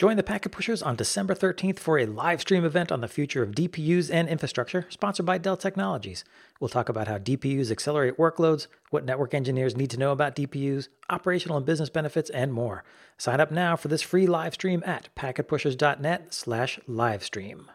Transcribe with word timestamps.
Join 0.00 0.16
the 0.16 0.22
Packet 0.22 0.50
Pushers 0.52 0.80
on 0.80 0.96
December 0.96 1.34
13th 1.34 1.78
for 1.78 1.98
a 1.98 2.06
live 2.06 2.40
stream 2.40 2.64
event 2.64 2.90
on 2.90 3.02
the 3.02 3.06
future 3.06 3.42
of 3.42 3.50
DPUs 3.50 4.10
and 4.10 4.30
infrastructure, 4.30 4.86
sponsored 4.88 5.26
by 5.26 5.36
Dell 5.36 5.58
Technologies. 5.58 6.24
We'll 6.58 6.70
talk 6.70 6.88
about 6.88 7.06
how 7.06 7.18
DPUs 7.18 7.70
accelerate 7.70 8.16
workloads, 8.16 8.66
what 8.88 9.04
network 9.04 9.34
engineers 9.34 9.76
need 9.76 9.90
to 9.90 9.98
know 9.98 10.12
about 10.12 10.34
DPUs, 10.34 10.88
operational 11.10 11.58
and 11.58 11.66
business 11.66 11.90
benefits, 11.90 12.30
and 12.30 12.50
more. 12.50 12.82
Sign 13.18 13.40
up 13.40 13.50
now 13.50 13.76
for 13.76 13.88
this 13.88 14.00
free 14.00 14.26
live 14.26 14.54
stream 14.54 14.82
at 14.86 15.14
packetpushers.net 15.14 16.32
slash 16.32 16.80
livestream. 16.88 17.66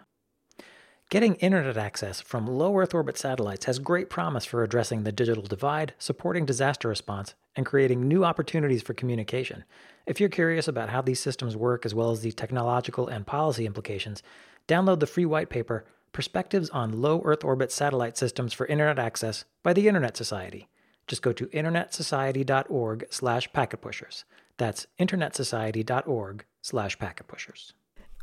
Getting 1.12 1.36
internet 1.36 1.78
access 1.78 2.20
from 2.20 2.48
low 2.48 2.76
Earth 2.76 2.96
orbit 2.96 3.16
satellites 3.16 3.66
has 3.66 3.78
great 3.78 4.10
promise 4.10 4.44
for 4.44 4.64
addressing 4.64 5.04
the 5.04 5.12
digital 5.12 5.44
divide, 5.44 5.94
supporting 6.00 6.48
disaster 6.48 6.88
response, 6.88 7.36
and 7.56 7.64
creating 7.64 8.08
new 8.08 8.26
opportunities 8.26 8.82
for 8.82 8.96
communication. 8.96 9.66
If 10.08 10.20
you're 10.20 10.30
curious 10.30 10.68
about 10.68 10.90
how 10.90 11.04
these 11.04 11.20
systems 11.20 11.56
work 11.56 11.86
as 11.86 11.94
well 11.94 12.10
as 12.10 12.22
the 12.22 12.32
technological 12.32 13.08
and 13.08 13.28
policy 13.28 13.68
implications, 13.68 14.24
download 14.68 15.00
the 15.00 15.08
free 15.08 15.26
white 15.26 15.50
paper 15.50 15.86
Perspectives 16.12 16.70
on 16.72 17.02
Low 17.02 17.22
Earth 17.24 17.44
Orbit 17.44 17.72
Satellite 17.72 18.18
Systems 18.18 18.54
for 18.54 18.66
Internet 18.66 18.98
Access 18.98 19.46
by 19.62 19.74
the 19.74 19.88
Internet 19.88 20.18
Society. 20.18 20.70
Just 21.08 21.22
go 21.22 21.34
to 21.34 21.46
internetsociety.org 21.48 23.06
slash 23.12 23.52
packetpushers. 23.52 24.24
That's 24.58 24.88
internetsociety.org 24.98 26.46
slash 26.62 26.98
packetpushers. 26.98 27.74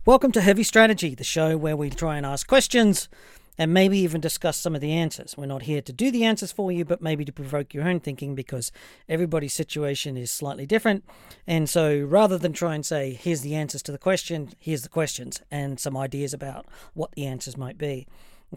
Welcome 0.04 0.32
to 0.32 0.40
Heavy 0.40 0.64
Strategy, 0.64 1.14
the 1.14 1.22
show 1.22 1.56
where 1.56 1.76
we 1.76 1.88
try 1.88 2.16
and 2.16 2.26
ask 2.26 2.48
questions 2.48 3.08
and 3.56 3.72
maybe 3.72 3.98
even 3.98 4.20
discuss 4.20 4.56
some 4.56 4.74
of 4.74 4.80
the 4.80 4.90
answers. 4.90 5.36
We're 5.36 5.46
not 5.46 5.62
here 5.62 5.80
to 5.80 5.92
do 5.92 6.10
the 6.10 6.24
answers 6.24 6.50
for 6.50 6.72
you, 6.72 6.84
but 6.84 7.00
maybe 7.00 7.24
to 7.24 7.32
provoke 7.32 7.72
your 7.72 7.84
own 7.84 8.00
thinking 8.00 8.34
because 8.34 8.72
everybody's 9.08 9.52
situation 9.52 10.16
is 10.16 10.32
slightly 10.32 10.66
different. 10.66 11.04
And 11.46 11.70
so 11.70 12.00
rather 12.00 12.36
than 12.36 12.52
try 12.52 12.74
and 12.74 12.84
say, 12.84 13.12
here's 13.12 13.42
the 13.42 13.54
answers 13.54 13.80
to 13.84 13.92
the 13.92 13.98
question, 13.98 14.50
here's 14.58 14.82
the 14.82 14.88
questions 14.88 15.40
and 15.52 15.78
some 15.78 15.96
ideas 15.96 16.34
about 16.34 16.66
what 16.94 17.12
the 17.12 17.24
answers 17.24 17.56
might 17.56 17.78
be. 17.78 18.08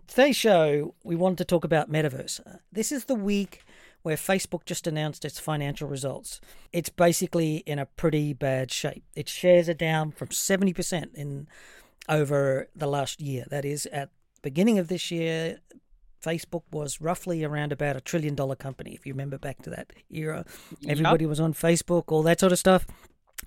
Today's 0.08 0.36
show, 0.36 0.96
we 1.04 1.16
wanted 1.16 1.38
to 1.38 1.46
talk 1.46 1.64
about 1.64 1.92
metaverse. 1.92 2.42
This 2.72 2.92
is 2.92 3.06
the 3.06 3.14
week 3.14 3.64
where 4.06 4.16
Facebook 4.16 4.66
just 4.66 4.86
announced 4.86 5.26
its 5.26 5.40
financial 5.40 5.88
results. 5.88 6.40
It's 6.72 6.90
basically 6.90 7.64
in 7.66 7.80
a 7.80 7.88
pretty 7.88 8.34
bad 8.34 8.72
shape. 8.72 9.04
Its 9.16 9.32
shares 9.32 9.68
are 9.68 9.74
down 9.74 10.12
from 10.12 10.28
70% 10.28 11.16
in 11.16 11.48
over 12.08 12.68
the 12.76 12.86
last 12.86 13.20
year. 13.20 13.46
That 13.50 13.66
is, 13.66 13.88
at 13.88 14.12
the 14.36 14.42
beginning 14.44 14.78
of 14.78 14.90
this 14.90 15.10
year, 15.10 15.58
Facebook 16.24 16.62
was 16.72 17.02
roughly 17.02 17.44
around 17.44 17.72
about 17.72 17.96
a 17.96 18.02
trillion 18.02 18.36
dollar 18.36 18.56
company. 18.56 18.94
If 18.94 19.08
you 19.08 19.14
remember 19.14 19.40
back 19.40 19.64
to 19.64 19.72
that 19.72 19.92
era, 20.12 20.46
everybody 20.88 21.24
yep. 21.24 21.30
was 21.30 21.40
on 21.40 21.56
Facebook, 21.56 22.04
all 22.10 22.22
that 22.22 22.40
sort 22.40 22.52
of 22.52 22.60
stuff. 22.60 22.86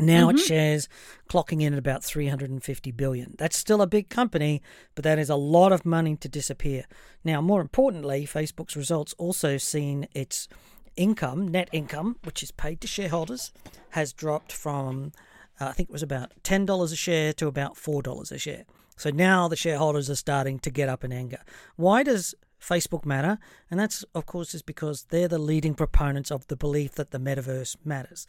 Now 0.01 0.29
mm-hmm. 0.29 0.39
it 0.39 0.41
shares 0.41 0.89
clocking 1.29 1.63
in 1.63 1.73
at 1.73 1.79
about 1.79 2.05
350 2.05 2.93
billion. 2.93 3.35
That's 3.39 3.57
still 3.57 3.83
a 3.83 3.87
big 3.87 4.09
company, 4.09 4.63
but 4.95 5.05
that 5.05 5.19
is 5.19 5.31
a 5.31 5.37
lot 5.37 5.73
of 5.73 5.85
money 5.85 6.17
to 6.17 6.29
disappear. 6.29 6.85
Now, 7.25 7.41
more 7.41 7.61
importantly, 7.61 8.27
Facebook's 8.27 8.77
results 8.77 9.15
also 9.19 9.57
seen 9.57 10.07
its 10.13 10.49
income, 10.97 11.49
net 11.49 11.69
income, 11.73 12.17
which 12.25 12.43
is 12.43 12.51
paid 12.51 12.81
to 12.81 12.87
shareholders, 12.87 13.53
has 13.91 14.13
dropped 14.13 14.53
from 14.53 15.13
uh, 15.61 15.67
I 15.67 15.73
think 15.73 15.89
it 15.89 15.93
was 15.93 16.03
about 16.03 16.33
$10 16.45 16.93
a 16.93 16.97
share 16.97 17.33
to 17.35 17.47
about 17.47 17.75
$4 17.75 18.33
a 18.33 18.39
share. 18.39 18.65
So 18.97 19.11
now 19.11 19.49
the 19.49 19.57
shareholders 19.57 20.11
are 20.11 20.17
starting 20.17 20.59
to 20.61 20.71
get 20.71 20.89
up 20.89 21.05
in 21.05 21.13
anger. 21.13 21.41
Why 21.77 22.03
does 22.03 22.35
Facebook 22.61 23.05
matter? 23.05 23.39
And 23.71 23.79
that's, 23.79 24.05
of 24.15 24.27
course, 24.27 24.55
is 24.55 24.63
because 24.63 25.05
they're 25.11 25.29
the 25.29 25.39
leading 25.39 25.75
proponents 25.75 26.31
of 26.31 26.47
the 26.49 26.57
belief 26.57 26.93
that 26.93 27.11
the 27.11 27.19
metaverse 27.19 27.77
matters. 27.85 28.27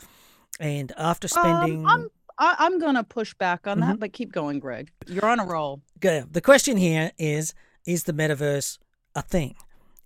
And 0.60 0.92
after 0.98 1.26
um, 1.26 1.30
spending. 1.30 1.86
Um, 1.86 2.10
I'm, 2.38 2.58
I, 2.60 2.66
am 2.66 2.80
going 2.80 2.96
to 2.96 3.04
push 3.04 3.34
back 3.34 3.68
on 3.68 3.80
mm-hmm. 3.80 3.90
that, 3.90 4.00
but 4.00 4.14
keep 4.14 4.32
going, 4.32 4.60
Greg. 4.60 4.92
You're 5.08 5.26
on 5.26 5.40
a 5.40 5.46
roll. 5.46 5.82
Yeah. 6.02 6.24
The 6.30 6.42
question 6.42 6.78
here 6.78 7.12
is 7.18 7.54
Is 7.86 8.04
the 8.04 8.14
metaverse 8.14 8.78
a 9.16 9.22
thing? 9.22 9.56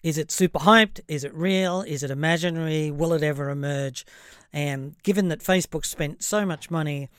Is 0.04 0.18
it 0.18 0.32
super 0.32 0.60
hyped? 0.60 1.00
Is 1.08 1.24
it 1.24 1.34
real? 1.34 1.82
Is 1.82 2.04
it 2.04 2.12
imaginary? 2.12 2.92
Will 2.92 3.14
it 3.14 3.24
ever 3.24 3.50
emerge? 3.50 4.06
And 4.52 4.96
given 5.04 5.30
that 5.30 5.40
Facebook 5.40 5.86
spent 5.86 6.24
so 6.24 6.46
much 6.46 6.70
money, 6.70 7.10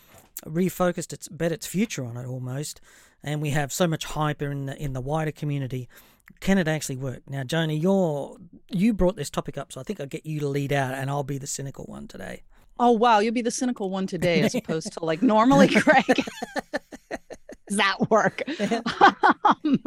refocused 0.45 1.13
its 1.13 1.29
bet 1.29 1.53
its 1.53 1.67
future 1.67 2.05
on 2.05 2.17
it 2.17 2.27
almost, 2.27 2.81
and 3.23 3.41
we 3.41 3.51
have 3.51 3.73
so 3.73 3.87
much 3.87 4.05
hype 4.05 4.43
in 4.43 4.67
the 4.67 4.81
in 4.81 4.93
the 4.93 5.01
wider 5.01 5.33
community, 5.33 5.89
can 6.41 6.59
it 6.59 6.69
actually 6.69 6.97
work? 6.97 7.23
Now, 7.29 7.43
Joni, 7.43 7.81
you're 7.81 8.37
you 8.69 8.93
brought 8.93 9.17
this 9.17 9.31
topic 9.31 9.57
up, 9.57 9.73
so 9.73 9.81
I 9.81 9.85
think 9.85 10.01
I'll 10.01 10.07
get 10.07 10.27
you 10.27 10.41
to 10.41 10.49
lead 10.49 10.73
out, 10.73 10.95
and 10.95 11.11
I'll 11.11 11.25
be 11.25 11.39
the 11.39 11.47
cynical 11.47 11.85
one 11.85 12.07
today. 12.07 12.43
Oh 12.79 12.93
wow, 12.93 13.21
you'll 13.21 13.35
be 13.35 13.43
the 13.43 13.51
cynical 13.51 13.91
one 13.91 14.07
today 14.07 14.41
as 14.43 14.55
opposed 14.55 14.93
to 14.95 15.05
like 15.05 15.23
normally 15.23 15.69
Greg. 15.69 16.05
Does 17.69 17.79
that 17.79 18.11
work? 18.11 18.43
um, 19.45 19.81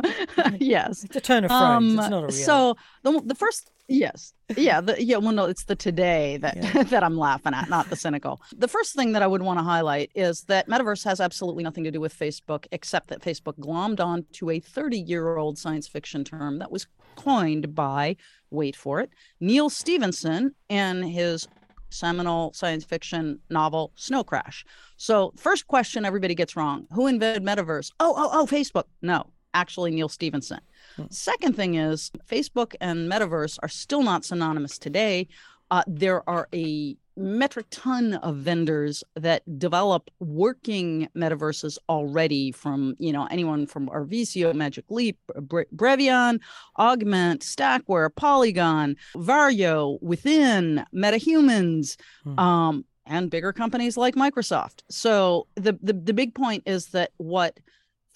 yes. 0.59 1.03
It's 1.03 1.15
a 1.15 1.21
turn 1.21 1.45
of 1.45 1.51
phrase. 1.51 1.61
Um, 1.61 1.99
it's 1.99 2.09
not 2.09 2.23
a 2.23 2.27
real. 2.27 2.31
So 2.31 2.75
the 3.03 3.21
the 3.23 3.35
first 3.35 3.69
yes. 3.87 4.33
Yeah, 4.55 4.81
the 4.81 5.01
yeah, 5.01 5.17
well 5.17 5.31
no, 5.31 5.45
it's 5.45 5.65
the 5.65 5.75
today 5.75 6.37
that 6.37 6.57
yeah. 6.57 6.83
that 6.83 7.03
I'm 7.03 7.17
laughing 7.17 7.53
at, 7.53 7.69
not 7.69 7.89
the 7.89 7.95
cynical. 7.95 8.41
The 8.55 8.67
first 8.67 8.95
thing 8.95 9.11
that 9.11 9.21
I 9.21 9.27
would 9.27 9.43
want 9.43 9.59
to 9.59 9.63
highlight 9.63 10.11
is 10.15 10.41
that 10.47 10.67
metaverse 10.67 11.03
has 11.03 11.21
absolutely 11.21 11.63
nothing 11.63 11.83
to 11.83 11.91
do 11.91 12.01
with 12.01 12.17
Facebook 12.17 12.65
except 12.71 13.09
that 13.09 13.21
Facebook 13.21 13.59
glommed 13.59 13.99
on 13.99 14.25
to 14.33 14.49
a 14.49 14.59
30-year-old 14.59 15.59
science 15.59 15.87
fiction 15.87 16.23
term 16.23 16.57
that 16.59 16.71
was 16.71 16.87
coined 17.15 17.75
by 17.75 18.15
wait 18.49 18.75
for 18.75 19.01
it, 19.01 19.11
Neal 19.39 19.69
Stephenson 19.69 20.55
in 20.69 21.03
his 21.03 21.47
seminal 21.89 22.53
science 22.53 22.83
fiction 22.83 23.39
novel 23.49 23.91
Snow 23.95 24.23
Crash. 24.23 24.65
So, 24.97 25.33
first 25.37 25.67
question 25.67 26.05
everybody 26.05 26.35
gets 26.35 26.55
wrong 26.55 26.87
Who 26.93 27.07
invented 27.07 27.43
metaverse? 27.43 27.91
Oh, 27.99 28.13
oh, 28.17 28.29
oh, 28.33 28.45
Facebook. 28.45 28.85
No, 29.01 29.27
actually, 29.53 29.91
Neal 29.91 30.09
Stephenson. 30.09 30.59
Hmm. 30.95 31.05
Second 31.09 31.55
thing 31.55 31.75
is, 31.75 32.11
Facebook 32.29 32.75
and 32.81 33.11
metaverse 33.11 33.57
are 33.61 33.69
still 33.69 34.03
not 34.03 34.25
synonymous 34.25 34.77
today. 34.77 35.27
Uh, 35.71 35.83
there 35.87 36.27
are 36.29 36.47
a 36.53 36.97
metric 37.17 37.65
ton 37.71 38.13
of 38.15 38.35
vendors 38.35 39.03
that 39.15 39.41
develop 39.57 40.09
working 40.19 41.09
metaverses 41.15 41.77
already 41.89 42.51
from 42.51 42.95
you 42.99 43.11
know 43.11 43.25
anyone 43.31 43.65
from 43.65 43.89
Arvizio, 43.89 44.53
Magic 44.53 44.85
Leap, 44.89 45.17
Bre- 45.35 45.63
Brevian, 45.75 46.39
Augment, 46.77 47.41
Stackware, 47.41 48.13
Polygon, 48.15 48.95
Varjo, 49.15 50.01
Within, 50.01 50.85
MetaHumans, 50.93 51.97
hmm. 52.23 52.39
um, 52.39 52.85
and 53.05 53.31
bigger 53.31 53.51
companies 53.51 53.97
like 53.97 54.15
Microsoft. 54.15 54.83
So 54.89 55.47
the, 55.55 55.77
the 55.81 55.93
the 55.93 56.13
big 56.13 56.35
point 56.35 56.63
is 56.65 56.87
that 56.87 57.11
what 57.17 57.59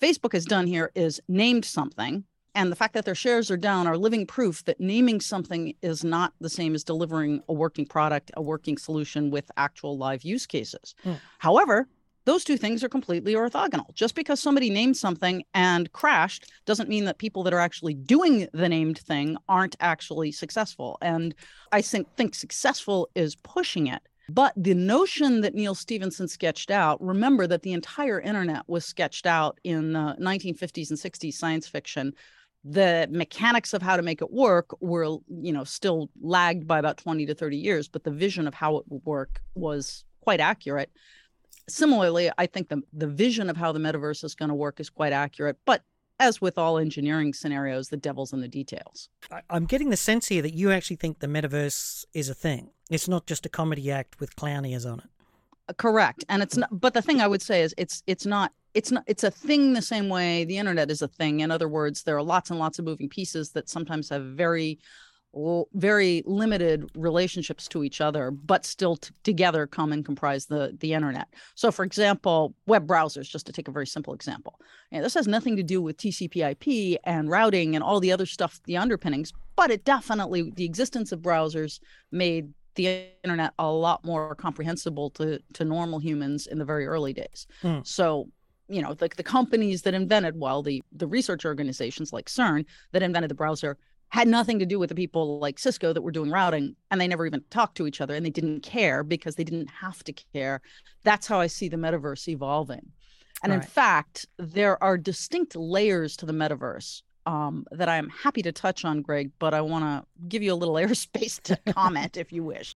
Facebook 0.02 0.34
has 0.34 0.46
done 0.46 0.68
here 0.68 0.92
is 0.96 1.20
named 1.28 1.66
something 1.66 2.24
and 2.56 2.72
the 2.72 2.76
fact 2.76 2.94
that 2.94 3.06
their 3.06 3.16
shares 3.16 3.50
are 3.50 3.58
down 3.58 3.88
are 3.88 3.98
living 3.98 4.26
proof 4.26 4.64
that 4.66 4.80
naming 4.80 5.22
something 5.22 5.74
is 5.82 6.04
not 6.04 6.34
the 6.42 6.50
same 6.50 6.76
as 6.76 6.84
delivering 6.84 7.42
a 7.48 7.54
working 7.54 7.86
product, 7.86 8.32
a 8.36 8.42
working 8.42 8.78
solution 8.78 9.32
with 9.32 9.50
actual 9.58 9.98
live 9.98 10.24
use 10.24 10.46
cases. 10.46 10.96
Mm. 11.06 11.20
However, 11.40 11.88
those 12.26 12.44
two 12.44 12.58
things 12.58 12.84
are 12.84 12.90
completely 12.90 13.34
orthogonal. 13.34 13.92
Just 13.94 14.16
because 14.16 14.40
somebody 14.40 14.70
named 14.70 14.96
something 14.96 15.44
and 15.54 15.92
crashed 15.92 16.52
doesn't 16.66 16.90
mean 16.90 17.06
that 17.06 17.18
people 17.18 17.44
that 17.44 17.54
are 17.54 17.60
actually 17.60 17.96
doing 17.96 18.48
the 18.54 18.70
named 18.70 19.00
thing 19.00 19.38
aren't 19.50 19.76
actually 19.80 20.32
successful. 20.32 20.98
And 21.02 21.34
I 21.72 21.82
think, 21.82 22.08
think 22.18 22.36
successful 22.36 23.10
is 23.16 23.36
pushing 23.38 23.88
it. 23.88 24.02
But 24.30 24.54
the 24.56 24.76
notion 24.76 25.42
that 25.42 25.56
Neal 25.56 25.76
Stephenson 25.76 26.28
sketched 26.28 26.72
out, 26.72 27.04
remember 27.04 27.48
that 27.48 27.64
the 27.64 27.74
entire 27.74 28.22
internet 28.22 28.64
was 28.68 28.86
sketched 28.86 29.26
out 29.26 29.60
in 29.64 29.94
the 29.94 30.16
1950s 30.22 30.90
and 30.90 31.00
60s 31.00 31.34
science 31.34 31.68
fiction 31.68 32.14
the 32.64 33.08
mechanics 33.10 33.74
of 33.74 33.82
how 33.82 33.96
to 33.96 34.04
make 34.04 34.22
it 34.22 34.32
work 34.32 34.80
were 34.82 35.18
you 35.28 35.52
know 35.52 35.64
still 35.64 36.10
lagged 36.22 36.68
by 36.68 36.78
about 36.80 36.98
20 36.98 37.26
to 37.26 37.34
30 37.34 37.58
years 37.58 37.88
but 37.88 38.04
the 38.04 38.12
vision 38.12 38.48
of 38.48 38.54
how 38.54 38.78
it 38.78 38.86
would 38.90 39.04
work 39.06 39.42
was 39.56 40.06
quite 40.22 40.40
accurate. 40.40 40.92
Similarly 41.68 42.30
i 42.38 42.46
think 42.46 42.70
the, 42.70 42.82
the 42.94 43.08
vision 43.08 43.50
of 43.50 43.58
how 43.58 43.72
the 43.72 43.80
metaverse 43.80 44.24
is 44.24 44.36
going 44.36 44.50
to 44.50 44.56
work 44.56 44.80
is 44.80 44.90
quite 44.90 45.14
accurate 45.14 45.58
but 45.66 45.84
as 46.20 46.40
with 46.40 46.58
all 46.58 46.78
engineering 46.78 47.34
scenarios 47.34 47.90
the 47.90 47.98
devil's 47.98 48.32
in 48.32 48.42
the 48.42 48.48
details. 48.48 49.10
I'm 49.50 49.66
getting 49.66 49.90
the 49.90 49.98
sense 49.98 50.28
here 50.28 50.44
that 50.44 50.54
you 50.54 50.72
actually 50.72 50.98
think 50.98 51.20
the 51.20 51.28
metaverse 51.28 52.06
is 52.14 52.30
a 52.30 52.36
thing. 52.36 52.70
It's 52.92 53.08
not 53.08 53.26
just 53.26 53.46
a 53.48 53.50
comedy 53.50 53.90
act 53.90 54.20
with 54.20 54.36
clown 54.36 54.64
ears 54.66 54.86
on 54.86 55.00
it. 55.00 55.06
Uh, 55.68 55.74
correct 55.74 56.24
and 56.30 56.44
it's 56.44 56.58
not 56.58 56.70
but 56.72 56.94
the 56.94 57.02
thing 57.02 57.22
i 57.22 57.28
would 57.28 57.42
say 57.42 57.62
is 57.62 57.74
it's 57.78 58.02
it's 58.08 58.26
not 58.26 58.52
it's 58.74 58.92
not 58.92 59.04
it's 59.08 59.24
a 59.24 59.32
thing 59.32 59.74
the 59.74 59.82
same 59.82 60.10
way 60.10 60.46
the 60.46 60.58
internet 60.58 60.90
is 60.90 61.02
a 61.02 61.08
thing 61.08 61.42
in 61.42 61.52
other 61.52 61.68
words 61.68 62.04
there 62.04 62.18
are 62.18 62.24
lots 62.24 62.50
and 62.50 62.60
lots 62.60 62.80
of 62.80 62.86
moving 62.86 63.10
pieces 63.10 63.52
that 63.52 63.70
sometimes 63.70 64.10
have 64.10 64.24
very 64.24 64.80
very 65.74 66.24
limited 66.26 66.90
relationships 66.96 67.66
to 67.70 67.86
each 67.86 68.02
other 68.02 68.32
but 68.32 68.66
still 68.66 68.98
t- 68.98 69.14
together 69.24 69.66
come 69.66 69.94
and 69.94 70.04
comprise 70.04 70.46
the 70.48 70.76
the 70.82 70.92
internet 70.94 71.28
so 71.56 71.72
for 71.72 71.86
example 71.86 72.54
web 72.66 72.86
browsers 72.86 73.30
just 73.30 73.46
to 73.46 73.54
take 73.54 73.70
a 73.70 73.72
very 73.72 73.88
simple 73.88 74.14
example 74.14 74.60
and 74.92 75.06
this 75.06 75.14
has 75.14 75.28
nothing 75.28 75.56
to 75.56 75.64
do 75.64 75.82
with 75.82 75.96
tcp/ip 75.96 77.00
and 77.06 77.30
routing 77.30 77.76
and 77.76 77.84
all 77.84 78.02
the 78.02 78.12
other 78.12 78.26
stuff 78.26 78.60
the 78.66 78.76
underpinnings 78.76 79.32
but 79.56 79.72
it 79.72 79.86
definitely 79.86 80.52
the 80.56 80.66
existence 80.66 81.14
of 81.14 81.22
browsers 81.22 81.80
made 82.12 82.54
the 82.76 83.06
internet 83.24 83.54
a 83.60 83.70
lot 83.70 84.04
more 84.06 84.36
comprehensible 84.36 85.10
to 85.12 85.40
to 85.54 85.66
normal 85.66 86.00
humans 86.00 86.48
in 86.48 86.58
the 86.58 86.66
very 86.66 86.88
early 86.88 87.14
days. 87.14 87.48
Mm. 87.64 87.86
So 87.86 88.30
you 88.72 88.82
know 88.82 88.94
the, 88.94 89.10
the 89.18 89.24
companies 89.24 89.82
that 89.84 89.94
invented 89.94 90.40
well 90.40 90.64
the 90.64 90.82
the 90.92 91.08
research 91.08 91.46
organizations 91.46 92.14
like 92.14 92.28
cern 92.28 92.66
that 92.92 93.04
invented 93.04 93.30
the 93.30 93.36
browser 93.36 93.78
had 94.10 94.28
nothing 94.28 94.60
to 94.60 94.66
do 94.66 94.78
with 94.78 94.90
the 94.90 94.96
people 94.96 95.40
like 95.40 95.60
cisco 95.60 95.94
that 95.94 96.02
were 96.02 96.12
doing 96.12 96.30
routing 96.30 96.76
and 96.90 97.00
they 97.00 97.08
never 97.08 97.26
even 97.26 97.44
talked 97.50 97.76
to 97.78 97.88
each 97.88 98.02
other 98.02 98.16
and 98.16 98.26
they 98.26 98.30
didn't 98.30 98.62
care 98.62 99.04
because 99.04 99.36
they 99.36 99.44
didn't 99.44 99.70
have 99.70 100.04
to 100.04 100.14
care. 100.34 100.62
That's 101.04 101.28
how 101.28 101.40
i 101.40 101.48
see 101.48 101.70
the 101.70 101.78
metaverse 101.78 102.28
evolving. 102.28 102.92
And 103.44 103.54
in 103.54 103.62
fact 103.62 104.28
there 104.38 104.82
are 104.84 104.98
distinct 104.98 105.56
layers 105.56 106.16
to 106.18 106.26
the 106.26 106.34
metaverse 106.34 107.02
um, 107.26 107.66
that 107.72 107.90
i'm 107.90 108.10
happy 108.10 108.42
to 108.42 108.52
touch 108.52 108.84
on 108.86 109.02
greg 109.02 109.32
but 109.40 109.54
i 109.54 109.62
want 109.62 109.84
to 109.84 110.28
give 110.28 110.44
you 110.44 110.54
a 110.54 110.56
little 110.56 110.76
airspace 110.84 111.42
to 111.44 111.58
comment 111.74 112.18
if 112.18 112.32
you 112.32 112.44
wish 112.44 112.74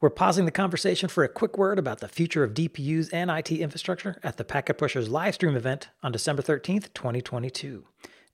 we're 0.00 0.10
pausing 0.10 0.44
the 0.44 0.52
conversation 0.52 1.08
for 1.08 1.24
a 1.24 1.28
quick 1.28 1.58
word 1.58 1.76
about 1.76 1.98
the 1.98 2.06
future 2.06 2.44
of 2.44 2.54
DPUs 2.54 3.10
and 3.12 3.32
IT 3.32 3.50
infrastructure 3.50 4.20
at 4.22 4.36
the 4.36 4.44
Packet 4.44 4.78
Pushers 4.78 5.08
livestream 5.08 5.56
event 5.56 5.88
on 6.04 6.12
December 6.12 6.40
13th, 6.40 6.94
2022. 6.94 7.84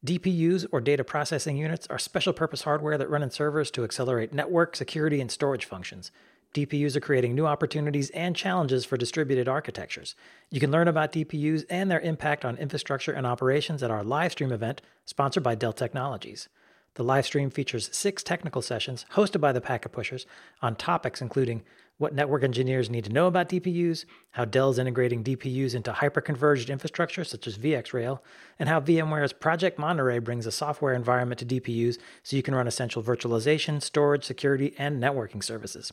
DPUs, 0.04 0.66
or 0.70 0.82
data 0.82 1.02
processing 1.02 1.56
units, 1.56 1.86
are 1.86 1.98
special 1.98 2.34
purpose 2.34 2.64
hardware 2.64 2.98
that 2.98 3.08
run 3.08 3.22
in 3.22 3.30
servers 3.30 3.70
to 3.70 3.82
accelerate 3.82 4.34
network, 4.34 4.76
security, 4.76 5.22
and 5.22 5.30
storage 5.30 5.64
functions. 5.64 6.10
DPUs 6.52 6.96
are 6.96 7.00
creating 7.00 7.34
new 7.34 7.46
opportunities 7.46 8.10
and 8.10 8.36
challenges 8.36 8.84
for 8.84 8.98
distributed 8.98 9.48
architectures. 9.48 10.14
You 10.50 10.60
can 10.60 10.70
learn 10.70 10.86
about 10.86 11.12
DPUs 11.12 11.64
and 11.70 11.90
their 11.90 12.00
impact 12.00 12.44
on 12.44 12.58
infrastructure 12.58 13.12
and 13.12 13.26
operations 13.26 13.82
at 13.82 13.90
our 13.90 14.04
livestream 14.04 14.52
event, 14.52 14.82
sponsored 15.06 15.42
by 15.42 15.54
Dell 15.54 15.72
Technologies. 15.72 16.50
The 16.94 17.04
live 17.04 17.26
stream 17.26 17.50
features 17.50 17.90
six 17.92 18.22
technical 18.22 18.62
sessions 18.62 19.04
hosted 19.14 19.40
by 19.40 19.52
the 19.52 19.60
Packet 19.60 19.90
Pushers 19.90 20.26
on 20.62 20.76
topics 20.76 21.20
including 21.20 21.62
what 21.96 22.14
network 22.14 22.42
engineers 22.42 22.90
need 22.90 23.04
to 23.04 23.12
know 23.12 23.26
about 23.26 23.48
DPUs, 23.48 24.04
how 24.32 24.44
Dell 24.44 24.70
is 24.70 24.78
integrating 24.78 25.22
DPUs 25.22 25.74
into 25.74 25.92
hyperconverged 25.92 26.68
infrastructure 26.68 27.24
such 27.24 27.46
as 27.46 27.58
VxRail, 27.58 28.18
and 28.58 28.68
how 28.68 28.80
VMware's 28.80 29.32
Project 29.32 29.78
Monterey 29.78 30.18
brings 30.18 30.46
a 30.46 30.52
software 30.52 30.92
environment 30.92 31.38
to 31.40 31.46
DPUs 31.46 31.98
so 32.22 32.36
you 32.36 32.42
can 32.42 32.54
run 32.54 32.66
essential 32.66 33.02
virtualization, 33.02 33.80
storage, 33.80 34.24
security, 34.24 34.74
and 34.76 35.02
networking 35.02 35.42
services. 35.42 35.92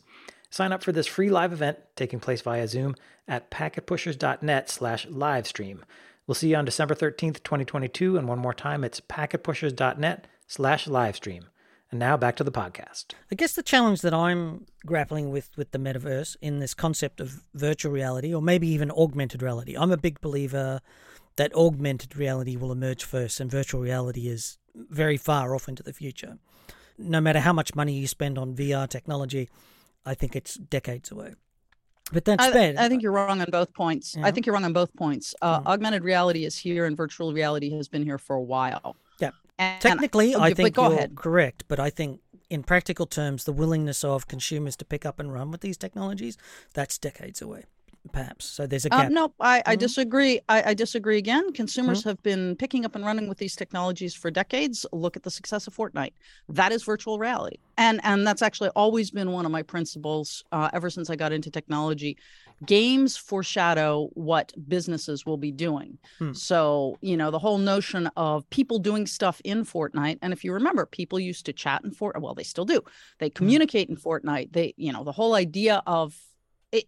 Sign 0.50 0.72
up 0.72 0.82
for 0.82 0.92
this 0.92 1.06
free 1.06 1.30
live 1.30 1.52
event 1.52 1.78
taking 1.96 2.20
place 2.20 2.42
via 2.42 2.66
Zoom 2.68 2.94
at 3.26 3.50
packetpushers.net 3.50 4.68
slash 4.68 5.06
livestream. 5.06 5.78
We'll 6.26 6.34
see 6.34 6.50
you 6.50 6.56
on 6.56 6.64
December 6.64 6.94
13th, 6.94 7.42
2022, 7.42 8.16
and 8.16 8.28
one 8.28 8.38
more 8.38 8.54
time, 8.54 8.84
it's 8.84 9.00
packetpushers.net 9.00 10.26
slash 10.52 10.86
livestream. 10.86 11.44
And 11.90 11.98
now 11.98 12.16
back 12.16 12.36
to 12.36 12.44
the 12.44 12.52
podcast. 12.52 13.12
I 13.30 13.34
guess 13.34 13.54
the 13.54 13.62
challenge 13.62 14.00
that 14.02 14.14
I'm 14.14 14.66
grappling 14.86 15.30
with 15.30 15.50
with 15.56 15.72
the 15.72 15.78
metaverse 15.78 16.36
in 16.40 16.58
this 16.58 16.74
concept 16.74 17.20
of 17.20 17.42
virtual 17.54 17.92
reality, 17.92 18.34
or 18.34 18.40
maybe 18.40 18.68
even 18.68 18.90
augmented 18.90 19.42
reality, 19.42 19.76
I'm 19.76 19.92
a 19.92 19.96
big 19.96 20.20
believer 20.20 20.80
that 21.36 21.54
augmented 21.54 22.16
reality 22.16 22.56
will 22.56 22.72
emerge 22.72 23.04
first, 23.04 23.40
and 23.40 23.50
virtual 23.50 23.80
reality 23.80 24.28
is 24.28 24.58
very 24.74 25.16
far 25.16 25.54
off 25.54 25.68
into 25.68 25.82
the 25.82 25.92
future. 25.92 26.38
No 26.98 27.20
matter 27.20 27.40
how 27.40 27.52
much 27.52 27.74
money 27.74 27.94
you 27.94 28.06
spend 28.06 28.38
on 28.38 28.54
VR 28.54 28.88
technology, 28.88 29.48
I 30.04 30.14
think 30.14 30.36
it's 30.36 30.54
decades 30.54 31.10
away. 31.10 31.34
But 32.12 32.26
that's 32.26 32.44
I, 32.44 32.52
bad. 32.52 32.76
I 32.76 32.88
think 32.88 33.02
you're 33.02 33.12
wrong 33.12 33.40
on 33.40 33.50
both 33.50 33.72
points. 33.72 34.16
Yeah. 34.16 34.26
I 34.26 34.30
think 34.30 34.44
you're 34.44 34.54
wrong 34.54 34.64
on 34.64 34.74
both 34.74 34.94
points. 34.96 35.34
Uh, 35.40 35.60
mm. 35.60 35.66
Augmented 35.66 36.04
reality 36.04 36.44
is 36.44 36.58
here, 36.58 36.84
and 36.84 36.96
virtual 36.96 37.32
reality 37.32 37.70
has 37.70 37.88
been 37.88 38.02
here 38.02 38.18
for 38.18 38.36
a 38.36 38.42
while. 38.42 38.96
And 39.58 39.80
Technically, 39.80 40.34
I 40.34 40.54
think 40.54 40.76
you're 40.76 40.92
ahead. 40.92 41.14
correct, 41.14 41.64
but 41.68 41.78
I 41.78 41.90
think 41.90 42.20
in 42.50 42.62
practical 42.62 43.06
terms, 43.06 43.44
the 43.44 43.52
willingness 43.52 44.04
of 44.04 44.28
consumers 44.28 44.76
to 44.76 44.84
pick 44.84 45.06
up 45.06 45.18
and 45.18 45.32
run 45.32 45.50
with 45.50 45.60
these 45.60 45.76
technologies, 45.76 46.36
that's 46.74 46.98
decades 46.98 47.40
away 47.40 47.64
perhaps. 48.10 48.44
So 48.44 48.66
there's 48.66 48.84
a 48.84 48.92
uh, 48.92 48.98
gap. 48.98 49.06
Uh, 49.06 49.08
no, 49.10 49.34
I, 49.38 49.58
mm-hmm. 49.58 49.70
I 49.70 49.76
disagree. 49.76 50.40
I, 50.48 50.70
I, 50.70 50.74
disagree 50.74 51.18
again. 51.18 51.52
Consumers 51.52 52.00
mm-hmm. 52.00 52.08
have 52.08 52.22
been 52.22 52.56
picking 52.56 52.84
up 52.84 52.96
and 52.96 53.04
running 53.04 53.28
with 53.28 53.38
these 53.38 53.54
technologies 53.54 54.14
for 54.14 54.30
decades. 54.30 54.84
Look 54.92 55.16
at 55.16 55.22
the 55.22 55.30
success 55.30 55.66
of 55.66 55.76
Fortnite. 55.76 56.12
That 56.48 56.72
is 56.72 56.82
virtual 56.82 57.18
reality, 57.18 57.58
and 57.78 58.00
and 58.02 58.26
that's 58.26 58.42
actually 58.42 58.70
always 58.70 59.10
been 59.10 59.30
one 59.30 59.46
of 59.46 59.52
my 59.52 59.62
principles 59.62 60.42
uh, 60.52 60.70
ever 60.72 60.90
since 60.90 61.10
I 61.10 61.16
got 61.16 61.32
into 61.32 61.50
technology. 61.50 62.16
Games 62.66 63.16
foreshadow 63.16 64.08
what 64.14 64.52
businesses 64.68 65.26
will 65.26 65.36
be 65.36 65.52
doing. 65.52 65.98
Hmm. 66.18 66.32
So 66.32 66.98
you 67.00 67.16
know 67.16 67.30
the 67.30 67.38
whole 67.38 67.58
notion 67.58 68.08
of 68.16 68.48
people 68.50 68.78
doing 68.78 69.06
stuff 69.06 69.40
in 69.44 69.64
Fortnite, 69.64 70.18
and 70.22 70.32
if 70.32 70.44
you 70.44 70.52
remember, 70.52 70.86
people 70.86 71.18
used 71.18 71.46
to 71.46 71.52
chat 71.52 71.82
in 71.84 71.92
Fort. 71.92 72.20
Well, 72.20 72.34
they 72.34 72.42
still 72.42 72.64
do. 72.64 72.82
They 73.18 73.28
hmm. 73.28 73.34
communicate 73.34 73.88
in 73.88 73.96
Fortnite. 73.96 74.52
They 74.52 74.74
you 74.76 74.92
know 74.92 75.04
the 75.04 75.12
whole 75.12 75.34
idea 75.34 75.82
of 75.86 76.16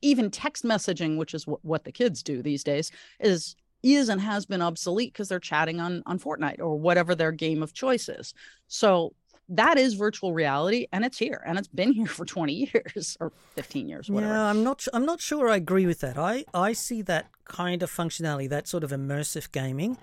even 0.00 0.30
text 0.30 0.64
messaging, 0.64 1.18
which 1.18 1.34
is 1.34 1.46
what, 1.46 1.64
what 1.64 1.84
the 1.84 1.92
kids 1.92 2.22
do 2.22 2.42
these 2.42 2.64
days, 2.64 2.90
is 3.20 3.56
is 3.82 4.08
and 4.08 4.20
has 4.20 4.46
been 4.46 4.62
obsolete 4.62 5.12
because 5.12 5.28
they're 5.28 5.38
chatting 5.38 5.80
on 5.80 6.02
on 6.06 6.18
Fortnite 6.18 6.60
or 6.60 6.78
whatever 6.78 7.14
their 7.14 7.32
game 7.32 7.62
of 7.62 7.74
choice 7.74 8.08
is. 8.08 8.32
So 8.68 9.14
that 9.48 9.78
is 9.78 9.94
virtual 9.94 10.32
reality 10.32 10.86
and 10.92 11.04
it's 11.04 11.18
here 11.18 11.42
and 11.46 11.58
it's 11.58 11.68
been 11.68 11.92
here 11.92 12.06
for 12.18 12.24
20 12.24 12.70
years 12.72 13.16
or 13.20 13.32
15 13.56 13.88
years 13.88 14.10
whatever. 14.10 14.32
Yeah, 14.32 14.44
I'm 14.44 14.64
not 14.64 14.86
I'm 14.92 15.06
not 15.06 15.20
sure 15.20 15.48
I 15.48 15.56
agree 15.56 15.86
with 15.86 16.00
that. 16.00 16.18
I 16.18 16.44
I 16.52 16.72
see 16.72 17.02
that 17.02 17.26
kind 17.44 17.82
of 17.82 17.90
functionality, 17.90 18.48
that 18.48 18.68
sort 18.68 18.84
of 18.84 18.90
immersive 18.90 19.52
gaming 19.52 19.98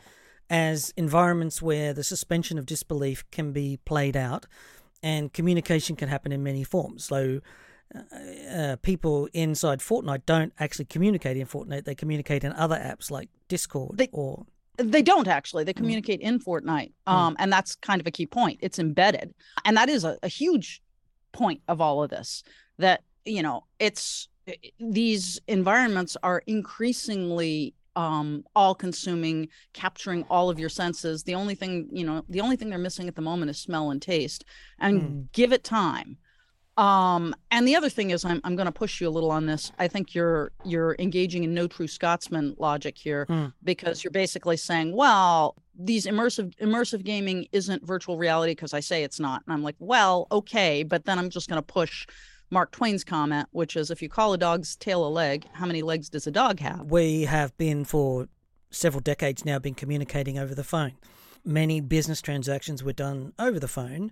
as 0.49 0.93
environments 0.97 1.61
where 1.61 1.93
the 1.93 2.03
suspension 2.03 2.57
of 2.57 2.65
disbelief 2.65 3.23
can 3.31 3.51
be 3.53 3.79
played 3.85 4.17
out 4.17 4.45
and 5.01 5.31
communication 5.33 5.95
can 5.95 6.09
happen 6.09 6.31
in 6.31 6.43
many 6.43 6.63
forms. 6.63 7.05
So 7.05 7.39
uh, 8.53 8.75
people 8.81 9.27
inside 9.33 9.79
Fortnite 9.79 10.25
don't 10.25 10.53
actually 10.59 10.85
communicate 10.85 11.37
in 11.37 11.47
Fortnite. 11.47 11.85
They 11.85 11.95
communicate 11.95 12.43
in 12.43 12.53
other 12.53 12.75
apps 12.75 13.09
like 13.09 13.29
Discord 13.47 13.97
they, 13.97 14.09
or. 14.11 14.45
They 14.77 15.01
don't 15.01 15.27
actually. 15.27 15.63
They 15.63 15.73
mm. 15.73 15.77
communicate 15.77 16.21
mm. 16.21 16.25
in 16.25 16.39
Fortnite, 16.39 16.93
um, 17.07 17.33
mm. 17.33 17.37
and 17.39 17.51
that's 17.51 17.75
kind 17.75 18.01
of 18.01 18.07
a 18.07 18.11
key 18.11 18.25
point. 18.25 18.59
It's 18.61 18.79
embedded, 18.79 19.33
and 19.65 19.77
that 19.77 19.89
is 19.89 20.03
a, 20.03 20.17
a 20.23 20.27
huge 20.27 20.81
point 21.31 21.61
of 21.67 21.81
all 21.81 22.03
of 22.03 22.09
this. 22.09 22.43
That 22.77 23.03
you 23.25 23.43
know, 23.43 23.65
it's 23.79 24.27
these 24.79 25.39
environments 25.47 26.17
are 26.23 26.43
increasingly 26.47 27.75
um 27.97 28.45
all 28.55 28.73
consuming 28.73 29.49
capturing 29.73 30.23
all 30.29 30.49
of 30.49 30.57
your 30.57 30.69
senses 30.69 31.23
the 31.23 31.35
only 31.35 31.55
thing 31.55 31.89
you 31.91 32.05
know 32.05 32.23
the 32.29 32.39
only 32.39 32.55
thing 32.55 32.69
they're 32.69 32.79
missing 32.79 33.09
at 33.09 33.15
the 33.15 33.21
moment 33.21 33.49
is 33.49 33.59
smell 33.59 33.91
and 33.91 34.01
taste 34.01 34.45
and 34.79 35.01
mm. 35.01 35.31
give 35.33 35.51
it 35.51 35.61
time 35.61 36.15
um, 36.81 37.35
and 37.51 37.67
the 37.67 37.75
other 37.75 37.89
thing 37.89 38.09
is, 38.09 38.25
I'm 38.25 38.41
I'm 38.43 38.55
going 38.55 38.65
to 38.65 38.71
push 38.71 38.99
you 38.99 39.07
a 39.07 39.11
little 39.11 39.29
on 39.29 39.45
this. 39.45 39.71
I 39.77 39.87
think 39.87 40.15
you're 40.15 40.51
you're 40.65 40.95
engaging 40.97 41.43
in 41.43 41.53
no 41.53 41.67
true 41.67 41.87
Scotsman 41.87 42.55
logic 42.57 42.97
here 42.97 43.27
mm. 43.27 43.53
because 43.63 44.03
you're 44.03 44.09
basically 44.09 44.57
saying, 44.57 44.95
well, 44.95 45.55
these 45.77 46.07
immersive 46.07 46.55
immersive 46.55 47.03
gaming 47.03 47.45
isn't 47.51 47.85
virtual 47.85 48.17
reality 48.17 48.53
because 48.53 48.73
I 48.73 48.79
say 48.79 49.03
it's 49.03 49.19
not, 49.19 49.43
and 49.45 49.53
I'm 49.53 49.61
like, 49.61 49.75
well, 49.77 50.25
okay, 50.31 50.81
but 50.81 51.05
then 51.05 51.19
I'm 51.19 51.29
just 51.29 51.47
going 51.47 51.61
to 51.61 51.65
push 51.65 52.07
Mark 52.49 52.71
Twain's 52.71 53.03
comment, 53.03 53.47
which 53.51 53.75
is, 53.75 53.91
if 53.91 54.01
you 54.01 54.09
call 54.09 54.33
a 54.33 54.37
dog's 54.37 54.75
tail 54.75 55.05
a 55.05 55.09
leg, 55.09 55.45
how 55.53 55.67
many 55.67 55.83
legs 55.83 56.09
does 56.09 56.25
a 56.25 56.31
dog 56.31 56.59
have? 56.61 56.89
We 56.89 57.25
have 57.25 57.55
been 57.57 57.85
for 57.85 58.27
several 58.71 59.01
decades 59.01 59.45
now 59.45 59.59
been 59.59 59.75
communicating 59.75 60.39
over 60.39 60.55
the 60.55 60.63
phone. 60.63 60.93
Many 61.45 61.79
business 61.79 62.21
transactions 62.21 62.83
were 62.83 62.93
done 62.93 63.33
over 63.37 63.59
the 63.59 63.67
phone 63.67 64.11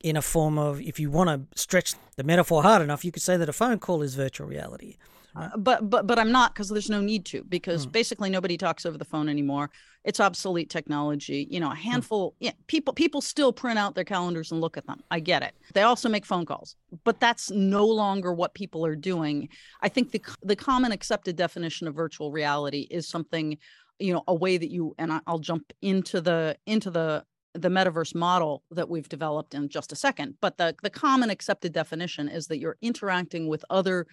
in 0.00 0.16
a 0.16 0.22
form 0.22 0.58
of 0.58 0.80
if 0.80 1.00
you 1.00 1.10
want 1.10 1.28
to 1.28 1.60
stretch 1.60 1.94
the 2.16 2.24
metaphor 2.24 2.62
hard 2.62 2.82
enough, 2.82 3.04
you 3.04 3.12
could 3.12 3.22
say 3.22 3.36
that 3.36 3.48
a 3.48 3.52
phone 3.52 3.78
call 3.78 4.02
is 4.02 4.14
virtual 4.14 4.46
reality. 4.46 4.96
Uh, 5.36 5.50
but 5.58 5.90
but 5.90 6.06
but 6.06 6.18
I'm 6.18 6.32
not 6.32 6.54
because 6.54 6.70
there's 6.70 6.88
no 6.88 7.00
need 7.00 7.26
to 7.26 7.44
because 7.44 7.86
mm. 7.86 7.92
basically 7.92 8.30
nobody 8.30 8.56
talks 8.56 8.86
over 8.86 8.96
the 8.96 9.04
phone 9.04 9.28
anymore. 9.28 9.70
It's 10.02 10.18
obsolete 10.18 10.70
technology. 10.70 11.46
You 11.50 11.60
know, 11.60 11.70
a 11.70 11.74
hmm. 11.74 11.90
handful. 11.90 12.30
Mm. 12.30 12.34
Yeah, 12.40 12.52
people 12.68 12.94
people 12.94 13.20
still 13.20 13.52
print 13.52 13.78
out 13.78 13.94
their 13.94 14.04
calendars 14.04 14.50
and 14.50 14.62
look 14.62 14.78
at 14.78 14.86
them. 14.86 15.02
I 15.10 15.20
get 15.20 15.42
it. 15.42 15.54
They 15.74 15.82
also 15.82 16.08
make 16.08 16.24
phone 16.24 16.46
calls, 16.46 16.76
but 17.04 17.20
that's 17.20 17.50
no 17.50 17.86
longer 17.86 18.32
what 18.32 18.54
people 18.54 18.86
are 18.86 18.96
doing. 18.96 19.50
I 19.82 19.90
think 19.90 20.12
the 20.12 20.22
the 20.42 20.56
common 20.56 20.90
accepted 20.90 21.36
definition 21.36 21.86
of 21.86 21.94
virtual 21.94 22.32
reality 22.32 22.86
is 22.90 23.06
something, 23.06 23.58
you 23.98 24.14
know, 24.14 24.24
a 24.26 24.34
way 24.34 24.56
that 24.56 24.70
you 24.70 24.94
and 24.96 25.20
I'll 25.26 25.38
jump 25.38 25.70
into 25.82 26.22
the 26.22 26.56
into 26.64 26.90
the 26.90 27.24
the 27.56 27.68
metaverse 27.68 28.14
model 28.14 28.62
that 28.70 28.88
we've 28.88 29.08
developed 29.08 29.54
in 29.54 29.68
just 29.68 29.92
a 29.92 29.96
second 29.96 30.34
but 30.40 30.56
the 30.58 30.74
the 30.82 30.90
common 30.90 31.30
accepted 31.30 31.72
definition 31.72 32.28
is 32.28 32.46
that 32.46 32.58
you're 32.58 32.76
interacting 32.82 33.48
with 33.48 33.64
other 33.70 34.06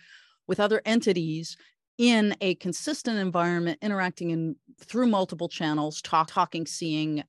with 0.48 0.60
other 0.60 0.82
entities 0.86 1.58
in 1.98 2.36
a 2.42 2.56
consistent 2.56 3.18
environment 3.20 3.78
interacting 3.82 4.32
in 4.32 4.56
through 4.80 5.08
multiple 5.08 5.48
channels 5.48 6.02
talk 6.02 6.28
talking 6.30 6.66
seeing 6.66 7.24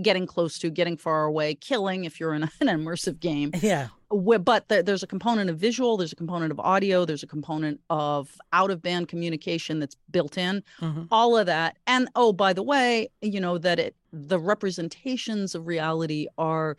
getting 0.00 0.26
close 0.26 0.58
to 0.58 0.70
getting 0.70 0.96
far 0.96 1.24
away 1.24 1.54
killing 1.54 2.04
if 2.04 2.18
you're 2.18 2.34
in 2.34 2.42
an 2.60 2.68
immersive 2.68 3.20
game. 3.20 3.50
Yeah. 3.60 3.88
But 4.10 4.68
there's 4.68 5.02
a 5.02 5.06
component 5.06 5.48
of 5.48 5.58
visual 5.58 5.96
there's 5.96 6.12
a 6.12 6.16
component 6.16 6.52
of 6.52 6.60
audio 6.60 7.04
there's 7.04 7.22
a 7.22 7.26
component 7.26 7.80
of 7.88 8.36
out 8.52 8.70
of 8.70 8.82
band 8.82 9.08
communication 9.08 9.80
that's 9.80 9.96
built 10.10 10.36
in 10.36 10.62
mm-hmm. 10.80 11.04
all 11.10 11.36
of 11.36 11.46
that. 11.46 11.76
And 11.86 12.08
oh 12.14 12.32
by 12.32 12.52
the 12.52 12.62
way 12.62 13.10
you 13.20 13.40
know 13.40 13.58
that 13.58 13.78
it 13.78 13.96
the 14.12 14.38
representations 14.38 15.54
of 15.54 15.66
reality 15.66 16.26
are 16.36 16.76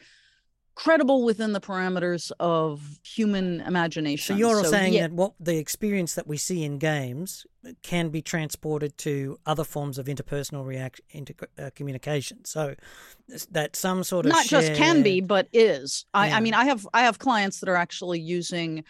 credible 0.75 1.23
within 1.23 1.53
the 1.53 1.61
parameters 1.61 2.31
of 2.39 2.99
human 3.03 3.61
imagination. 3.61 4.35
So 4.35 4.39
you're 4.39 4.63
so, 4.63 4.71
saying 4.71 4.93
yeah, 4.93 5.01
that 5.03 5.13
what 5.13 5.33
the 5.39 5.57
experience 5.57 6.15
that 6.15 6.27
we 6.27 6.37
see 6.37 6.63
in 6.63 6.79
games 6.79 7.45
can 7.81 8.09
be 8.09 8.21
transported 8.21 8.97
to 8.99 9.37
other 9.45 9.63
forms 9.63 9.97
of 9.97 10.07
interpersonal 10.07 10.65
react 10.65 11.01
inter, 11.11 11.33
uh, 11.57 11.69
communication. 11.75 12.43
So 12.45 12.75
that 13.51 13.75
some 13.75 14.03
sort 14.03 14.25
of 14.25 14.31
not 14.31 14.45
shared... 14.45 14.65
just 14.65 14.77
can 14.77 15.03
be, 15.03 15.21
but 15.21 15.47
is. 15.53 16.05
I, 16.13 16.27
Yeah. 16.27 16.37
I 16.37 16.39
mean, 16.39 16.53
I 16.53 16.65
have 16.65 16.87
I 16.93 17.03
have 17.03 17.19
clients 17.19 17.59
that 17.59 17.69
are 17.69 17.75
actually 17.75 18.19
using 18.19 18.83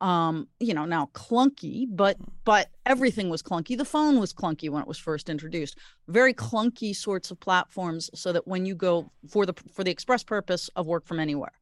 um 0.00 0.48
you 0.60 0.72
know 0.72 0.84
now 0.86 1.10
clunky 1.12 1.86
but 1.90 2.16
but 2.44 2.68
everything 2.86 3.28
was 3.28 3.42
clunky. 3.42 3.76
The 3.76 3.84
phone 3.84 4.18
was 4.18 4.32
clunky 4.32 4.70
when 4.70 4.82
it 4.82 4.88
was 4.88 4.98
first 4.98 5.28
introduced. 5.28 5.76
Very 6.08 6.34
clunky 6.34 6.96
sorts 6.96 7.30
of 7.30 7.38
platforms 7.40 8.10
so 8.14 8.32
that 8.32 8.46
when 8.48 8.64
you 8.66 8.74
go 8.74 9.12
for 9.28 9.46
the 9.46 9.54
for 9.74 9.84
the 9.84 9.90
express 9.90 10.22
purpose 10.24 10.68
of 10.76 10.86
work 10.86 11.06
from 11.06 11.20
anywhere. 11.20 11.52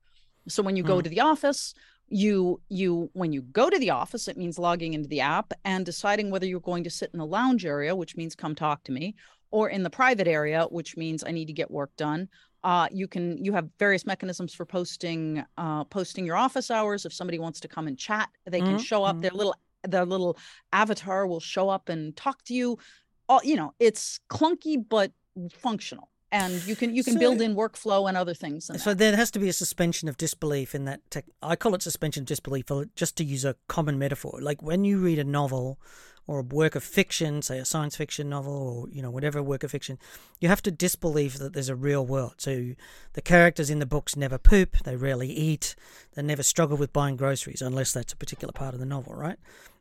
So 0.48 0.62
when 0.62 0.76
you 0.76 0.82
go 0.84 0.98
Mm. 0.98 1.04
to 1.04 1.10
the 1.10 1.20
office 1.20 1.74
you 2.10 2.58
you 2.70 3.10
when 3.12 3.32
you 3.32 3.42
go 3.42 3.68
to 3.68 3.78
the 3.78 3.90
office 3.90 4.28
it 4.28 4.36
means 4.38 4.58
logging 4.58 4.94
into 4.94 5.08
the 5.08 5.20
app 5.20 5.52
and 5.64 5.84
deciding 5.84 6.30
whether 6.30 6.46
you're 6.46 6.60
going 6.60 6.84
to 6.84 6.90
sit 6.90 7.10
in 7.12 7.18
the 7.18 7.26
lounge 7.26 7.66
area 7.66 7.94
which 7.94 8.16
means 8.16 8.34
come 8.34 8.54
talk 8.54 8.82
to 8.82 8.92
me 8.92 9.14
or 9.50 9.68
in 9.68 9.82
the 9.82 9.90
private 9.90 10.26
area 10.26 10.64
which 10.70 10.96
means 10.96 11.22
i 11.22 11.30
need 11.30 11.44
to 11.44 11.52
get 11.52 11.70
work 11.70 11.90
done 11.98 12.26
uh, 12.64 12.88
you 12.90 13.06
can 13.08 13.42
you 13.44 13.52
have 13.52 13.68
various 13.78 14.04
mechanisms 14.06 14.54
for 14.54 14.64
posting 14.64 15.44
uh, 15.56 15.84
posting 15.84 16.26
your 16.26 16.36
office 16.36 16.70
hours. 16.70 17.04
If 17.04 17.12
somebody 17.12 17.38
wants 17.38 17.60
to 17.60 17.68
come 17.68 17.86
and 17.86 17.98
chat 17.98 18.28
they 18.46 18.60
can 18.60 18.76
Mhm, 18.76 18.80
show 18.80 19.04
up. 19.04 19.20
Their 19.20 19.30
little 19.30 19.54
their 19.86 20.04
little 20.04 20.36
avatar 20.72 21.26
will 21.26 21.40
show 21.40 21.68
up 21.68 21.88
and 21.88 22.16
talk 22.16 22.42
to 22.44 22.54
you. 22.54 22.78
All 23.28 23.40
you 23.44 23.56
know 23.56 23.74
it's 23.78 24.20
clunky 24.28 24.76
but 24.88 25.12
functional. 25.52 26.08
And 26.30 26.62
you 26.62 26.76
can 26.76 26.94
you 26.94 27.02
can 27.02 27.18
build 27.18 27.40
in 27.40 27.54
workflow 27.54 28.06
and 28.08 28.16
other 28.16 28.34
things 28.34 28.68
in 28.68 28.78
So 28.78 28.92
there 28.92 29.16
has 29.16 29.30
to 29.30 29.38
be 29.38 29.48
a 29.48 29.52
suspension 29.52 30.08
of 30.10 30.16
disbelief 30.18 30.74
in 30.74 30.84
that 30.84 31.00
tech. 31.10 31.24
I 31.42 31.56
call 31.56 31.74
it 31.74 31.82
suspension 31.82 32.22
of 32.22 32.26
disbelief, 32.26 32.66
just 32.94 33.16
to 33.16 33.24
use 33.24 33.44
a 33.46 33.56
common 33.66 33.98
metaphor. 33.98 34.38
Like 34.42 34.62
when 34.62 34.84
you 34.84 34.98
read 34.98 35.18
a 35.18 35.24
novel 35.24 35.78
or 36.28 36.40
a 36.40 36.42
work 36.42 36.76
of 36.76 36.84
fiction, 36.84 37.40
say 37.40 37.58
a 37.58 37.64
science 37.64 37.96
fiction 37.96 38.28
novel, 38.28 38.52
or 38.52 38.88
you 38.90 39.02
know 39.02 39.10
whatever 39.10 39.42
work 39.42 39.64
of 39.64 39.72
fiction, 39.72 39.98
you 40.38 40.48
have 40.48 40.62
to 40.62 40.70
disbelieve 40.70 41.38
that 41.38 41.54
there's 41.54 41.70
a 41.70 41.74
real 41.74 42.06
world. 42.06 42.34
So 42.36 42.74
the 43.14 43.22
characters 43.22 43.70
in 43.70 43.80
the 43.80 43.86
books 43.86 44.14
never 44.14 44.38
poop, 44.38 44.76
they 44.84 44.94
rarely 44.94 45.30
eat, 45.30 45.74
they 46.14 46.22
never 46.22 46.42
struggle 46.44 46.76
with 46.76 46.92
buying 46.92 47.16
groceries, 47.16 47.62
unless 47.62 47.92
that's 47.92 48.12
a 48.12 48.16
particular 48.16 48.52
part 48.52 48.74
of 48.74 48.80
the 48.80 48.86
novel, 48.86 49.14
right? 49.14 49.38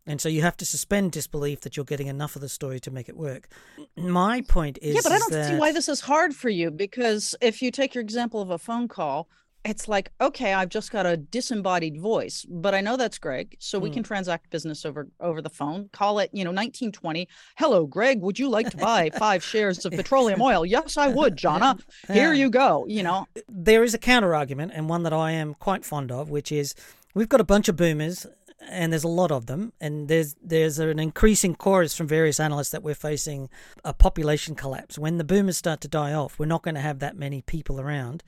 And 0.07 0.21
so 0.21 0.29
you 0.29 0.41
have 0.41 0.55
to 0.57 0.65
suspend 0.65 1.11
disbelief 1.11 1.61
that 1.61 1.75
you're 1.75 1.83
getting 1.83 2.07
enough 2.07 2.37
of 2.37 2.41
the 2.41 2.47
story 2.47 2.79
to 2.79 2.91
make 2.91 3.09
it 3.09 3.17
work. 3.17 3.49
My 3.97 4.41
point 4.41 4.79
is, 4.81 4.95
yeah 4.95 5.01
but 5.03 5.11
i 5.11 5.19
don't 5.19 5.45
see 5.45 5.57
why 5.57 5.73
this 5.73 5.89
is 5.89 5.99
hard 5.99 6.33
for 6.33 6.49
you 6.49 6.71
because 6.71 7.35
if 7.41 7.61
you 7.61 7.71
take 7.71 7.93
your 7.93 8.01
example 8.01 8.41
of 8.41 8.49
a 8.49 8.57
phone 8.57 8.87
call 8.87 9.27
it's 9.67 9.87
like 9.87 10.11
okay 10.21 10.53
i've 10.53 10.69
just 10.69 10.91
got 10.91 11.05
a 11.05 11.17
disembodied 11.17 11.99
voice 11.99 12.45
but 12.49 12.73
i 12.73 12.81
know 12.81 12.95
that's 12.97 13.17
greg 13.19 13.55
so 13.59 13.77
we 13.79 13.89
Mm. 13.89 13.93
can 13.93 14.03
transact 14.03 14.49
business 14.49 14.85
over 14.85 15.07
over 15.19 15.41
the 15.41 15.49
phone 15.49 15.89
call 15.93 16.19
it 16.19 16.29
you 16.33 16.43
know 16.43 16.51
1920 16.51 17.27
hello 17.57 17.85
greg 17.85 18.21
would 18.21 18.39
you 18.39 18.49
like 18.49 18.69
to 18.69 18.77
buy 18.77 19.09
five 19.17 19.43
shares 19.43 19.85
of 19.85 19.91
petroleum 19.93 20.41
oil 20.41 20.65
yes 20.65 20.97
i 20.97 21.07
would 21.07 21.35
Johna 21.35 21.77
here 22.07 22.33
Yeah. 22.33 22.39
you 22.41 22.49
go 22.49 22.85
you 22.87 23.03
know 23.03 23.25
there 23.49 23.83
is 23.83 23.93
a 23.93 23.97
counter 23.97 24.33
argument, 24.33 24.71
and 24.75 24.87
one 24.89 25.03
that 25.03 25.13
I 25.13 25.31
am 25.31 25.53
quite 25.55 25.83
fond 25.85 26.11
of, 26.11 26.29
which 26.29 26.51
is 26.51 26.75
we've 27.13 27.29
got 27.29 27.41
a 27.41 27.43
bunch 27.43 27.67
of 27.67 27.75
boomers, 27.75 28.25
and 28.69 28.91
there's 28.91 29.03
a 29.03 29.07
lot 29.21 29.31
of 29.31 29.45
them, 29.47 29.73
and 29.81 30.07
there's 30.07 30.35
there's 30.41 30.79
an 30.79 30.99
increasing 30.99 31.55
chorus 31.55 31.95
from 31.95 32.07
various 32.07 32.39
analysts 32.39 32.69
that 32.69 32.83
we're 32.83 32.95
facing 32.95 33.49
a 33.83 33.93
population 33.93 34.55
collapse. 34.55 34.97
When 34.97 35.17
the 35.17 35.23
boomers 35.23 35.57
start 35.57 35.81
to 35.81 35.87
die 35.87 36.13
off, 36.13 36.37
we're 36.39 36.45
not 36.45 36.61
going 36.63 36.75
to 36.75 36.81
have 36.81 36.99
that 36.99 37.17
many 37.17 37.41
people 37.41 37.79
around. 37.81 38.23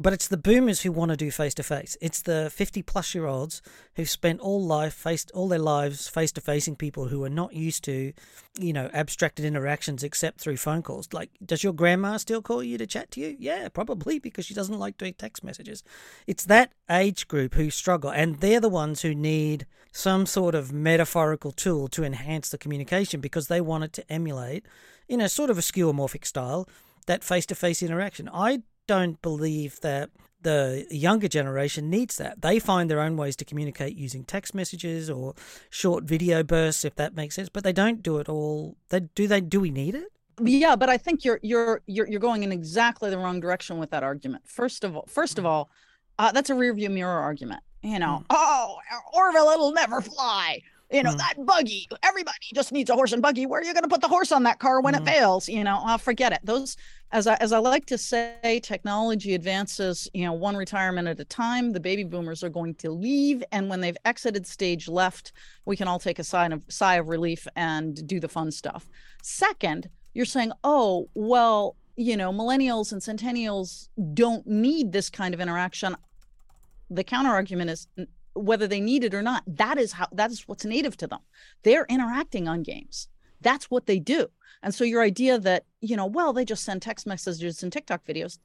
But 0.00 0.12
it's 0.12 0.28
the 0.28 0.36
boomers 0.36 0.82
who 0.82 0.92
want 0.92 1.10
to 1.10 1.16
do 1.16 1.30
face 1.30 1.54
to 1.54 1.62
face. 1.62 1.96
It's 2.00 2.22
the 2.22 2.50
50 2.54 2.82
plus 2.82 3.14
year 3.14 3.26
olds 3.26 3.60
who've 3.96 4.08
spent 4.08 4.40
all 4.40 4.62
life 4.62 4.94
faced 4.94 5.30
all 5.32 5.48
their 5.48 5.58
lives 5.58 6.08
face 6.08 6.30
to 6.32 6.40
facing 6.40 6.76
people 6.76 7.08
who 7.08 7.24
are 7.24 7.30
not 7.30 7.52
used 7.52 7.82
to, 7.84 8.12
you 8.58 8.72
know, 8.72 8.90
abstracted 8.92 9.44
interactions 9.44 10.04
except 10.04 10.40
through 10.40 10.56
phone 10.56 10.82
calls. 10.82 11.12
Like, 11.12 11.30
does 11.44 11.64
your 11.64 11.72
grandma 11.72 12.16
still 12.18 12.42
call 12.42 12.62
you 12.62 12.78
to 12.78 12.86
chat 12.86 13.10
to 13.12 13.20
you? 13.20 13.36
Yeah, 13.38 13.68
probably 13.68 14.18
because 14.18 14.46
she 14.46 14.54
doesn't 14.54 14.78
like 14.78 14.98
doing 14.98 15.14
text 15.14 15.42
messages. 15.42 15.82
It's 16.26 16.44
that 16.44 16.72
age 16.88 17.26
group 17.26 17.54
who 17.54 17.70
struggle, 17.70 18.10
and 18.10 18.40
they're 18.40 18.60
the 18.60 18.68
ones 18.68 19.02
who 19.02 19.14
need 19.14 19.66
some 19.92 20.26
sort 20.26 20.54
of 20.54 20.72
metaphorical 20.72 21.50
tool 21.50 21.88
to 21.88 22.04
enhance 22.04 22.50
the 22.50 22.58
communication 22.58 23.20
because 23.20 23.48
they 23.48 23.60
want 23.60 23.84
it 23.84 23.92
to 23.94 24.12
emulate, 24.12 24.64
in 25.08 25.20
a 25.20 25.28
sort 25.28 25.50
of 25.50 25.58
a 25.58 25.62
skeuomorphic 25.62 26.24
style, 26.24 26.68
that 27.06 27.24
face 27.24 27.46
to 27.46 27.54
face 27.54 27.82
interaction. 27.82 28.28
I 28.32 28.62
don't 28.88 29.22
believe 29.22 29.80
that 29.82 30.10
the 30.42 30.86
younger 30.90 31.28
generation 31.28 31.90
needs 31.90 32.16
that. 32.16 32.42
They 32.42 32.58
find 32.58 32.90
their 32.90 33.00
own 33.00 33.16
ways 33.16 33.36
to 33.36 33.44
communicate 33.44 33.96
using 33.96 34.24
text 34.24 34.54
messages 34.54 35.08
or 35.10 35.34
short 35.70 36.04
video 36.04 36.42
bursts, 36.42 36.84
if 36.84 36.94
that 36.96 37.14
makes 37.14 37.36
sense. 37.36 37.48
But 37.48 37.62
they 37.64 37.72
don't 37.72 38.02
do 38.02 38.18
it 38.18 38.28
all. 38.28 38.76
They 38.88 39.00
do. 39.00 39.28
They 39.28 39.40
do. 39.40 39.60
We 39.60 39.70
need 39.70 39.94
it. 39.94 40.08
yeah 40.40 40.76
but 40.76 40.88
i 40.88 40.96
think 40.96 41.24
you're 41.24 41.40
you're 41.42 41.82
you're 41.86 42.06
you're 42.06 42.20
going 42.20 42.44
in 42.44 42.52
exactly 42.52 43.10
the 43.10 43.18
wrong 43.18 43.40
direction 43.40 43.76
with 43.78 43.90
that 43.90 44.04
argument 44.04 44.40
first 44.46 44.84
of 44.84 44.94
all 44.96 45.04
first 45.08 45.36
of 45.36 45.44
all 45.44 45.68
uh, 46.20 46.30
that's 46.30 46.48
a 46.48 46.54
rear 46.54 46.72
view 46.72 46.88
mirror 46.88 47.18
argument 47.30 47.60
you 47.82 47.98
know 47.98 48.22
oh 48.30 48.76
orville 49.12 49.48
it'll 49.48 49.72
never 49.72 50.00
fly 50.00 50.60
you 50.90 51.02
know 51.02 51.12
Mm. 51.12 51.18
that 51.18 51.34
buggy 51.44 51.86
everybody 52.02 52.36
just 52.54 52.72
needs 52.72 52.88
a 52.90 52.94
horse 52.94 53.12
and 53.12 53.20
buggy 53.20 53.44
where 53.46 53.60
are 53.60 53.64
you 53.64 53.72
going 53.74 53.82
to 53.82 53.88
put 53.88 54.00
the 54.00 54.08
horse 54.08 54.32
on 54.32 54.42
that 54.44 54.58
car 54.58 54.80
when 54.80 54.94
Mm. 54.94 55.00
it 55.00 55.04
fails 55.04 55.48
you 55.48 55.62
know 55.64 55.80
i'll 55.84 55.98
forget 55.98 56.32
it 56.32 56.40
those 56.44 56.76
as 57.12 57.26
i 57.26 57.34
as 57.36 57.52
i 57.52 57.58
like 57.58 57.84
to 57.86 57.98
say 57.98 58.60
technology 58.62 59.34
advances 59.34 60.08
you 60.14 60.24
know 60.24 60.32
one 60.32 60.56
retirement 60.56 61.06
at 61.08 61.20
a 61.20 61.24
time 61.24 61.72
the 61.72 61.80
baby 61.80 62.04
boomers 62.04 62.42
are 62.42 62.48
going 62.48 62.74
to 62.76 62.90
leave 62.90 63.42
and 63.52 63.68
when 63.68 63.80
they've 63.80 63.96
exited 64.04 64.46
stage 64.46 64.88
left 64.88 65.32
we 65.66 65.76
can 65.76 65.88
all 65.88 65.98
take 65.98 66.18
a 66.18 66.24
sigh 66.24 66.46
of 66.46 66.62
sigh 66.68 66.96
of 66.96 67.08
relief 67.08 67.46
and 67.56 68.06
do 68.06 68.18
the 68.20 68.28
fun 68.28 68.50
stuff 68.50 68.88
second 69.22 69.88
you're 70.14 70.24
saying, 70.24 70.50
oh, 70.64 71.08
well, 71.14 71.76
you 71.94 72.16
know, 72.16 72.32
millennials 72.32 72.90
and 72.92 73.00
centennials 73.00 73.88
don't 74.14 74.44
need 74.48 74.90
this 74.90 75.10
kind 75.10 75.32
of 75.32 75.38
interaction. 75.40 75.94
The 76.90 77.04
counter 77.04 77.30
argument 77.30 77.70
is 77.70 77.86
whether 78.34 78.66
they 78.66 78.80
need 78.80 79.04
it 79.04 79.14
or 79.14 79.22
not, 79.22 79.42
that 79.46 79.78
is 79.78 79.92
how 79.92 80.06
that 80.12 80.30
is 80.30 80.46
what's 80.48 80.64
native 80.64 80.96
to 80.98 81.06
them. 81.06 81.20
They're 81.62 81.86
interacting 81.88 82.48
on 82.48 82.62
games. 82.62 83.08
That's 83.40 83.70
what 83.70 83.86
they 83.86 83.98
do. 83.98 84.28
And 84.62 84.74
so 84.74 84.84
your 84.84 85.02
idea 85.02 85.38
that, 85.38 85.64
you 85.80 85.96
know, 85.96 86.06
well, 86.06 86.32
they 86.32 86.44
just 86.44 86.64
send 86.64 86.82
text 86.82 87.06
messages 87.06 87.62
and 87.62 87.72
TikTok 87.72 88.04
videos. 88.04 88.38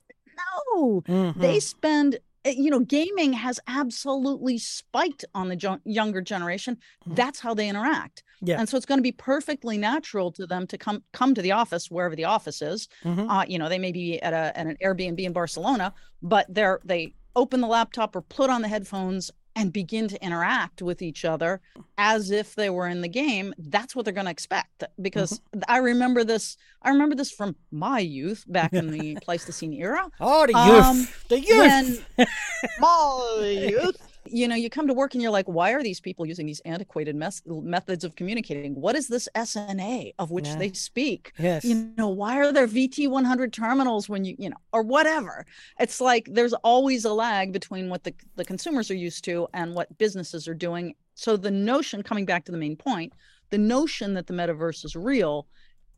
No, 0.76 1.02
Mhm. 1.02 1.40
they 1.40 1.60
spend 1.60 2.20
eh, 2.46 2.54
you 2.58 2.70
know 2.70 2.80
gaming 2.80 3.32
has 3.34 3.58
absolutely 3.68 4.58
spiked 4.58 5.24
on 5.34 5.48
the 5.48 5.56
jo- 5.56 5.80
younger 5.86 6.20
generation 6.22 6.78
Mhm. 7.08 7.16
that's 7.16 7.40
how 7.40 7.54
they 7.54 7.70
interact 7.70 8.22
Yeah. 8.42 8.60
and 8.60 8.68
so 8.68 8.76
it's 8.76 8.86
going 8.86 8.98
to 8.98 9.04
be 9.04 9.14
perfectly 9.14 9.78
natural 9.78 10.30
to 10.34 10.46
them 10.46 10.68
to 10.68 10.78
come 10.78 11.04
come 11.14 11.34
to 11.36 11.42
the 11.42 11.54
office 11.54 11.90
wherever 11.90 12.16
the 12.18 12.26
office 12.26 12.62
is 12.62 12.90
Mhm. 13.06 13.30
uh, 13.30 13.46
you 13.48 13.58
know 13.58 13.70
they 13.70 13.80
may 13.80 13.94
be 13.94 14.22
at 14.22 14.34
a 14.34 14.58
at 14.60 14.68
an 14.68 14.76
airbnb 14.84 15.20
in 15.24 15.32
barcelona 15.32 15.94
but 16.22 16.46
they're 16.50 16.82
they 16.84 17.14
open 17.36 17.62
the 17.62 17.68
laptop 17.68 18.14
or 18.16 18.22
put 18.22 18.50
on 18.50 18.62
the 18.62 18.68
headphones 18.68 19.32
and 19.56 19.72
begin 19.72 20.08
to 20.08 20.24
interact 20.24 20.82
with 20.82 21.02
each 21.02 21.24
other 21.26 21.62
as 21.98 22.32
if 22.32 22.56
they 22.56 22.70
were 22.70 22.88
in 22.88 23.02
the 23.02 23.08
game 23.08 23.54
that's 23.58 23.96
what 23.96 24.04
they're 24.06 24.14
going 24.14 24.26
to 24.26 24.32
expect 24.32 24.84
because 25.02 25.42
i 25.68 25.78
remember 25.78 26.24
this 26.24 26.58
i 26.82 26.90
remember 26.90 27.16
this 27.16 27.32
from 27.32 27.56
my 27.72 28.00
youth 28.00 28.44
back 28.48 28.74
in 28.74 28.92
the 28.92 29.16
pleistocene 29.24 29.74
era 29.74 30.10
Oh, 30.20 30.46
the 30.48 30.54
youth. 30.54 30.86
um, 30.86 31.08
the 31.30 31.40
youth. 31.40 32.06
when 32.18 32.28
my 32.80 33.68
youth 33.70 34.13
you 34.26 34.48
know 34.48 34.56
you 34.56 34.70
come 34.70 34.88
to 34.88 34.94
work 34.94 35.14
and 35.14 35.22
you're 35.22 35.32
like 35.32 35.48
why 35.48 35.72
are 35.74 35.84
these 35.84 36.00
people 36.00 36.26
using 36.26 36.46
these 36.46 36.62
antiquated 36.66 37.16
mes- 37.16 37.42
methods 37.46 38.04
of 38.04 38.16
communicating? 38.16 38.74
What 38.76 38.96
is 38.96 39.08
this 39.08 39.28
sna 39.36 40.14
of 40.20 40.32
which 40.32 40.48
Yeah. 40.48 40.58
they 40.58 40.72
speak? 40.74 41.32
Yes. 41.38 41.66
you 41.66 41.92
know 41.98 42.10
why 42.10 42.38
are 42.38 42.52
there 42.52 42.68
vt100 42.68 43.52
terminals 43.52 44.08
when 44.10 44.24
you 44.26 44.36
you 44.38 44.50
know 44.50 44.58
or 44.72 44.84
whatever? 44.84 45.46
It's 45.80 46.00
like 46.02 46.28
there's 46.32 46.54
always 46.54 47.06
a 47.06 47.14
lag 47.14 47.52
between 47.54 47.90
what 47.90 48.04
the, 48.04 48.14
the 48.36 48.46
consumers 48.46 48.90
are 48.92 48.96
used 48.96 49.24
to 49.26 49.48
and 49.54 49.74
what 49.76 49.96
businesses 49.98 50.48
are 50.48 50.54
doing. 50.56 50.96
So 51.16 51.38
the 51.38 51.52
notion 51.52 52.04
coming 52.04 52.26
back 52.26 52.46
to 52.46 52.52
the 52.52 52.58
main 52.58 52.76
point 52.76 53.14
the 53.50 53.58
notion 53.60 54.16
that 54.16 54.26
the 54.26 54.34
metaverse 54.34 54.84
is 54.84 54.96
real 54.96 55.46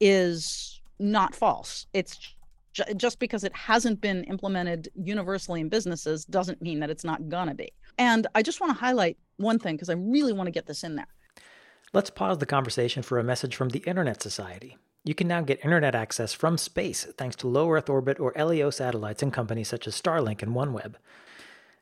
is 0.02 0.82
not 1.00 1.36
false. 1.36 1.88
It's 1.94 2.35
ju- 2.76 2.94
just 2.96 3.18
because 3.18 3.44
it 3.44 3.56
hasn't 3.56 4.00
been 4.00 4.24
implemented 4.26 4.90
universally 4.94 5.62
in 5.62 5.70
businesses 5.70 6.26
doesn't 6.26 6.62
mean 6.62 6.80
that 6.82 6.92
it's 6.92 7.04
not 7.04 7.28
gonna 7.30 7.56
be 7.56 7.72
and 7.98 8.28
i 8.36 8.44
just 8.44 8.62
want 8.62 8.72
to 8.72 8.80
highlight 8.80 9.18
one 9.38 9.58
thing 9.58 9.76
because 9.76 9.90
i 9.90 9.94
really 9.94 10.34
want 10.34 10.46
to 10.46 10.52
get 10.52 10.68
this 10.68 10.84
in 10.84 10.96
there 10.96 11.08
Let's 11.96 12.10
pause 12.10 12.40
the 12.40 12.46
conversation 12.46 13.04
for 13.04 13.20
a 13.20 13.24
message 13.24 13.56
from 13.56 13.70
the 13.70 13.80
Internet 13.80 14.22
Society. 14.22 14.76
You 15.06 15.16
can 15.16 15.30
now 15.30 15.40
get 15.40 15.64
internet 15.64 15.96
access 15.96 16.34
from 16.34 16.58
space 16.58 17.06
thanks 17.18 17.38
to 17.38 17.48
low 17.48 17.72
Earth 17.72 17.90
orbit 17.90 18.20
or 18.20 18.34
LEO 18.36 18.70
satellites 18.70 19.24
and 19.24 19.32
companies 19.32 19.70
such 19.70 19.88
as 19.88 20.02
Starlink 20.02 20.42
and 20.42 20.54
OneWeb. 20.54 20.96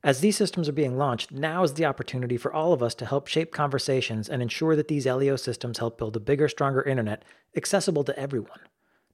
As 0.04 0.20
these 0.20 0.38
systems 0.38 0.70
are 0.70 0.74
being 0.74 1.00
launched, 1.00 1.32
now 1.32 1.64
is 1.64 1.74
the 1.74 1.86
opportunity 1.86 2.38
for 2.38 2.54
all 2.54 2.74
of 2.74 2.84
us 2.84 2.94
to 2.96 3.08
help 3.08 3.26
shape 3.26 3.52
conversations 3.52 4.30
and 4.30 4.44
ensure 4.44 4.76
that 4.76 4.88
these 4.88 5.08
LEO 5.08 5.36
systems 5.36 5.80
help 5.80 5.98
build 5.98 6.16
a 6.16 6.20
bigger, 6.20 6.48
stronger 6.48 6.84
internet 6.84 7.24
accessible 7.56 8.04
to 8.04 8.20
everyone. 8.20 8.60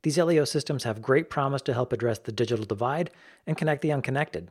These 0.04 0.18
LEO 0.18 0.46
systems 0.46 0.86
have 0.86 1.02
great 1.02 1.30
promise 1.30 1.62
to 1.64 1.74
help 1.74 1.92
address 1.92 2.20
the 2.20 2.32
digital 2.32 2.66
divide 2.66 3.12
and 3.46 3.58
connect 3.58 3.82
the 3.82 3.92
unconnected. 3.92 4.50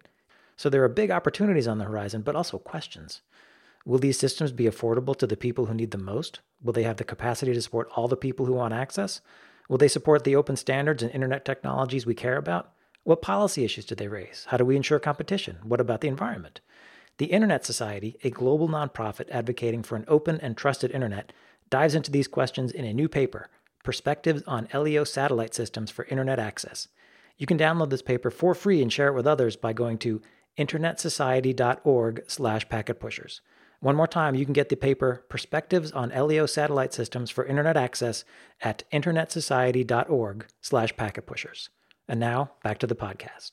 So 0.56 0.68
there 0.68 0.84
are 0.84 0.88
big 0.88 1.10
opportunities 1.10 1.68
on 1.68 1.78
the 1.78 1.84
horizon, 1.84 2.22
but 2.22 2.36
also 2.36 2.58
questions. 2.58 3.22
Will 3.86 3.98
these 3.98 4.18
systems 4.18 4.52
be 4.52 4.64
affordable 4.64 5.16
to 5.16 5.26
the 5.26 5.36
people 5.36 5.66
who 5.66 5.74
need 5.74 5.92
them 5.92 6.04
most? 6.04 6.40
Will 6.62 6.72
they 6.72 6.82
have 6.82 6.98
the 6.98 7.04
capacity 7.04 7.54
to 7.54 7.62
support 7.62 7.88
all 7.94 8.08
the 8.08 8.16
people 8.16 8.44
who 8.44 8.52
want 8.52 8.74
access? 8.74 9.20
Will 9.68 9.78
they 9.78 9.88
support 9.88 10.24
the 10.24 10.36
open 10.36 10.56
standards 10.56 11.02
and 11.02 11.12
internet 11.12 11.44
technologies 11.44 12.04
we 12.04 12.14
care 12.14 12.36
about? 12.36 12.72
What 13.04 13.22
policy 13.22 13.64
issues 13.64 13.86
do 13.86 13.94
they 13.94 14.08
raise? 14.08 14.46
How 14.48 14.58
do 14.58 14.64
we 14.64 14.76
ensure 14.76 14.98
competition? 14.98 15.58
What 15.62 15.80
about 15.80 16.02
the 16.02 16.08
environment? 16.08 16.60
The 17.16 17.26
Internet 17.26 17.64
Society, 17.64 18.18
a 18.22 18.30
global 18.30 18.68
nonprofit 18.68 19.30
advocating 19.30 19.82
for 19.82 19.96
an 19.96 20.04
open 20.06 20.38
and 20.40 20.56
trusted 20.56 20.90
internet, 20.90 21.32
dives 21.70 21.94
into 21.94 22.10
these 22.10 22.28
questions 22.28 22.70
in 22.70 22.84
a 22.84 22.92
new 22.92 23.08
paper, 23.08 23.48
Perspectives 23.88 24.42
on 24.46 24.68
LEO 24.74 25.02
Satellite 25.02 25.54
Systems 25.54 25.90
for 25.90 26.04
Internet 26.04 26.38
Access. 26.38 26.88
You 27.38 27.46
can 27.46 27.56
download 27.56 27.88
this 27.88 28.02
paper 28.02 28.30
for 28.30 28.54
free 28.54 28.82
and 28.82 28.92
share 28.92 29.08
it 29.08 29.14
with 29.14 29.26
others 29.26 29.56
by 29.56 29.72
going 29.72 29.96
to 30.00 30.20
internetsociety.org 30.58 32.22
slash 32.26 32.68
packetpushers. 32.68 33.40
One 33.80 33.96
more 33.96 34.06
time, 34.06 34.34
you 34.34 34.44
can 34.44 34.52
get 34.52 34.68
the 34.68 34.76
paper 34.76 35.24
Perspectives 35.30 35.90
on 35.92 36.10
LEO 36.10 36.44
Satellite 36.44 36.92
Systems 36.92 37.30
for 37.30 37.46
Internet 37.46 37.78
Access 37.78 38.26
at 38.60 38.84
internetsociety.org 38.92 40.46
slash 40.60 40.94
packetpushers. 40.94 41.70
And 42.06 42.20
now, 42.20 42.50
back 42.62 42.76
to 42.80 42.86
the 42.86 42.94
podcast. 42.94 43.52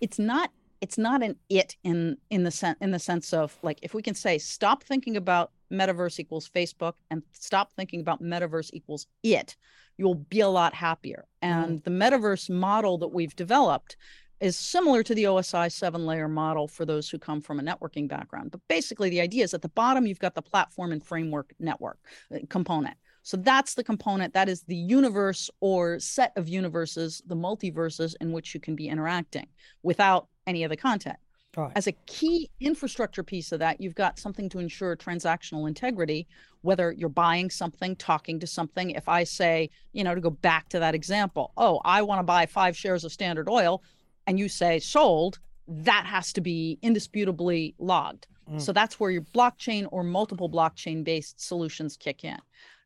It's 0.00 0.20
not 0.20 0.52
it's 0.80 0.98
not 0.98 1.22
an 1.22 1.36
it 1.48 1.76
in 1.84 2.16
in 2.30 2.44
the 2.44 2.50
sense 2.50 2.78
in 2.80 2.90
the 2.90 2.98
sense 2.98 3.32
of 3.32 3.56
like 3.62 3.78
if 3.82 3.94
we 3.94 4.02
can 4.02 4.14
say 4.14 4.38
stop 4.38 4.84
thinking 4.84 5.16
about 5.16 5.50
metaverse 5.72 6.18
equals 6.18 6.48
Facebook 6.48 6.94
and 7.10 7.22
stop 7.32 7.72
thinking 7.76 8.00
about 8.00 8.22
metaverse 8.22 8.70
equals 8.72 9.06
it, 9.22 9.56
you'll 9.96 10.14
be 10.14 10.40
a 10.40 10.48
lot 10.48 10.74
happier. 10.74 11.26
And 11.42 11.80
mm. 11.80 11.84
the 11.84 11.90
metaverse 11.90 12.48
model 12.48 12.98
that 12.98 13.08
we've 13.08 13.36
developed 13.36 13.96
is 14.40 14.56
similar 14.56 15.02
to 15.02 15.14
the 15.14 15.24
OSI 15.24 15.70
seven 15.70 16.06
layer 16.06 16.28
model 16.28 16.68
for 16.68 16.84
those 16.84 17.10
who 17.10 17.18
come 17.18 17.40
from 17.40 17.58
a 17.58 17.62
networking 17.62 18.08
background. 18.08 18.52
But 18.52 18.60
basically, 18.68 19.10
the 19.10 19.20
idea 19.20 19.44
is 19.44 19.52
at 19.52 19.62
the 19.62 19.68
bottom, 19.68 20.06
you've 20.06 20.20
got 20.20 20.34
the 20.34 20.42
platform 20.42 20.92
and 20.92 21.04
framework 21.04 21.52
network 21.58 21.98
uh, 22.32 22.38
component. 22.48 22.96
So 23.22 23.36
that's 23.36 23.74
the 23.74 23.84
component, 23.84 24.32
that 24.32 24.48
is 24.48 24.62
the 24.62 24.76
universe 24.76 25.50
or 25.60 25.98
set 25.98 26.32
of 26.36 26.48
universes, 26.48 27.20
the 27.26 27.36
multiverses 27.36 28.14
in 28.22 28.32
which 28.32 28.54
you 28.54 28.60
can 28.60 28.74
be 28.74 28.88
interacting 28.88 29.48
without 29.82 30.28
any 30.48 30.64
of 30.64 30.70
the 30.70 30.76
content. 30.76 31.16
Right. 31.56 31.72
As 31.74 31.86
a 31.86 31.92
key 32.06 32.50
infrastructure 32.60 33.22
piece 33.22 33.52
of 33.52 33.58
that, 33.60 33.80
you've 33.80 33.94
got 33.94 34.18
something 34.18 34.48
to 34.50 34.58
ensure 34.58 34.96
transactional 34.96 35.66
integrity, 35.66 36.26
whether 36.62 36.92
you're 36.92 37.08
buying 37.08 37.50
something, 37.50 37.96
talking 37.96 38.38
to 38.40 38.46
something. 38.46 38.90
If 38.90 39.08
I 39.08 39.24
say, 39.24 39.70
you 39.92 40.04
know, 40.04 40.14
to 40.14 40.20
go 40.20 40.30
back 40.30 40.68
to 40.70 40.78
that 40.78 40.94
example, 40.94 41.52
oh, 41.56 41.80
I 41.84 42.02
want 42.02 42.20
to 42.20 42.24
buy 42.24 42.46
five 42.46 42.76
shares 42.76 43.04
of 43.04 43.12
Standard 43.12 43.48
Oil, 43.48 43.82
and 44.26 44.38
you 44.38 44.48
say 44.48 44.78
sold, 44.78 45.38
that 45.66 46.04
has 46.06 46.32
to 46.34 46.40
be 46.40 46.78
indisputably 46.82 47.74
logged. 47.78 48.26
Mm. 48.50 48.60
So 48.60 48.72
that's 48.72 49.00
where 49.00 49.10
your 49.10 49.22
blockchain 49.22 49.88
or 49.90 50.04
multiple 50.04 50.50
blockchain 50.50 51.02
based 51.02 51.40
solutions 51.40 51.96
kick 51.96 52.24
in. 52.24 52.38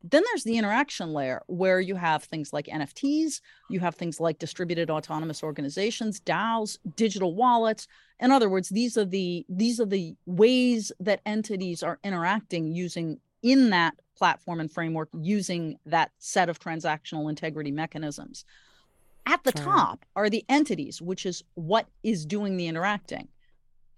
Then 0.03 0.23
there's 0.27 0.45
the 0.45 0.59
interaction 0.59 1.13
layer 1.13 1.43
where 1.47 1.81
you 1.81 1.95
have 1.97 2.25
things 2.25 2.53
like 2.53 2.67
NFTs, 2.67 3.41
you 3.71 3.81
have 3.81 3.95
things 3.95 4.21
like 4.21 4.39
distributed 4.39 4.91
autonomous 4.91 5.43
organizations, 5.43 6.21
DAOs, 6.21 6.79
digital 6.97 7.35
wallets. 7.35 7.87
In 8.21 8.31
other 8.31 8.49
words, 8.49 8.69
these 8.69 8.97
are 8.97 9.05
the 9.05 9.45
these 9.49 9.81
are 9.81 9.87
the 9.87 10.15
ways 10.27 10.93
that 11.01 11.21
entities 11.25 11.83
are 11.83 11.99
interacting 12.03 12.73
using 12.73 13.21
in 13.43 13.71
that 13.71 13.95
platform 14.17 14.61
and 14.61 14.71
framework 14.71 15.09
using 15.21 15.79
that 15.87 16.11
set 16.19 16.49
of 16.49 16.59
transactional 16.59 17.29
integrity 17.29 17.71
mechanisms. 17.71 18.45
At 19.27 19.45
the 19.45 19.53
top 19.53 20.05
are 20.17 20.29
the 20.29 20.45
entities, 20.49 21.01
which 21.01 21.27
is 21.27 21.45
what 21.55 21.87
is 22.03 22.27
doing 22.27 22.57
the 22.57 22.67
interacting. 22.67 23.29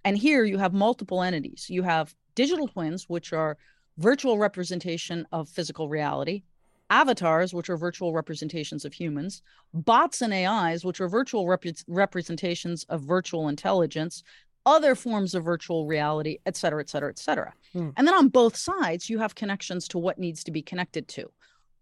And 0.05 0.19
here 0.19 0.45
you 0.45 0.59
have 0.59 0.75
multiple 0.75 1.23
entities. 1.23 1.67
You 1.71 1.83
have 1.83 2.15
digital 2.35 2.69
twins, 2.69 3.09
which 3.09 3.33
are 3.33 3.57
virtual 3.99 4.39
representation 4.39 5.27
of 5.33 5.49
physical 5.49 5.89
reality, 5.89 6.43
avatars, 6.91 7.55
which 7.55 7.71
are 7.71 7.77
virtual 7.77 8.13
representations 8.13 8.85
of 8.85 8.93
humans, 8.93 9.43
bots 9.73 10.21
and 10.23 10.35
AIs, 10.35 10.85
which 10.85 11.01
are 11.01 11.09
virtual 11.09 11.47
rep- 11.47 11.65
representations 11.89 12.85
of 12.85 13.03
virtual 13.03 13.49
intelligence, 13.49 14.23
other 14.67 14.95
forms 14.95 15.35
of 15.35 15.45
virtual 15.45 15.87
reality, 15.87 16.39
et 16.47 16.57
cetera, 16.57 16.81
et 16.81 16.89
cetera, 16.89 17.11
et 17.11 17.19
cetera. 17.19 17.53
Hmm. 17.73 17.91
And 17.97 18.07
then 18.07 18.15
on 18.15 18.29
both 18.29 18.57
sides, 18.57 19.11
you 19.11 19.19
have 19.19 19.35
connections 19.35 19.89
to 19.89 19.99
what 19.99 20.19
needs 20.19 20.43
to 20.45 20.51
be 20.51 20.63
connected 20.63 21.09
to. 21.09 21.31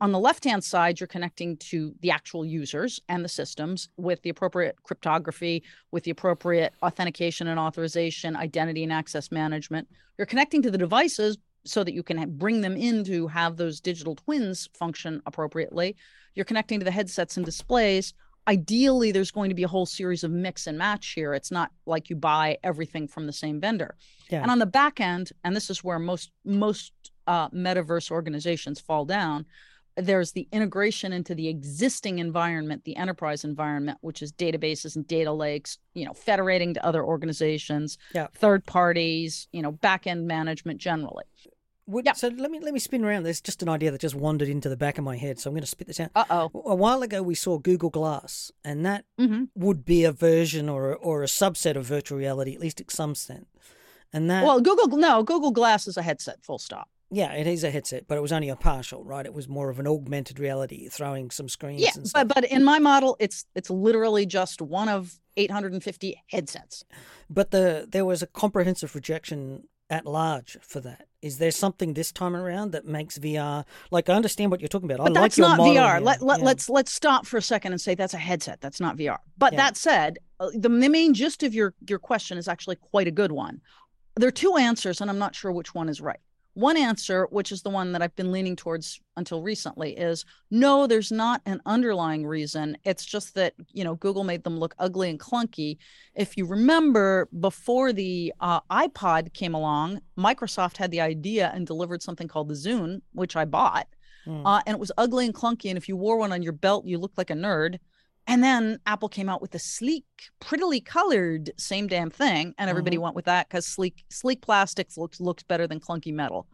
On 0.00 0.10
the 0.10 0.18
left 0.18 0.42
hand 0.42 0.64
side, 0.64 0.98
you're 0.98 1.06
connecting 1.06 1.56
to 1.58 1.94
the 2.00 2.10
actual 2.10 2.44
users 2.44 3.00
and 3.08 3.24
the 3.24 3.28
systems 3.28 3.88
with 3.96 4.20
the 4.22 4.30
appropriate 4.30 4.74
cryptography, 4.82 5.62
with 5.92 6.02
the 6.02 6.10
appropriate 6.10 6.74
authentication 6.82 7.46
and 7.46 7.60
authorization, 7.60 8.34
identity 8.34 8.82
and 8.82 8.92
access 8.92 9.30
management. 9.30 9.86
You're 10.18 10.26
connecting 10.26 10.60
to 10.62 10.72
the 10.72 10.78
devices 10.78 11.38
so 11.64 11.84
that 11.84 11.94
you 11.94 12.02
can 12.02 12.36
bring 12.36 12.60
them 12.60 12.76
in 12.76 13.04
to 13.04 13.26
have 13.28 13.56
those 13.56 13.80
digital 13.80 14.14
twins 14.16 14.68
function 14.74 15.22
appropriately. 15.26 15.96
You're 16.34 16.44
connecting 16.44 16.78
to 16.80 16.84
the 16.84 16.90
headsets 16.90 17.36
and 17.36 17.46
displays. 17.46 18.14
Ideally, 18.48 19.12
there's 19.12 19.30
going 19.30 19.50
to 19.50 19.54
be 19.54 19.62
a 19.62 19.68
whole 19.68 19.86
series 19.86 20.24
of 20.24 20.32
mix 20.32 20.66
and 20.66 20.76
match 20.76 21.12
here. 21.12 21.32
It's 21.34 21.52
not 21.52 21.70
like 21.86 22.10
you 22.10 22.16
buy 22.16 22.58
everything 22.64 23.06
from 23.06 23.26
the 23.26 23.32
same 23.32 23.60
vendor. 23.60 23.94
Yeah. 24.30 24.42
And 24.42 24.50
on 24.50 24.58
the 24.58 24.66
back 24.66 25.00
end, 25.00 25.30
and 25.44 25.54
this 25.54 25.70
is 25.70 25.84
where 25.84 25.98
most 25.98 26.32
most 26.44 26.92
uh, 27.26 27.48
metaverse 27.50 28.10
organizations 28.10 28.80
fall 28.80 29.04
down, 29.04 29.46
there's 29.96 30.32
the 30.32 30.48
integration 30.52 31.12
into 31.12 31.34
the 31.34 31.48
existing 31.48 32.18
environment 32.18 32.84
the 32.84 32.96
enterprise 32.96 33.44
environment 33.44 33.98
which 34.00 34.22
is 34.22 34.32
databases 34.32 34.96
and 34.96 35.06
data 35.06 35.32
lakes 35.32 35.78
you 35.94 36.04
know 36.04 36.12
federating 36.12 36.74
to 36.74 36.84
other 36.84 37.04
organizations 37.04 37.98
yeah. 38.14 38.26
third 38.34 38.64
parties 38.64 39.48
you 39.52 39.62
know 39.62 39.72
back 39.72 40.06
end 40.06 40.26
management 40.26 40.78
generally 40.78 41.24
would, 41.86 42.06
yep. 42.06 42.16
So 42.16 42.28
let 42.28 42.50
me 42.50 42.60
let 42.60 42.72
me 42.72 42.78
spin 42.78 43.04
around. 43.04 43.24
There's 43.24 43.40
just 43.40 43.62
an 43.62 43.68
idea 43.68 43.90
that 43.90 44.00
just 44.00 44.14
wandered 44.14 44.48
into 44.48 44.68
the 44.68 44.76
back 44.76 44.98
of 44.98 45.04
my 45.04 45.16
head, 45.16 45.40
so 45.40 45.50
I'm 45.50 45.54
going 45.54 45.62
to 45.62 45.66
spit 45.66 45.88
this 45.88 45.98
out. 45.98 46.10
Uh 46.14 46.24
oh. 46.30 46.50
A 46.64 46.76
while 46.76 47.02
ago, 47.02 47.22
we 47.22 47.34
saw 47.34 47.58
Google 47.58 47.90
Glass, 47.90 48.52
and 48.64 48.86
that 48.86 49.04
mm-hmm. 49.20 49.44
would 49.56 49.84
be 49.84 50.04
a 50.04 50.12
version 50.12 50.68
or 50.68 50.92
a, 50.92 50.94
or 50.94 51.24
a 51.24 51.26
subset 51.26 51.74
of 51.74 51.84
virtual 51.84 52.18
reality, 52.18 52.54
at 52.54 52.60
least 52.60 52.78
to 52.78 52.84
some 52.88 53.10
extent. 53.10 53.48
And 54.12 54.30
that 54.30 54.44
well, 54.44 54.60
Google 54.60 54.96
no, 54.96 55.24
Google 55.24 55.50
Glass 55.50 55.88
is 55.88 55.96
a 55.96 56.02
headset. 56.02 56.44
Full 56.44 56.60
stop. 56.60 56.88
Yeah, 57.14 57.32
it 57.34 57.46
is 57.46 57.62
a 57.62 57.70
headset, 57.70 58.08
but 58.08 58.16
it 58.16 58.22
was 58.22 58.32
only 58.32 58.48
a 58.48 58.56
partial, 58.56 59.04
right? 59.04 59.26
It 59.26 59.34
was 59.34 59.46
more 59.46 59.68
of 59.68 59.78
an 59.78 59.86
augmented 59.86 60.38
reality, 60.38 60.88
throwing 60.88 61.30
some 61.30 61.46
screens. 61.46 61.82
Yeah, 61.82 61.92
but 62.14 62.28
but 62.28 62.44
in 62.44 62.64
my 62.64 62.78
model, 62.78 63.16
it's 63.20 63.44
it's 63.54 63.68
literally 63.68 64.24
just 64.24 64.62
one 64.62 64.88
of 64.88 65.20
850 65.36 66.22
headsets. 66.28 66.84
But 67.28 67.50
the 67.50 67.86
there 67.86 68.06
was 68.06 68.22
a 68.22 68.26
comprehensive 68.26 68.94
rejection 68.94 69.64
at 69.90 70.06
large 70.06 70.56
for 70.62 70.80
that. 70.80 71.06
Is 71.20 71.36
there 71.36 71.50
something 71.50 71.92
this 71.92 72.12
time 72.12 72.34
around 72.34 72.72
that 72.72 72.86
makes 72.86 73.18
VR 73.18 73.66
like 73.90 74.08
I 74.08 74.14
understand 74.14 74.50
what 74.50 74.62
you're 74.62 74.68
talking 74.68 74.90
about? 74.90 75.04
But 75.04 75.18
I 75.18 75.20
that's 75.20 75.38
like 75.38 75.58
not 75.58 75.60
VR. 75.60 76.00
Let, 76.02 76.22
let, 76.22 76.38
yeah. 76.38 76.46
Let's 76.46 76.70
let's 76.70 76.94
stop 76.94 77.26
for 77.26 77.36
a 77.36 77.42
second 77.42 77.72
and 77.72 77.80
say 77.80 77.94
that's 77.94 78.14
a 78.14 78.18
headset. 78.18 78.62
That's 78.62 78.80
not 78.80 78.96
VR. 78.96 79.18
But 79.36 79.52
yeah. 79.52 79.58
that 79.58 79.76
said, 79.76 80.18
uh, 80.40 80.48
the, 80.54 80.70
the 80.70 80.88
main 80.88 81.12
gist 81.12 81.42
of 81.42 81.52
your 81.52 81.74
your 81.86 81.98
question 81.98 82.38
is 82.38 82.48
actually 82.48 82.76
quite 82.76 83.06
a 83.06 83.10
good 83.10 83.32
one. 83.32 83.60
There 84.16 84.28
are 84.28 84.32
two 84.32 84.56
answers, 84.56 85.02
and 85.02 85.10
I'm 85.10 85.18
not 85.18 85.34
sure 85.34 85.52
which 85.52 85.74
one 85.74 85.90
is 85.90 86.00
right. 86.00 86.20
One 86.54 86.76
answer, 86.76 87.26
which 87.30 87.50
is 87.50 87.62
the 87.62 87.70
one 87.70 87.92
that 87.92 88.02
I've 88.02 88.14
been 88.14 88.30
leaning 88.30 88.56
towards 88.56 89.00
until 89.16 89.42
recently, 89.42 89.96
is 89.96 90.26
no, 90.50 90.86
there's 90.86 91.10
not 91.10 91.40
an 91.46 91.62
underlying 91.64 92.26
reason. 92.26 92.76
It's 92.84 93.06
just 93.06 93.34
that, 93.36 93.54
you 93.72 93.84
know, 93.84 93.94
Google 93.94 94.24
made 94.24 94.44
them 94.44 94.58
look 94.58 94.74
ugly 94.78 95.08
and 95.08 95.18
clunky. 95.18 95.78
If 96.14 96.36
you 96.36 96.44
remember, 96.44 97.28
before 97.40 97.94
the 97.94 98.34
uh, 98.40 98.60
iPod 98.70 99.32
came 99.32 99.54
along, 99.54 100.00
Microsoft 100.18 100.76
had 100.76 100.90
the 100.90 101.00
idea 101.00 101.50
and 101.54 101.66
delivered 101.66 102.02
something 102.02 102.28
called 102.28 102.48
the 102.48 102.54
Zune, 102.54 103.00
which 103.12 103.34
I 103.34 103.46
bought. 103.46 103.86
Mm. 104.26 104.42
Uh, 104.44 104.60
and 104.66 104.74
it 104.74 104.80
was 104.80 104.92
ugly 104.98 105.24
and 105.24 105.34
clunky. 105.34 105.70
And 105.70 105.78
if 105.78 105.88
you 105.88 105.96
wore 105.96 106.18
one 106.18 106.32
on 106.32 106.42
your 106.42 106.52
belt, 106.52 106.86
you 106.86 106.98
looked 106.98 107.18
like 107.18 107.30
a 107.30 107.34
nerd. 107.34 107.78
And 108.26 108.42
then 108.42 108.78
Apple 108.86 109.08
came 109.08 109.28
out 109.28 109.42
with 109.42 109.54
a 109.54 109.58
sleek, 109.58 110.04
prettily 110.40 110.80
colored 110.80 111.50
same 111.56 111.88
damn 111.88 112.10
thing, 112.10 112.54
and 112.56 112.70
everybody 112.70 112.96
mm-hmm. 112.96 113.04
went 113.04 113.16
with 113.16 113.24
that 113.24 113.48
because 113.48 113.66
sleek 113.66 114.04
sleek 114.10 114.40
plastics 114.42 114.96
looks 114.96 115.20
looks 115.20 115.42
better 115.42 115.66
than 115.66 115.80
clunky 115.80 116.12
metal. 116.12 116.46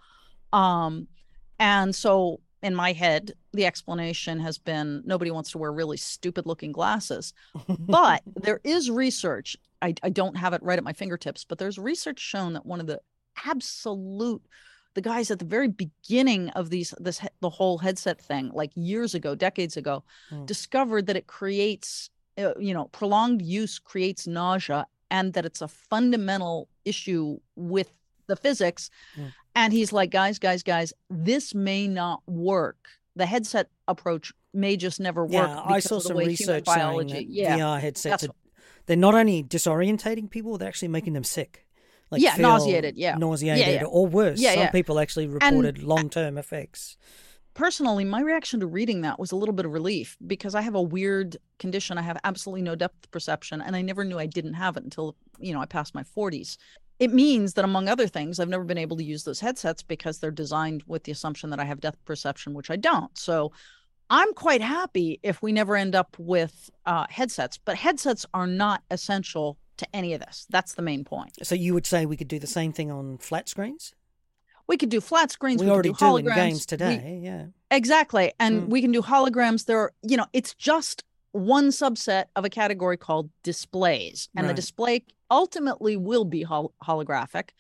Um, 0.53 1.09
and 1.59 1.95
so 1.95 2.41
in 2.63 2.75
my 2.75 2.93
head, 2.93 3.33
the 3.53 3.67
explanation 3.67 4.41
has 4.41 4.59
been 4.59 5.03
nobody 5.05 5.31
wants 5.31 5.53
to 5.53 5.59
wear 5.59 5.73
really 5.73 5.97
stupid 5.97 6.47
looking 6.47 6.73
glasses. 6.73 7.33
but 7.69 8.23
there 8.37 8.61
is 8.65 8.91
research. 8.91 9.57
I, 9.81 9.95
I 10.03 10.11
don't 10.11 10.37
have 10.37 10.55
it 10.55 10.63
right 10.63 10.79
at 10.79 10.85
my 10.85 10.93
fingertips, 10.93 11.45
but 11.45 11.59
there's 11.59 11.79
research 11.79 12.19
shown 12.19 12.55
that 12.55 12.67
one 12.67 12.81
of 12.81 12.87
the 12.87 13.01
absolute 13.45 14.43
the 14.95 15.01
guys 15.01 15.31
at 15.31 15.39
the 15.39 15.45
very 15.45 15.69
beginning 15.69 16.51
of 16.51 16.71
these 16.71 16.95
this 16.99 17.21
the 17.41 17.51
whole 17.51 17.79
headset 17.79 18.21
thing 18.21 18.51
like 18.53 18.71
years 18.75 19.15
ago 19.15 19.35
decades 19.35 19.77
ago 19.77 20.03
mm. 20.31 20.45
discovered 20.47 21.07
that 21.07 21.17
it 21.17 21.27
creates 21.27 22.11
uh, 22.39 22.53
you 22.59 22.75
know 22.75 22.87
prolonged 22.87 23.43
use 23.43 23.79
creates 23.79 24.27
nausea 24.27 24.87
and 25.11 25.33
that 25.35 25.45
it's 25.45 25.63
a 25.63 25.69
fundamental 25.69 26.69
issue 26.85 27.39
with 27.57 27.93
the 28.27 28.37
physics 28.37 28.91
mm. 29.17 29.33
and 29.55 29.73
he's 29.73 29.93
like 29.93 30.11
guys 30.11 30.39
guys 30.39 30.63
guys 30.63 30.93
this 31.11 31.55
may 31.55 31.87
not 31.87 32.23
work 32.27 32.89
the 33.17 33.27
headset 33.27 33.69
approach 33.87 34.33
may 34.55 34.77
just 34.77 35.01
never 35.01 35.25
work 35.25 35.33
yeah 35.33 35.63
i 35.65 35.79
saw 35.79 35.99
some 35.99 36.17
research 36.17 36.65
biology 36.65 37.27
yeah 37.29 37.57
VR 37.57 37.81
headsets 37.81 38.27
they're 38.89 38.97
not 38.97 39.15
only 39.15 39.45
disorientating 39.45 40.31
people, 40.31 40.57
they're 40.57 40.69
actually 40.69 40.89
making 40.89 41.13
them 41.13 41.23
sick. 41.23 41.67
Like 42.11 42.23
Yeah, 42.23 42.37
nauseated, 42.37 42.97
yeah. 42.97 43.17
nauseated, 43.17 43.59
Yeah, 43.67 43.73
yeah. 43.81 43.85
or 43.85 44.07
worse. 44.07 44.41
Yeah, 44.41 44.55
Some 44.55 44.63
yeah. 44.65 44.71
people 44.71 44.99
actually 44.99 45.27
reported 45.27 45.83
long-term 45.83 46.39
effects. 46.39 46.97
personally, 47.55 48.05
my 48.05 48.21
reaction 48.21 48.61
to 48.61 48.67
reading 48.67 49.01
that 49.03 49.19
was 49.19 49.33
a 49.33 49.37
little 49.37 49.55
bit 49.55 49.67
of 49.67 49.73
relief 49.73 50.17
because 50.27 50.55
I 50.55 50.61
have 50.63 50.75
a 50.77 50.83
weird 50.83 51.37
condition. 51.59 51.99
I 51.99 52.03
have 52.03 52.17
absolutely 52.25 52.63
no 52.63 52.75
depth 52.77 53.11
perception, 53.11 53.61
and 53.61 53.75
I 53.75 53.83
never 53.83 54.05
knew 54.05 54.19
I 54.19 54.27
didn't 54.27 54.55
have 54.55 54.77
it 54.77 54.85
until 54.85 55.17
you 55.39 55.53
know 55.53 55.61
I 55.61 55.67
passed 55.67 55.95
my 55.95 56.05
40s. 56.05 56.57
It 56.99 57.13
means 57.13 57.55
that 57.55 57.65
among 57.65 57.89
other 57.89 58.09
things, 58.09 58.41
I've 58.41 58.49
never 58.49 58.65
been 58.65 58.79
able 58.79 58.97
to 58.97 59.05
use 59.05 59.23
those 59.25 59.39
headsets 59.41 59.83
because 59.83 60.19
they're 60.19 60.33
designed 60.33 60.83
with 60.87 61.05
the 61.05 61.13
assumption 61.13 61.51
that 61.51 61.61
I 61.61 61.65
have 61.65 61.81
depth 61.81 62.05
perception, 62.05 62.55
which 62.55 62.71
I 62.71 62.77
don't. 62.77 63.17
So 63.17 63.53
I'm 64.11 64.33
quite 64.35 64.63
happy 64.63 65.21
if 65.23 65.41
we 65.43 65.53
never 65.53 65.77
end 65.77 65.95
up 65.95 66.17
with 66.19 66.71
uh, 66.87 67.07
headsets, 67.09 67.59
but 67.65 67.77
headsets 67.77 68.27
are 68.35 68.47
not 68.49 68.83
essential 68.91 69.59
to 69.79 69.87
any 69.97 70.13
of 70.15 70.21
this. 70.21 70.47
That's 70.51 70.75
the 70.75 70.83
main 70.83 71.05
point. 71.05 71.39
So 71.43 71.55
you 71.55 71.75
would 71.75 71.87
say 71.87 72.07
we 72.07 72.17
could 72.17 72.29
do 72.29 72.39
the 72.39 72.47
same 72.47 72.73
thing 72.73 72.91
on 72.91 73.19
flat 73.19 73.49
screens? 73.49 73.95
We 74.67 74.77
could 74.77 74.91
do 74.91 75.01
flat 75.01 75.31
screens. 75.31 75.61
we 75.61 75.67
could 75.67 75.73
already 75.73 75.89
do 75.91 75.95
do 75.99 76.17
in 76.19 76.27
holograms. 76.27 76.35
games 76.35 76.61
we- 76.61 76.65
today. 76.77 77.21
yeah. 77.23 77.47
Exactly. 77.71 78.33
And 78.39 78.63
Mm. 78.65 78.69
we 78.69 78.81
can 78.83 78.93
do 78.93 79.01
holograms. 79.03 79.65
There 79.65 79.79
are, 79.79 79.93
you 80.03 80.17
know, 80.17 80.27
it's 80.33 80.55
just 80.55 81.05
one 81.33 81.69
subset 81.69 82.27
of 82.37 82.45
a 82.45 82.51
category 82.51 82.97
called 82.97 83.31
displays. 83.43 84.29
And 84.37 84.49
the 84.49 84.55
display 84.55 85.05
ultimately 85.31 85.97
will 85.97 86.25
be 86.25 86.43
hol- 86.43 86.73
holographic. 86.83 87.51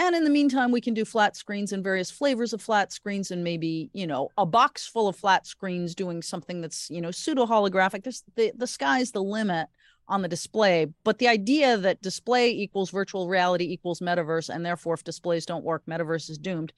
And 0.00 0.14
in 0.14 0.22
the 0.22 0.30
meantime, 0.30 0.70
we 0.70 0.80
can 0.80 0.94
do 0.94 1.04
flat 1.04 1.36
screens 1.36 1.72
and 1.72 1.82
various 1.82 2.08
flavors 2.10 2.52
of 2.52 2.62
flat 2.62 2.92
screens 2.92 3.32
and 3.32 3.42
maybe, 3.42 3.90
you 3.92 4.06
know, 4.06 4.30
a 4.38 4.46
box 4.46 4.86
full 4.86 5.08
of 5.08 5.16
flat 5.16 5.44
screens 5.46 5.94
doing 5.96 6.22
something 6.22 6.60
that's, 6.60 6.88
you 6.88 7.00
know, 7.00 7.10
pseudo 7.10 7.46
holographic. 7.46 8.04
The, 8.36 8.52
the 8.56 8.66
sky's 8.68 9.10
the 9.10 9.22
limit 9.22 9.66
on 10.08 10.22
the 10.22 10.28
display. 10.28 10.86
But 11.04 11.18
the 11.18 11.28
idea 11.28 11.76
that 11.76 12.02
display 12.02 12.50
equals 12.50 12.90
virtual 12.90 13.28
reality 13.28 13.64
equals 13.64 14.00
metaverse, 14.00 14.48
and 14.52 14.64
therefore 14.64 14.94
if 14.94 15.04
displays 15.04 15.46
don't 15.46 15.64
work, 15.64 15.82
metaverse 15.86 16.30
is 16.30 16.38
doomed, 16.38 16.72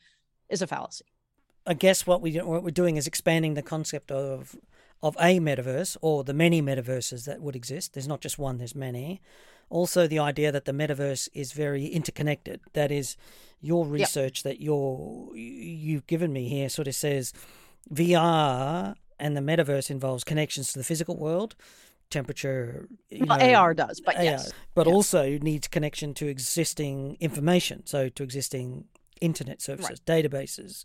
is 0.49 0.63
a 0.63 0.67
fallacy. 0.67 1.07
I 1.67 1.75
guess 1.75 2.07
what 2.07 2.23
we 2.23 2.37
what 2.39 2.63
we're 2.63 2.71
doing 2.71 2.97
is 2.97 3.07
expanding 3.07 3.55
the 3.55 3.63
concept 3.63 4.11
of 4.11 4.57
of 5.03 5.17
a 5.19 5.39
metaverse 5.39 5.97
or 6.03 6.25
the 6.25 6.35
many 6.35 6.61
metaverses 6.61 7.25
that 7.25 7.41
would 7.41 7.57
exist. 7.57 7.95
There's 7.95 8.09
not 8.09 8.21
just 8.21 8.39
one, 8.39 8.59
there's 8.59 8.75
many. 8.75 9.21
Also 9.69 10.07
the 10.07 10.19
idea 10.19 10.51
that 10.53 10.65
the 10.65 10.73
metaverse 10.73 11.29
is 11.33 11.53
very 11.53 11.87
interconnected. 11.87 12.61
That 12.73 12.91
is 12.91 13.17
your 13.61 13.87
research 13.87 14.43
that 14.43 14.61
you're 14.61 15.31
you've 15.37 16.07
given 16.07 16.33
me 16.33 16.49
here 16.49 16.69
sort 16.69 16.89
of 16.89 16.95
says 16.95 17.33
VR 17.93 18.95
and 19.19 19.37
the 19.37 19.41
metaverse 19.41 19.91
involves 19.91 20.25
connections 20.25 20.73
to 20.73 20.79
the 20.79 20.85
physical 20.85 21.17
world, 21.17 21.55
temperature, 22.11 22.89
Well, 23.11 23.39
know, 23.39 23.55
AR 23.55 23.75
does, 23.75 24.01
but 24.01 24.17
AR, 24.17 24.25
yes. 24.25 24.53
but 24.75 24.87
also 24.87 25.39
needs 25.39 25.69
connection 25.69 26.15
to 26.15 26.27
existing 26.27 27.17
information, 27.21 27.87
so 27.87 28.09
to 28.09 28.23
existing 28.23 28.85
internet 29.21 29.63
services, 29.63 30.01
databases, 30.01 30.85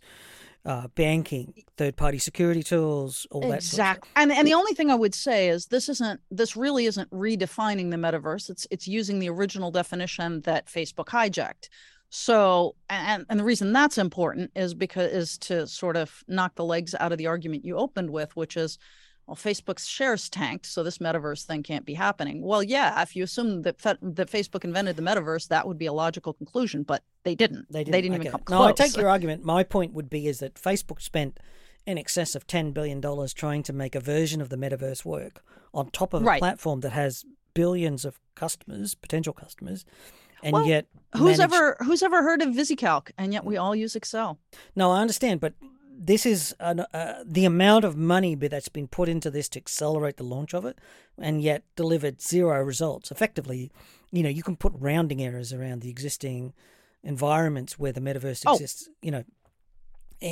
uh, 0.66 0.88
banking, 0.88 1.54
third-party 1.76 2.18
security 2.18 2.62
tools, 2.62 3.26
all 3.30 3.42
that. 3.42 3.46
Sort 3.46 3.54
of 3.54 3.64
exactly 3.64 4.10
and 4.16 4.32
and 4.32 4.46
the 4.46 4.54
only 4.54 4.72
thing 4.74 4.90
i 4.90 4.94
would 4.94 5.14
say 5.14 5.48
is 5.48 5.66
this 5.66 5.88
isn't 5.88 6.20
this 6.30 6.56
really 6.56 6.86
isn't 6.86 7.10
redefining 7.10 7.90
the 7.90 7.96
metaverse. 7.96 8.50
It's 8.50 8.66
it's 8.70 8.88
using 8.88 9.20
the 9.20 9.28
original 9.28 9.70
definition 9.70 10.40
that 10.42 10.66
facebook 10.66 11.06
hijacked. 11.06 11.68
So 12.10 12.74
and 12.90 13.26
and 13.28 13.38
the 13.38 13.44
reason 13.44 13.72
that's 13.72 13.96
important 13.96 14.50
is 14.56 14.74
because 14.74 15.12
is 15.12 15.38
to 15.38 15.66
sort 15.66 15.96
of 15.96 16.24
knock 16.26 16.56
the 16.56 16.64
legs 16.64 16.94
out 16.98 17.12
of 17.12 17.18
the 17.18 17.28
argument 17.28 17.64
you 17.64 17.76
opened 17.76 18.10
with 18.10 18.34
which 18.34 18.56
is 18.56 18.78
well 19.26 19.36
facebook's 19.36 19.86
shares 19.86 20.28
tanked 20.28 20.66
so 20.66 20.82
this 20.82 20.98
metaverse 20.98 21.44
thing 21.44 21.62
can't 21.62 21.84
be 21.84 21.94
happening. 21.94 22.42
Well 22.42 22.62
yeah 22.62 23.02
if 23.02 23.16
you 23.16 23.24
assume 23.24 23.62
that 23.62 23.80
Fe- 23.80 23.98
that 24.02 24.30
facebook 24.30 24.64
invented 24.64 24.96
the 24.96 25.02
metaverse 25.02 25.48
that 25.48 25.66
would 25.66 25.78
be 25.78 25.86
a 25.86 25.92
logical 25.92 26.32
conclusion 26.32 26.82
but 26.82 27.02
they 27.24 27.34
didn't. 27.34 27.66
They 27.70 27.80
didn't, 27.80 27.92
they 27.92 28.02
didn't. 28.02 28.14
even 28.14 28.28
okay. 28.28 28.44
come 28.46 28.58
No, 28.58 28.62
I 28.64 28.72
take 28.72 28.96
your 28.96 29.08
argument. 29.08 29.44
My 29.44 29.64
point 29.64 29.92
would 29.94 30.08
be 30.08 30.28
is 30.28 30.38
that 30.38 30.54
Facebook 30.54 31.02
spent 31.02 31.40
in 31.84 31.98
excess 31.98 32.34
of 32.36 32.46
ten 32.46 32.70
billion 32.70 33.00
dollars 33.00 33.34
trying 33.34 33.64
to 33.64 33.72
make 33.72 33.94
a 33.96 34.00
version 34.00 34.40
of 34.40 34.48
the 34.48 34.56
metaverse 34.56 35.04
work 35.04 35.42
on 35.74 35.90
top 35.90 36.14
of 36.14 36.22
a 36.22 36.24
Right. 36.24 36.38
platform 36.38 36.80
that 36.80 36.90
has 36.92 37.24
billions 37.52 38.04
of 38.04 38.20
customers, 38.36 38.94
potential 38.94 39.32
customers, 39.32 39.84
and 40.42 40.52
Well, 40.52 40.66
yet 40.66 40.86
who's 41.16 41.40
ever 41.40 41.76
who's 41.80 42.02
ever 42.02 42.22
heard 42.22 42.42
of 42.42 42.50
visicalc 42.50 43.10
and 43.18 43.32
yet 43.32 43.44
we 43.44 43.56
mm. 43.56 43.62
all 43.62 43.74
use 43.74 43.96
excel. 43.96 44.38
No, 44.76 44.92
I 44.92 45.00
understand, 45.00 45.40
but 45.40 45.54
this 45.98 46.26
is 46.26 46.54
an, 46.60 46.80
uh, 46.80 47.22
the 47.24 47.44
amount 47.44 47.84
of 47.84 47.96
money 47.96 48.34
that's 48.34 48.68
been 48.68 48.88
put 48.88 49.08
into 49.08 49.30
this 49.30 49.48
to 49.50 49.58
accelerate 49.58 50.16
the 50.16 50.24
launch 50.24 50.54
of 50.54 50.64
it, 50.64 50.78
and 51.18 51.42
yet 51.42 51.62
delivered 51.74 52.20
zero 52.20 52.62
results. 52.62 53.10
Effectively, 53.10 53.70
you 54.12 54.22
know, 54.22 54.28
you 54.28 54.42
can 54.42 54.56
put 54.56 54.72
rounding 54.76 55.22
errors 55.22 55.52
around 55.52 55.80
the 55.82 55.90
existing 55.90 56.52
environments 57.02 57.78
where 57.78 57.92
the 57.92 58.00
metaverse 58.00 58.42
Oh. 58.46 58.54
exists. 58.54 58.88
You 59.02 59.10
know, 59.10 59.24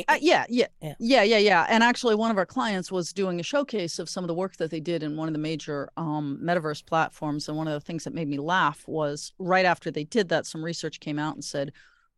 Uh, 0.09 0.17
yeah, 0.19 0.47
yeah, 0.49 0.67
Yeah. 0.81 0.95
yeah, 0.99 1.23
yeah, 1.23 1.37
yeah. 1.37 1.67
And 1.69 1.83
actually, 1.83 2.15
one 2.15 2.31
of 2.31 2.39
our 2.39 2.47
clients 2.47 2.91
was 2.91 3.13
doing 3.13 3.39
a 3.39 3.43
showcase 3.43 3.99
of 3.99 4.09
some 4.09 4.25
of 4.25 4.29
the 4.29 4.35
work 4.35 4.57
that 4.57 4.71
they 4.71 4.81
did 4.81 5.03
in 5.03 5.15
one 5.17 5.29
of 5.29 5.35
the 5.35 5.39
major 5.39 5.91
um, 5.99 6.41
metaverse 6.43 6.85
platforms. 6.87 7.49
And 7.49 7.59
one 7.59 7.69
of 7.69 7.75
the 7.75 7.81
things 7.85 8.05
that 8.05 8.15
made 8.15 8.29
me 8.29 8.39
laugh 8.39 8.89
was 8.89 9.35
right 9.39 9.67
after 9.67 9.91
they 9.91 10.05
did 10.05 10.31
that, 10.31 10.47
some 10.47 10.65
research 10.65 11.01
came 11.01 11.19
out 11.19 11.35
and 11.35 11.45
said, 11.45 11.71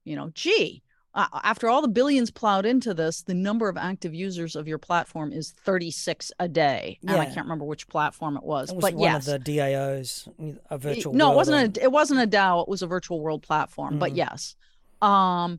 you 0.04 0.14
know, 0.14 0.30
gee, 0.32 0.85
uh, 1.16 1.26
after 1.42 1.68
all 1.68 1.81
the 1.81 1.88
billions 1.88 2.31
plowed 2.31 2.66
into 2.66 2.92
this, 2.92 3.22
the 3.22 3.35
number 3.35 3.68
of 3.68 3.76
active 3.79 4.14
users 4.14 4.55
of 4.55 4.68
your 4.68 4.76
platform 4.79 5.33
is 5.33 5.52
36 5.64 6.31
a 6.38 6.46
day. 6.46 6.98
And 7.02 7.11
I 7.12 7.24
can't 7.24 7.38
remember 7.46 7.64
which 7.64 7.88
platform 7.88 8.37
it 8.37 8.44
was, 8.44 8.70
it 8.70 8.76
was 8.76 8.83
but 8.83 8.94
one 8.94 9.02
yes. 9.02 9.26
of 9.26 9.42
the 9.42 9.59
DAOs, 9.59 10.29
a 10.70 10.76
virtual. 10.79 11.14
no, 11.14 11.33
it 11.33 11.37
wasn't 11.37 11.79
or- 11.79 11.81
a 11.81 11.85
it 11.85 11.90
wasn't 11.90 12.20
a 12.20 12.26
DAO. 12.26 12.62
It 12.62 12.68
was 12.68 12.83
a 12.83 12.87
virtual 12.87 13.20
world 13.20 13.42
platform. 13.42 13.98
But 13.98 14.12
Mhm. 14.12 14.16
yes, 14.18 14.57
um, 15.02 15.59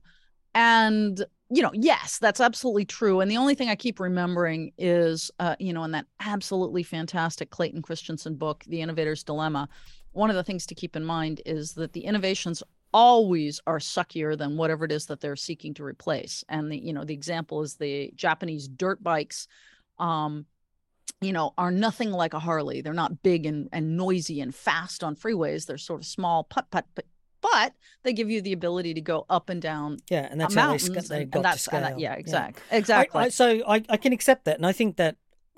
and 0.54 1.26
you 1.50 1.62
know, 1.62 1.72
yes, 1.74 2.20
that's 2.20 2.42
absolutely 2.42 2.84
true. 2.86 3.22
And 3.22 3.32
the 3.32 3.38
only 3.38 3.56
thing 3.56 3.70
I 3.70 3.76
keep 3.76 4.02
remembering 4.02 4.74
is, 4.78 5.32
uh, 5.40 5.56
you 5.60 5.72
know, 5.72 5.86
in 5.86 5.92
that 5.92 6.06
absolutely 6.20 6.84
fantastic 6.84 7.50
Clayton 7.52 7.82
Christensen 7.82 8.36
book, 8.36 8.66
The 8.68 8.82
Innovator's 8.82 9.24
Dilemma. 9.24 9.70
One 10.12 10.30
of 10.30 10.36
the 10.36 10.44
things 10.44 10.66
to 10.66 10.76
keep 10.76 10.98
in 10.98 11.06
mind 11.06 11.42
is 11.46 11.74
that 11.76 11.94
the 11.94 12.02
innovations 12.02 12.64
always 12.94 13.60
are 13.68 13.80
suckier 13.80 14.38
than 14.38 14.58
whatever 14.58 14.86
it 14.86 14.92
is 14.92 15.08
that 15.08 15.22
they're 15.22 15.36
seeking 15.36 15.74
to 15.76 15.84
replace. 15.84 16.44
And 16.50 16.72
the 16.72 16.78
you 16.78 16.94
know 16.94 17.04
the 17.04 17.14
example 17.14 17.62
is 17.62 17.76
the 17.76 18.12
Japanese 18.16 18.68
dirt 18.68 19.04
bikes. 19.04 19.48
Um, 20.00 20.46
you 21.22 21.34
know, 21.34 21.54
are 21.58 21.72
nothing 21.72 22.12
like 22.12 22.34
a 22.34 22.40
Harley. 22.40 22.82
They're 22.82 22.94
not 22.94 23.24
big 23.24 23.48
and, 23.48 23.70
and 23.72 23.98
noisy 23.98 24.40
and 24.40 24.54
fast 24.54 25.04
on 25.04 25.16
freeways. 25.16 25.66
They're 25.66 25.80
sort 25.80 26.02
of 26.02 26.06
small, 26.06 26.44
putt 26.44 26.70
putt, 26.70 26.86
but 26.94 27.06
but 27.42 27.74
they 28.04 28.14
give 28.14 28.30
you 28.30 28.42
the 28.42 28.54
ability 28.54 28.94
to 28.96 29.02
go 29.02 29.26
up 29.30 29.50
and 29.50 29.62
down 29.62 29.98
yeah, 30.10 30.28
and 30.30 30.42
uh, 30.42 30.46
that's 30.46 30.56
how 30.56 30.62
they, 30.62 30.68
mountains. 30.68 31.06
sca- 31.06 31.10
they 31.10 31.22
and, 31.24 31.32
got 31.32 31.40
and 31.40 31.46
that's 31.46 31.64
to 31.66 31.76
and 31.76 31.86
scale. 31.86 31.96
that, 31.96 32.00
yeah, 32.00 32.14
I- 32.14 32.18
exactly, 32.18 32.64
exactly. 32.72 33.22
I, 33.22 33.30
so 33.30 33.64
I, 33.68 33.84
I 33.90 33.98
can 33.98 34.14
accept 34.14 34.46
that, 34.46 34.58
and 34.58 34.66
I 34.66 34.72
think 34.72 34.98
that 34.98 35.18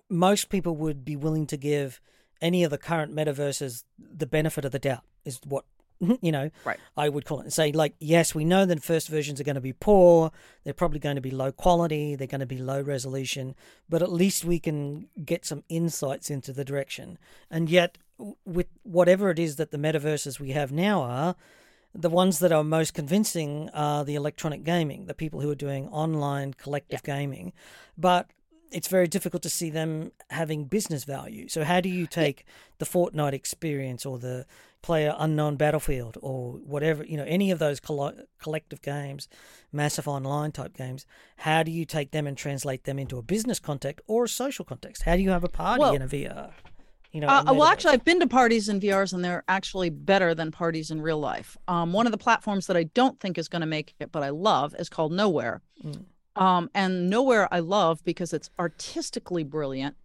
most 0.09 0.49
people 0.49 0.75
would 0.77 1.03
be 1.05 1.15
willing 1.15 1.45
to 1.47 1.57
give 1.57 1.99
any 2.41 2.63
of 2.63 2.71
the 2.71 2.77
current 2.77 3.13
metaverses 3.13 3.83
the 3.97 4.25
benefit 4.25 4.65
of 4.65 4.71
the 4.71 4.79
doubt. 4.79 5.03
Is 5.25 5.39
what 5.45 5.65
you 6.21 6.31
know. 6.31 6.49
Right. 6.65 6.79
I 6.97 7.09
would 7.09 7.25
call 7.25 7.39
it 7.39 7.43
and 7.43 7.53
say 7.53 7.71
like, 7.71 7.95
yes, 7.99 8.33
we 8.33 8.45
know 8.45 8.65
that 8.65 8.83
first 8.83 9.07
versions 9.09 9.39
are 9.39 9.43
going 9.43 9.55
to 9.55 9.61
be 9.61 9.73
poor. 9.73 10.31
They're 10.63 10.73
probably 10.73 10.99
going 10.99 11.15
to 11.15 11.21
be 11.21 11.31
low 11.31 11.51
quality. 11.51 12.15
They're 12.15 12.27
going 12.27 12.39
to 12.39 12.45
be 12.45 12.57
low 12.57 12.81
resolution. 12.81 13.55
But 13.87 14.01
at 14.01 14.11
least 14.11 14.45
we 14.45 14.59
can 14.59 15.07
get 15.23 15.45
some 15.45 15.63
insights 15.69 16.29
into 16.29 16.53
the 16.53 16.65
direction. 16.65 17.17
And 17.49 17.69
yet, 17.69 17.97
with 18.45 18.67
whatever 18.83 19.29
it 19.29 19.39
is 19.39 19.55
that 19.57 19.71
the 19.71 19.77
metaverses 19.77 20.39
we 20.39 20.51
have 20.51 20.71
now 20.71 21.01
are, 21.01 21.35
the 21.95 22.09
ones 22.09 22.39
that 22.39 22.51
are 22.51 22.63
most 22.63 22.93
convincing 22.93 23.69
are 23.73 24.05
the 24.05 24.15
electronic 24.15 24.63
gaming, 24.63 25.05
the 25.05 25.13
people 25.13 25.41
who 25.41 25.49
are 25.49 25.55
doing 25.55 25.87
online 25.87 26.53
collective 26.53 27.01
gaming. 27.03 27.53
But 27.97 28.29
it's 28.71 28.87
very 28.87 29.07
difficult 29.07 29.41
to 29.43 29.49
see 29.49 29.69
them 29.69 30.11
having 30.29 30.65
business 30.65 31.03
value. 31.03 31.47
So, 31.47 31.63
how 31.63 31.81
do 31.81 31.89
you 31.89 32.05
take 32.05 32.45
the 32.77 32.85
Fortnite 32.85 33.33
experience 33.33 34.05
or 34.05 34.19
the 34.19 34.45
Player 34.81 35.13
Unknown 35.17 35.55
Battlefield 35.57 36.17
or 36.21 36.53
whatever, 36.53 37.03
you 37.03 37.17
know, 37.17 37.25
any 37.25 37.51
of 37.51 37.59
those 37.59 37.79
collo- 37.79 38.25
collective 38.41 38.81
games, 38.81 39.27
massive 39.71 40.07
online 40.07 40.51
type 40.51 40.75
games? 40.75 41.05
How 41.37 41.63
do 41.63 41.71
you 41.71 41.85
take 41.85 42.11
them 42.11 42.25
and 42.25 42.37
translate 42.37 42.85
them 42.85 42.97
into 42.97 43.17
a 43.17 43.21
business 43.21 43.59
context 43.59 44.03
or 44.07 44.23
a 44.25 44.29
social 44.29 44.63
context? 44.65 45.03
How 45.03 45.15
do 45.15 45.21
you 45.21 45.31
have 45.31 45.43
a 45.43 45.49
party 45.49 45.81
Well- 45.81 45.93
in 45.95 46.01
a 46.01 46.07
VR? 46.07 46.51
You 47.11 47.21
know, 47.21 47.27
Uh, 47.27 47.43
well, 47.47 47.63
actually, 47.63 47.93
I've 47.95 48.05
been 48.05 48.19
to 48.19 48.27
parties 48.27 48.69
in 48.69 48.79
VRs, 48.79 49.13
and 49.13 49.25
they're 49.25 49.43
actually 49.47 49.89
better 49.89 50.35
than 50.35 50.51
parties 50.51 50.91
in 50.91 51.01
real 51.01 51.19
life. 51.19 51.57
Um, 51.67 51.91
one 51.91 52.05
of 52.05 52.11
the 52.11 52.19
platforms 52.19 52.67
that 52.67 52.77
I 52.77 52.83
don't 52.83 53.19
think 53.19 53.39
is 53.39 53.47
going 53.47 53.61
to 53.61 53.65
make 53.65 53.95
it, 53.99 54.11
but 54.11 54.21
I 54.21 54.29
love, 54.29 54.75
is 54.77 54.89
called 54.89 55.11
Nowhere. 55.11 55.63
Mm. 55.83 56.05
Um, 56.35 56.69
and 56.75 57.09
Nowhere 57.09 57.51
I 57.51 57.59
love 57.61 58.03
because 58.03 58.31
it's 58.31 58.51
artistically 58.59 59.43
brilliant. 59.43 59.95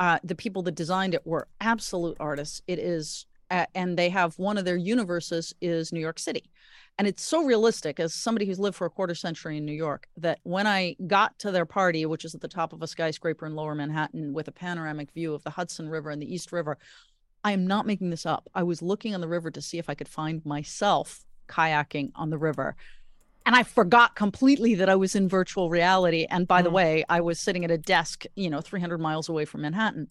Uh, 0.00 0.18
the 0.24 0.34
people 0.34 0.62
that 0.62 0.74
designed 0.74 1.12
it 1.12 1.26
were 1.26 1.48
absolute 1.60 2.16
artists. 2.18 2.62
It 2.66 2.78
is, 2.78 3.26
and 3.50 3.98
they 3.98 4.08
have 4.08 4.38
one 4.38 4.58
of 4.58 4.64
their 4.64 4.76
universes 4.76 5.54
is 5.60 5.92
New 5.92 6.00
York 6.00 6.18
City. 6.18 6.50
And 6.96 7.08
it's 7.08 7.24
so 7.24 7.44
realistic 7.44 7.98
as 7.98 8.14
somebody 8.14 8.46
who's 8.46 8.60
lived 8.60 8.76
for 8.76 8.86
a 8.86 8.90
quarter 8.90 9.14
century 9.14 9.56
in 9.56 9.64
New 9.64 9.72
York 9.72 10.06
that 10.16 10.38
when 10.44 10.66
I 10.66 10.94
got 11.06 11.36
to 11.40 11.50
their 11.50 11.66
party, 11.66 12.06
which 12.06 12.24
is 12.24 12.34
at 12.34 12.40
the 12.40 12.48
top 12.48 12.72
of 12.72 12.82
a 12.82 12.86
skyscraper 12.86 13.46
in 13.46 13.56
lower 13.56 13.74
Manhattan 13.74 14.32
with 14.32 14.46
a 14.46 14.52
panoramic 14.52 15.10
view 15.12 15.34
of 15.34 15.42
the 15.42 15.50
Hudson 15.50 15.88
River 15.88 16.10
and 16.10 16.22
the 16.22 16.32
East 16.32 16.52
River, 16.52 16.78
I 17.42 17.52
am 17.52 17.66
not 17.66 17.86
making 17.86 18.10
this 18.10 18.24
up. 18.24 18.48
I 18.54 18.62
was 18.62 18.80
looking 18.80 19.14
on 19.14 19.20
the 19.20 19.28
river 19.28 19.50
to 19.50 19.60
see 19.60 19.78
if 19.78 19.90
I 19.90 19.94
could 19.94 20.08
find 20.08 20.44
myself 20.46 21.24
kayaking 21.48 22.12
on 22.14 22.30
the 22.30 22.38
river. 22.38 22.76
And 23.44 23.54
I 23.54 23.64
forgot 23.64 24.14
completely 24.14 24.76
that 24.76 24.88
I 24.88 24.96
was 24.96 25.14
in 25.14 25.28
virtual 25.28 25.68
reality. 25.68 26.26
And 26.30 26.48
by 26.48 26.60
mm. 26.60 26.64
the 26.64 26.70
way, 26.70 27.04
I 27.08 27.20
was 27.20 27.40
sitting 27.40 27.64
at 27.64 27.70
a 27.70 27.76
desk, 27.76 28.24
you 28.36 28.48
know, 28.48 28.60
300 28.60 28.98
miles 28.98 29.28
away 29.28 29.44
from 29.44 29.62
Manhattan. 29.62 30.08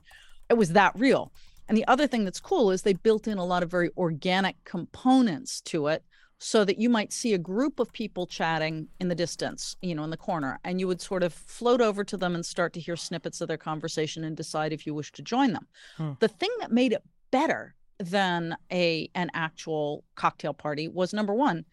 It 0.49 0.55
was 0.55 0.73
that 0.73 0.93
real. 0.95 1.31
And 1.67 1.77
the 1.77 1.87
other 1.87 2.07
thing 2.07 2.25
that's 2.25 2.39
cool 2.39 2.71
is 2.71 2.81
they 2.81 2.93
built 2.93 3.27
in 3.27 3.37
a 3.37 3.45
lot 3.45 3.63
of 3.63 3.71
very 3.71 3.89
organic 3.97 4.61
components 4.65 5.61
to 5.61 5.87
it 5.87 6.03
so 6.39 6.65
that 6.65 6.77
you 6.77 6.89
might 6.89 7.13
see 7.13 7.33
a 7.33 7.37
group 7.37 7.79
of 7.79 7.93
people 7.93 8.27
chatting 8.27 8.87
in 8.99 9.07
the 9.07 9.15
distance, 9.15 9.77
you 9.81 9.95
know, 9.95 10.03
in 10.03 10.09
the 10.09 10.17
corner, 10.17 10.59
and 10.65 10.77
you 10.77 10.87
would 10.87 10.99
sort 10.99 11.23
of 11.23 11.33
float 11.33 11.79
over 11.79 12.03
to 12.03 12.17
them 12.17 12.35
and 12.35 12.45
start 12.45 12.73
to 12.73 12.81
hear 12.81 12.97
snippets 12.97 13.39
of 13.39 13.47
their 13.47 13.57
conversation 13.57 14.25
and 14.25 14.35
decide 14.35 14.73
if 14.73 14.85
you 14.85 14.93
wish 14.93 15.13
to 15.13 15.21
join 15.21 15.53
them. 15.53 15.65
Hmm. 15.95 16.11
The 16.19 16.27
thing 16.27 16.49
that 16.59 16.69
made 16.69 16.91
it 16.91 17.01
better 17.31 17.75
than 17.97 18.57
a 18.71 19.09
an 19.15 19.29
actual 19.33 20.03
cocktail 20.15 20.53
party 20.53 20.89
was 20.89 21.13
number 21.13 21.33
one, 21.33 21.63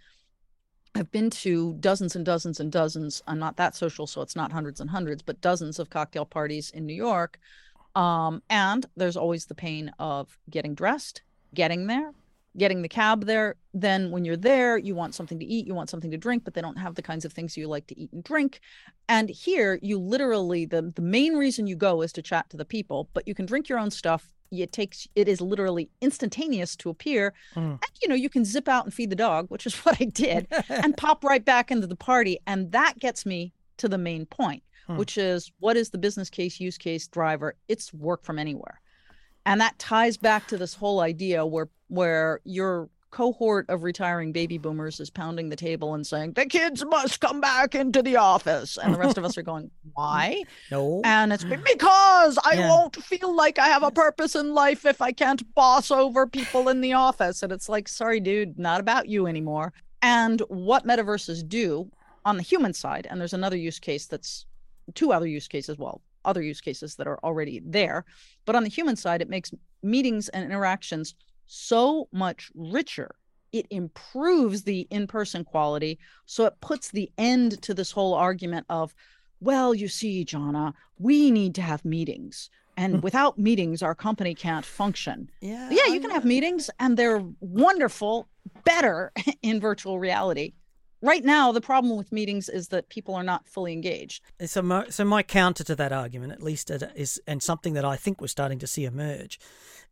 I've 0.94 1.10
been 1.10 1.30
to 1.30 1.74
dozens 1.80 2.14
and 2.14 2.24
dozens 2.24 2.60
and 2.60 2.70
dozens. 2.70 3.22
I'm 3.26 3.38
not 3.38 3.56
that 3.56 3.74
social, 3.74 4.06
so 4.06 4.22
it's 4.22 4.36
not 4.36 4.52
hundreds 4.52 4.80
and 4.80 4.90
hundreds, 4.90 5.22
but 5.22 5.40
dozens 5.40 5.78
of 5.78 5.90
cocktail 5.90 6.24
parties 6.24 6.70
in 6.70 6.86
New 6.86 6.94
York. 6.94 7.38
Um, 7.94 8.42
and 8.48 8.86
there's 8.96 9.16
always 9.16 9.46
the 9.46 9.54
pain 9.54 9.92
of 9.98 10.38
getting 10.48 10.74
dressed, 10.74 11.22
getting 11.54 11.86
there, 11.86 12.12
getting 12.56 12.82
the 12.82 12.88
cab 12.88 13.24
there. 13.26 13.56
Then 13.74 14.10
when 14.10 14.24
you're 14.24 14.36
there, 14.36 14.78
you 14.78 14.94
want 14.94 15.14
something 15.14 15.38
to 15.38 15.44
eat, 15.44 15.66
you 15.66 15.74
want 15.74 15.90
something 15.90 16.10
to 16.10 16.16
drink, 16.16 16.44
but 16.44 16.54
they 16.54 16.60
don't 16.60 16.78
have 16.78 16.94
the 16.94 17.02
kinds 17.02 17.24
of 17.24 17.32
things 17.32 17.56
you 17.56 17.68
like 17.68 17.86
to 17.88 17.98
eat 17.98 18.12
and 18.12 18.24
drink. 18.24 18.60
And 19.08 19.28
here 19.28 19.78
you 19.82 19.98
literally 19.98 20.66
the 20.66 20.92
the 20.94 21.02
main 21.02 21.34
reason 21.34 21.66
you 21.66 21.76
go 21.76 22.02
is 22.02 22.12
to 22.14 22.22
chat 22.22 22.50
to 22.50 22.56
the 22.56 22.64
people, 22.64 23.08
but 23.12 23.26
you 23.26 23.34
can 23.34 23.46
drink 23.46 23.68
your 23.68 23.78
own 23.78 23.90
stuff. 23.90 24.28
It 24.50 24.72
takes 24.72 25.06
it 25.14 25.28
is 25.28 25.40
literally 25.40 25.90
instantaneous 26.00 26.74
to 26.76 26.90
appear. 26.90 27.34
Mm. 27.54 27.72
And 27.72 27.90
you 28.02 28.08
know, 28.08 28.16
you 28.16 28.28
can 28.28 28.44
zip 28.44 28.68
out 28.68 28.84
and 28.84 28.92
feed 28.92 29.10
the 29.10 29.16
dog, 29.16 29.46
which 29.48 29.66
is 29.66 29.74
what 29.84 30.00
I 30.00 30.04
did, 30.04 30.48
and 30.68 30.96
pop 30.96 31.24
right 31.24 31.44
back 31.44 31.70
into 31.70 31.86
the 31.86 31.96
party. 31.96 32.38
And 32.46 32.72
that 32.72 32.98
gets 32.98 33.24
me 33.24 33.52
to 33.76 33.88
the 33.88 33.98
main 33.98 34.26
point, 34.26 34.62
mm. 34.90 34.96
which 34.96 35.16
is 35.16 35.50
what 35.60 35.76
is 35.76 35.90
the 35.90 35.98
business 35.98 36.30
case, 36.30 36.60
use 36.60 36.78
case, 36.78 37.06
driver? 37.06 37.54
It's 37.68 37.94
work 37.94 38.24
from 38.24 38.38
anywhere. 38.38 38.80
And 39.46 39.60
that 39.60 39.78
ties 39.78 40.16
back 40.16 40.46
to 40.48 40.58
this 40.58 40.74
whole 40.74 41.00
idea 41.00 41.46
where 41.46 41.68
where 41.88 42.40
your 42.44 42.88
cohort 43.10 43.68
of 43.68 43.82
retiring 43.82 44.32
baby 44.32 44.56
boomers 44.56 45.00
is 45.00 45.10
pounding 45.10 45.48
the 45.48 45.56
table 45.56 45.94
and 45.94 46.06
saying 46.06 46.32
the 46.34 46.46
kids 46.46 46.84
must 46.84 47.20
come 47.20 47.40
back 47.40 47.74
into 47.74 48.02
the 48.02 48.16
office. 48.16 48.78
And 48.78 48.94
the 48.94 48.98
rest 48.98 49.18
of 49.18 49.24
us 49.24 49.36
are 49.36 49.42
going 49.42 49.70
why? 49.94 50.44
No. 50.70 51.00
And 51.04 51.32
it's 51.32 51.44
because 51.44 52.38
i 52.44 52.54
yeah. 52.54 52.68
won't 52.68 52.96
feel 52.96 53.34
like 53.34 53.58
i 53.58 53.66
have 53.66 53.82
a 53.82 53.90
purpose 53.90 54.36
in 54.36 54.54
life 54.54 54.84
if 54.86 55.02
i 55.02 55.12
can't 55.12 55.42
boss 55.54 55.90
over 55.90 56.26
people 56.26 56.68
in 56.68 56.80
the 56.80 56.92
office. 56.92 57.42
And 57.42 57.52
it's 57.52 57.68
like 57.68 57.88
sorry 57.88 58.20
dude 58.20 58.58
not 58.58 58.80
about 58.80 59.08
you 59.08 59.26
anymore. 59.26 59.72
And 60.02 60.40
what 60.48 60.86
metaverses 60.86 61.46
do 61.46 61.90
on 62.24 62.36
the 62.36 62.42
human 62.42 62.72
side 62.72 63.06
and 63.10 63.20
there's 63.20 63.32
another 63.32 63.56
use 63.56 63.78
case 63.78 64.06
that's 64.06 64.46
two 64.94 65.12
other 65.12 65.26
use 65.26 65.48
cases 65.48 65.78
well 65.78 66.00
other 66.24 66.42
use 66.42 66.60
cases 66.60 66.96
that 66.96 67.06
are 67.06 67.18
already 67.24 67.60
there. 67.64 68.04
But 68.44 68.56
on 68.56 68.62
the 68.62 68.68
human 68.68 68.96
side, 68.96 69.22
it 69.22 69.28
makes 69.28 69.52
meetings 69.82 70.28
and 70.28 70.44
interactions 70.44 71.14
so 71.46 72.08
much 72.12 72.50
richer. 72.54 73.14
It 73.52 73.66
improves 73.70 74.62
the 74.62 74.86
in 74.90 75.06
person 75.06 75.44
quality. 75.44 75.98
So 76.26 76.44
it 76.44 76.54
puts 76.60 76.90
the 76.90 77.10
end 77.18 77.60
to 77.62 77.74
this 77.74 77.90
whole 77.90 78.14
argument 78.14 78.66
of, 78.68 78.94
well, 79.40 79.74
you 79.74 79.88
see, 79.88 80.24
Johna, 80.24 80.74
we 80.98 81.30
need 81.30 81.54
to 81.56 81.62
have 81.62 81.84
meetings. 81.84 82.50
And 82.76 82.96
hmm. 82.96 83.00
without 83.00 83.38
meetings, 83.38 83.82
our 83.82 83.94
company 83.94 84.34
can't 84.34 84.64
function. 84.64 85.30
Yeah, 85.40 85.68
yeah, 85.70 85.86
you 85.86 86.00
can 86.00 86.10
have 86.10 86.24
meetings, 86.24 86.70
and 86.78 86.96
they're 86.96 87.24
wonderful, 87.40 88.28
better 88.64 89.12
in 89.42 89.60
virtual 89.60 89.98
reality 89.98 90.52
right 91.02 91.24
now 91.24 91.52
the 91.52 91.60
problem 91.60 91.96
with 91.96 92.12
meetings 92.12 92.48
is 92.48 92.68
that 92.68 92.88
people 92.88 93.14
are 93.14 93.22
not 93.22 93.46
fully 93.46 93.72
engaged. 93.72 94.22
So 94.46 94.62
my, 94.62 94.88
so 94.88 95.04
my 95.04 95.22
counter 95.22 95.64
to 95.64 95.76
that 95.76 95.92
argument 95.92 96.32
at 96.32 96.42
least 96.42 96.70
is 96.70 97.20
and 97.26 97.42
something 97.42 97.74
that 97.74 97.84
i 97.84 97.96
think 97.96 98.20
we're 98.20 98.26
starting 98.26 98.58
to 98.58 98.66
see 98.66 98.84
emerge 98.84 99.38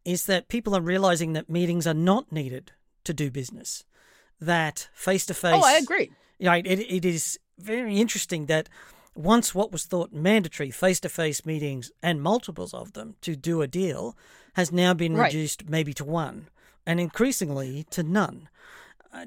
is 0.04 0.26
that 0.26 0.48
people 0.48 0.76
are 0.76 0.80
realizing 0.80 1.32
that 1.32 1.50
meetings 1.50 1.86
are 1.86 1.94
not 1.94 2.30
needed 2.32 2.72
to 3.04 3.12
do 3.14 3.30
business 3.30 3.84
that 4.40 4.88
face 4.92 5.26
to 5.26 5.34
face 5.34 5.54
oh 5.54 5.64
i 5.64 5.74
agree. 5.74 6.10
Right 6.40 6.66
it, 6.66 6.80
it 6.80 7.04
is 7.04 7.38
very 7.58 7.98
interesting 7.98 8.46
that 8.46 8.68
once 9.14 9.54
what 9.54 9.72
was 9.72 9.84
thought 9.84 10.12
mandatory 10.12 10.70
face 10.70 11.00
to 11.00 11.08
face 11.08 11.44
meetings 11.44 11.90
and 12.02 12.22
multiples 12.22 12.72
of 12.72 12.92
them 12.92 13.16
to 13.22 13.34
do 13.34 13.62
a 13.62 13.66
deal 13.66 14.16
has 14.54 14.70
now 14.72 14.94
been 14.94 15.14
right. 15.14 15.26
reduced 15.26 15.68
maybe 15.68 15.92
to 15.94 16.04
one 16.04 16.48
and 16.86 17.00
increasingly 17.00 17.84
to 17.90 18.02
none 18.02 18.48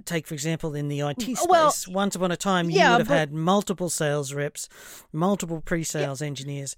take 0.06 0.28
for 0.28 0.34
example 0.34 0.76
in 0.76 0.88
the 0.88 1.00
IT 1.00 1.22
space 1.22 1.48
well, 1.48 1.74
once 1.90 2.16
upon 2.16 2.32
a 2.32 2.38
time 2.38 2.70
you 2.70 2.78
would 2.78 3.00
have 3.00 3.08
but, 3.08 3.18
had 3.18 3.34
multiple 3.34 3.90
sales 3.90 4.34
reps 4.34 4.70
multiple 5.12 5.62
pre-sales 5.62 6.22
yeah. 6.22 6.28
engineers 6.28 6.76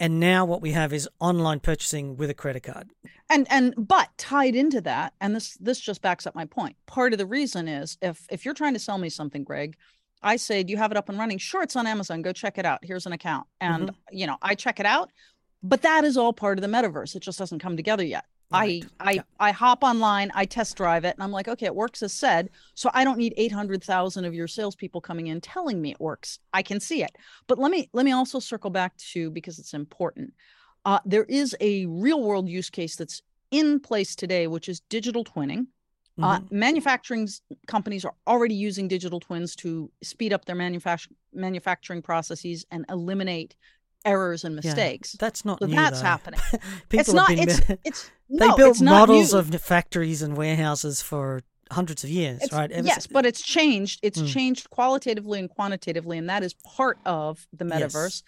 and 0.00 0.18
now 0.18 0.46
what 0.46 0.62
we 0.62 0.72
have 0.72 0.94
is 0.94 1.08
online 1.20 1.60
purchasing 1.60 2.16
with 2.16 2.30
a 2.30 2.34
credit 2.34 2.62
card. 2.62 2.88
And 3.28 3.46
and 3.50 3.74
but 3.76 4.08
tied 4.16 4.56
into 4.56 4.80
that 4.80 5.12
and 5.20 5.36
this 5.36 5.56
this 5.60 5.78
just 5.78 6.02
backs 6.02 6.26
up 6.26 6.34
my 6.34 6.46
point 6.46 6.74
part 6.86 7.12
of 7.12 7.18
the 7.18 7.26
reason 7.26 7.68
is 7.68 7.96
if 8.02 8.26
if 8.30 8.44
you're 8.44 8.54
trying 8.54 8.72
to 8.72 8.80
sell 8.80 8.98
me 8.98 9.08
something 9.08 9.44
greg 9.44 9.76
i 10.22 10.34
say 10.34 10.64
do 10.64 10.72
you 10.72 10.78
have 10.78 10.90
it 10.90 10.96
up 10.96 11.08
and 11.08 11.18
running? 11.18 11.38
Sure 11.38 11.62
it's 11.62 11.76
on 11.76 11.86
amazon. 11.86 12.22
Go 12.22 12.32
check 12.32 12.58
it 12.58 12.64
out. 12.64 12.80
Here's 12.82 13.06
an 13.06 13.12
account. 13.12 13.46
And 13.60 13.90
mm-hmm. 13.90 14.16
you 14.16 14.26
know 14.26 14.36
i 14.42 14.54
check 14.54 14.80
it 14.80 14.86
out 14.86 15.10
but 15.62 15.82
that 15.82 16.04
is 16.04 16.16
all 16.16 16.32
part 16.32 16.56
of 16.56 16.62
the 16.62 16.68
metaverse. 16.68 17.14
It 17.14 17.20
just 17.20 17.38
doesn't 17.38 17.58
come 17.58 17.76
together 17.76 18.02
yet 18.02 18.24
Right. 18.52 18.84
I 18.98 19.08
I 19.08 19.12
yeah. 19.12 19.22
I 19.38 19.52
hop 19.52 19.84
online, 19.84 20.30
I 20.34 20.44
test 20.44 20.76
drive 20.76 21.04
it, 21.04 21.14
and 21.14 21.22
I'm 21.22 21.30
like, 21.30 21.46
okay, 21.46 21.66
it 21.66 21.74
works 21.74 22.02
as 22.02 22.12
said. 22.12 22.50
So 22.74 22.90
I 22.92 23.04
don't 23.04 23.18
need 23.18 23.34
eight 23.36 23.52
hundred 23.52 23.84
thousand 23.84 24.24
of 24.24 24.34
your 24.34 24.48
salespeople 24.48 25.00
coming 25.00 25.28
in 25.28 25.40
telling 25.40 25.80
me 25.80 25.92
it 25.92 26.00
works. 26.00 26.40
I 26.52 26.62
can 26.62 26.80
see 26.80 27.02
it. 27.02 27.16
But 27.46 27.58
let 27.58 27.70
me 27.70 27.88
let 27.92 28.04
me 28.04 28.12
also 28.12 28.40
circle 28.40 28.70
back 28.70 28.96
to 29.12 29.30
because 29.30 29.58
it's 29.58 29.74
important. 29.74 30.32
Uh, 30.84 30.98
there 31.04 31.24
is 31.24 31.54
a 31.60 31.86
real 31.86 32.22
world 32.22 32.48
use 32.48 32.70
case 32.70 32.96
that's 32.96 33.22
in 33.50 33.80
place 33.80 34.16
today, 34.16 34.46
which 34.46 34.68
is 34.68 34.80
digital 34.80 35.24
twinning. 35.24 35.66
Uh, 36.20 36.38
mm-hmm. 36.38 36.44
Uh, 36.44 36.48
manufacturing 36.50 37.28
companies 37.66 38.04
are 38.04 38.14
already 38.26 38.54
using 38.54 38.88
digital 38.88 39.20
twins 39.20 39.54
to 39.56 39.90
speed 40.02 40.32
up 40.32 40.44
their 40.44 40.56
manufacturing 40.56 41.16
manufacturing 41.32 42.02
processes 42.02 42.66
and 42.72 42.84
eliminate 42.88 43.54
errors 44.04 44.44
and 44.44 44.56
mistakes. 44.56 45.14
Yeah, 45.14 45.26
that's 45.26 45.44
not 45.44 45.58
so 45.60 45.66
new, 45.66 45.76
that's 45.76 46.00
though. 46.00 46.06
happening. 46.06 46.40
People 46.88 47.00
it's 47.00 47.12
not. 47.12 47.28
Been, 47.28 47.38
it's, 47.40 47.60
it's 47.84 48.10
they 48.30 48.46
no, 48.46 48.56
built 48.56 48.80
models 48.80 49.32
of 49.34 49.48
factories 49.60 50.22
and 50.22 50.36
warehouses 50.36 51.02
for 51.02 51.42
hundreds 51.70 52.02
of 52.04 52.10
years, 52.10 52.40
it's, 52.42 52.52
right? 52.52 52.70
Ever 52.70 52.86
yes, 52.86 53.06
but 53.06 53.26
it's 53.26 53.42
changed. 53.42 54.00
It's 54.02 54.20
mm. 54.20 54.28
changed 54.28 54.70
qualitatively 54.70 55.38
and 55.38 55.48
quantitatively, 55.48 56.18
and 56.18 56.28
that 56.28 56.42
is 56.42 56.54
part 56.54 56.98
of 57.04 57.46
the 57.52 57.64
metaverse. 57.64 57.94
Yes. 57.94 58.22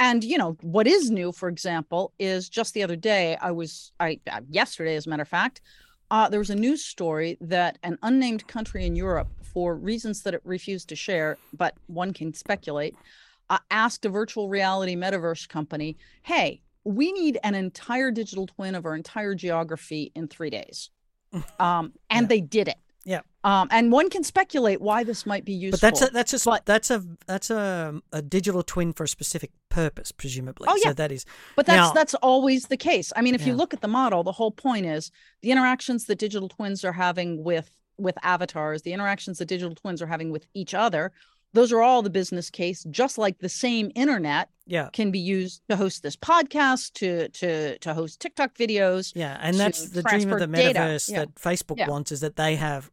And 0.00 0.22
you 0.22 0.38
know 0.38 0.56
what 0.60 0.86
is 0.86 1.10
new, 1.10 1.32
for 1.32 1.48
example, 1.48 2.12
is 2.18 2.48
just 2.48 2.74
the 2.74 2.82
other 2.82 2.96
day 2.96 3.36
I 3.40 3.50
was 3.50 3.92
I 3.98 4.20
uh, 4.30 4.40
yesterday, 4.48 4.96
as 4.96 5.06
a 5.06 5.10
matter 5.10 5.22
of 5.22 5.28
fact, 5.28 5.60
uh, 6.10 6.28
there 6.28 6.38
was 6.38 6.50
a 6.50 6.54
news 6.54 6.84
story 6.84 7.36
that 7.40 7.78
an 7.82 7.98
unnamed 8.02 8.46
country 8.46 8.86
in 8.86 8.96
Europe, 8.96 9.28
for 9.42 9.74
reasons 9.74 10.22
that 10.22 10.34
it 10.34 10.40
refused 10.44 10.88
to 10.88 10.96
share, 10.96 11.36
but 11.52 11.74
one 11.86 12.12
can 12.12 12.32
speculate, 12.32 12.94
uh, 13.50 13.58
asked 13.70 14.04
a 14.04 14.08
virtual 14.08 14.48
reality 14.48 14.96
metaverse 14.96 15.48
company, 15.48 15.96
hey, 16.22 16.62
we 16.84 17.12
need 17.12 17.38
an 17.42 17.54
entire 17.54 18.10
digital 18.10 18.46
twin 18.46 18.74
of 18.74 18.86
our 18.86 18.94
entire 18.94 19.34
geography 19.34 20.12
in 20.14 20.28
three 20.28 20.50
days. 20.50 20.90
Um, 21.60 21.92
and 22.08 22.24
yeah. 22.24 22.28
they 22.28 22.40
did 22.40 22.68
it. 22.68 22.78
Yeah. 23.04 23.20
Um, 23.42 23.68
and 23.70 23.90
one 23.92 24.10
can 24.10 24.22
speculate 24.22 24.80
why 24.80 25.02
this 25.02 25.24
might 25.24 25.44
be 25.44 25.52
useful. 25.52 25.78
But 25.78 25.98
that's 25.98 26.10
a 26.10 26.12
that's 26.12 26.44
but, 26.44 26.66
that's 26.66 26.90
a 26.90 27.04
that's 27.26 27.50
a, 27.50 28.00
a 28.12 28.22
digital 28.22 28.62
twin 28.62 28.92
for 28.92 29.04
a 29.04 29.08
specific 29.08 29.50
purpose, 29.70 30.12
presumably. 30.12 30.68
Oh 30.70 30.76
yeah, 30.82 30.90
so 30.90 30.94
that 30.94 31.12
is. 31.12 31.24
But 31.56 31.66
that's 31.66 31.88
now, 31.88 31.92
that's 31.92 32.14
always 32.14 32.66
the 32.66 32.76
case. 32.76 33.12
I 33.16 33.22
mean, 33.22 33.34
if 33.34 33.42
yeah. 33.42 33.48
you 33.48 33.54
look 33.54 33.72
at 33.72 33.80
the 33.80 33.88
model, 33.88 34.22
the 34.22 34.32
whole 34.32 34.50
point 34.50 34.86
is 34.86 35.10
the 35.42 35.50
interactions 35.50 36.04
that 36.06 36.18
digital 36.18 36.48
twins 36.48 36.84
are 36.84 36.92
having 36.92 37.42
with 37.42 37.70
with 37.98 38.16
avatars, 38.22 38.82
the 38.82 38.92
interactions 38.92 39.38
that 39.38 39.46
digital 39.46 39.74
twins 39.74 40.02
are 40.02 40.06
having 40.06 40.30
with 40.30 40.46
each 40.54 40.74
other 40.74 41.12
those 41.52 41.72
are 41.72 41.80
all 41.80 42.02
the 42.02 42.10
business 42.10 42.50
case 42.50 42.84
just 42.90 43.18
like 43.18 43.38
the 43.38 43.48
same 43.48 43.90
internet 43.94 44.50
yeah 44.66 44.88
can 44.92 45.10
be 45.10 45.18
used 45.18 45.62
to 45.68 45.76
host 45.76 46.02
this 46.02 46.16
podcast 46.16 46.92
to 46.92 47.28
to 47.28 47.78
to 47.78 47.94
host 47.94 48.20
tiktok 48.20 48.54
videos 48.54 49.12
yeah 49.14 49.38
and 49.40 49.58
that's 49.58 49.90
the 49.90 50.02
dream 50.02 50.32
of 50.32 50.38
the 50.38 50.46
metaverse 50.46 51.10
yeah. 51.10 51.20
that 51.20 51.34
facebook 51.34 51.78
yeah. 51.78 51.88
wants 51.88 52.12
is 52.12 52.20
that 52.20 52.36
they 52.36 52.56
have 52.56 52.90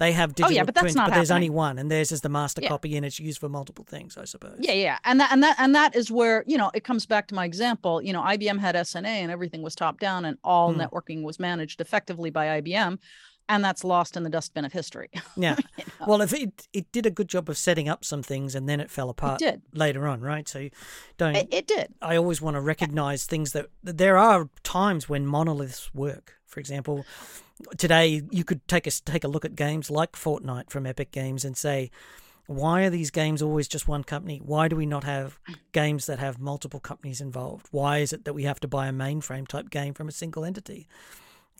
they 0.00 0.12
have 0.12 0.34
digital 0.34 0.50
oh, 0.50 0.56
yeah, 0.56 0.64
but 0.64 0.74
that's 0.74 0.84
twins, 0.84 0.96
not 0.96 1.10
but 1.10 1.16
there's 1.16 1.30
only 1.30 1.50
one, 1.50 1.78
and 1.78 1.90
theirs 1.90 2.10
is 2.10 2.22
the 2.22 2.30
master 2.30 2.62
yeah. 2.62 2.68
copy, 2.68 2.96
and 2.96 3.04
it's 3.04 3.20
used 3.20 3.38
for 3.38 3.50
multiple 3.50 3.84
things, 3.84 4.16
I 4.16 4.24
suppose. 4.24 4.56
Yeah, 4.58 4.72
yeah, 4.72 4.98
and 5.04 5.20
that 5.20 5.30
and 5.30 5.42
that 5.42 5.56
and 5.58 5.74
that 5.74 5.94
is 5.94 6.10
where 6.10 6.42
you 6.46 6.56
know 6.56 6.70
it 6.72 6.84
comes 6.84 7.04
back 7.04 7.28
to 7.28 7.34
my 7.34 7.44
example. 7.44 8.00
You 8.00 8.14
know, 8.14 8.22
IBM 8.22 8.58
had 8.58 8.76
SNA, 8.76 9.04
and 9.04 9.30
everything 9.30 9.60
was 9.60 9.74
top 9.74 10.00
down, 10.00 10.24
and 10.24 10.38
all 10.42 10.72
hmm. 10.72 10.80
networking 10.80 11.22
was 11.22 11.38
managed 11.38 11.82
effectively 11.82 12.30
by 12.30 12.62
IBM 12.62 12.98
and 13.50 13.64
that's 13.64 13.82
lost 13.82 14.16
in 14.16 14.22
the 14.22 14.30
dustbin 14.30 14.64
of 14.64 14.72
history. 14.72 15.10
Yeah. 15.36 15.56
you 15.78 15.84
know? 16.00 16.06
Well, 16.06 16.20
if 16.22 16.32
it 16.32 16.68
it 16.72 16.90
did 16.92 17.06
a 17.06 17.10
good 17.10 17.28
job 17.28 17.48
of 17.48 17.56
setting 17.56 17.88
up 17.88 18.04
some 18.04 18.22
things 18.22 18.54
and 18.54 18.68
then 18.68 18.80
it 18.80 18.90
fell 18.90 19.10
apart 19.10 19.40
it 19.40 19.44
did. 19.44 19.62
later 19.72 20.06
on, 20.06 20.20
right? 20.20 20.46
So 20.48 20.68
don't 21.18 21.36
it, 21.36 21.48
it 21.52 21.66
did. 21.66 21.94
I 22.02 22.16
always 22.16 22.42
want 22.42 22.56
to 22.56 22.60
recognize 22.60 23.26
things 23.26 23.52
that 23.52 23.66
there 23.82 24.18
are 24.18 24.48
times 24.62 25.08
when 25.08 25.26
monoliths 25.26 25.94
work. 25.94 26.34
For 26.46 26.60
example, 26.60 27.04
today 27.78 28.22
you 28.30 28.44
could 28.44 28.66
take 28.68 28.86
a 28.86 28.90
take 28.90 29.24
a 29.24 29.28
look 29.28 29.44
at 29.44 29.54
games 29.54 29.90
like 29.90 30.12
Fortnite 30.12 30.70
from 30.70 30.86
Epic 30.86 31.10
Games 31.10 31.44
and 31.44 31.56
say 31.56 31.90
why 32.46 32.82
are 32.82 32.90
these 32.90 33.10
games 33.10 33.40
always 33.40 33.68
just 33.68 33.86
one 33.86 34.02
company? 34.02 34.40
Why 34.44 34.68
do 34.68 34.74
we 34.74 34.86
not 34.86 35.04
have 35.04 35.38
games 35.72 36.06
that 36.06 36.18
have 36.18 36.40
multiple 36.40 36.80
companies 36.80 37.20
involved? 37.20 37.68
Why 37.70 37.98
is 37.98 38.12
it 38.12 38.24
that 38.24 38.34
we 38.34 38.42
have 38.42 38.58
to 38.60 38.68
buy 38.68 38.88
a 38.88 38.92
mainframe 38.92 39.46
type 39.46 39.70
game 39.70 39.94
from 39.94 40.08
a 40.08 40.12
single 40.12 40.44
entity? 40.44 40.88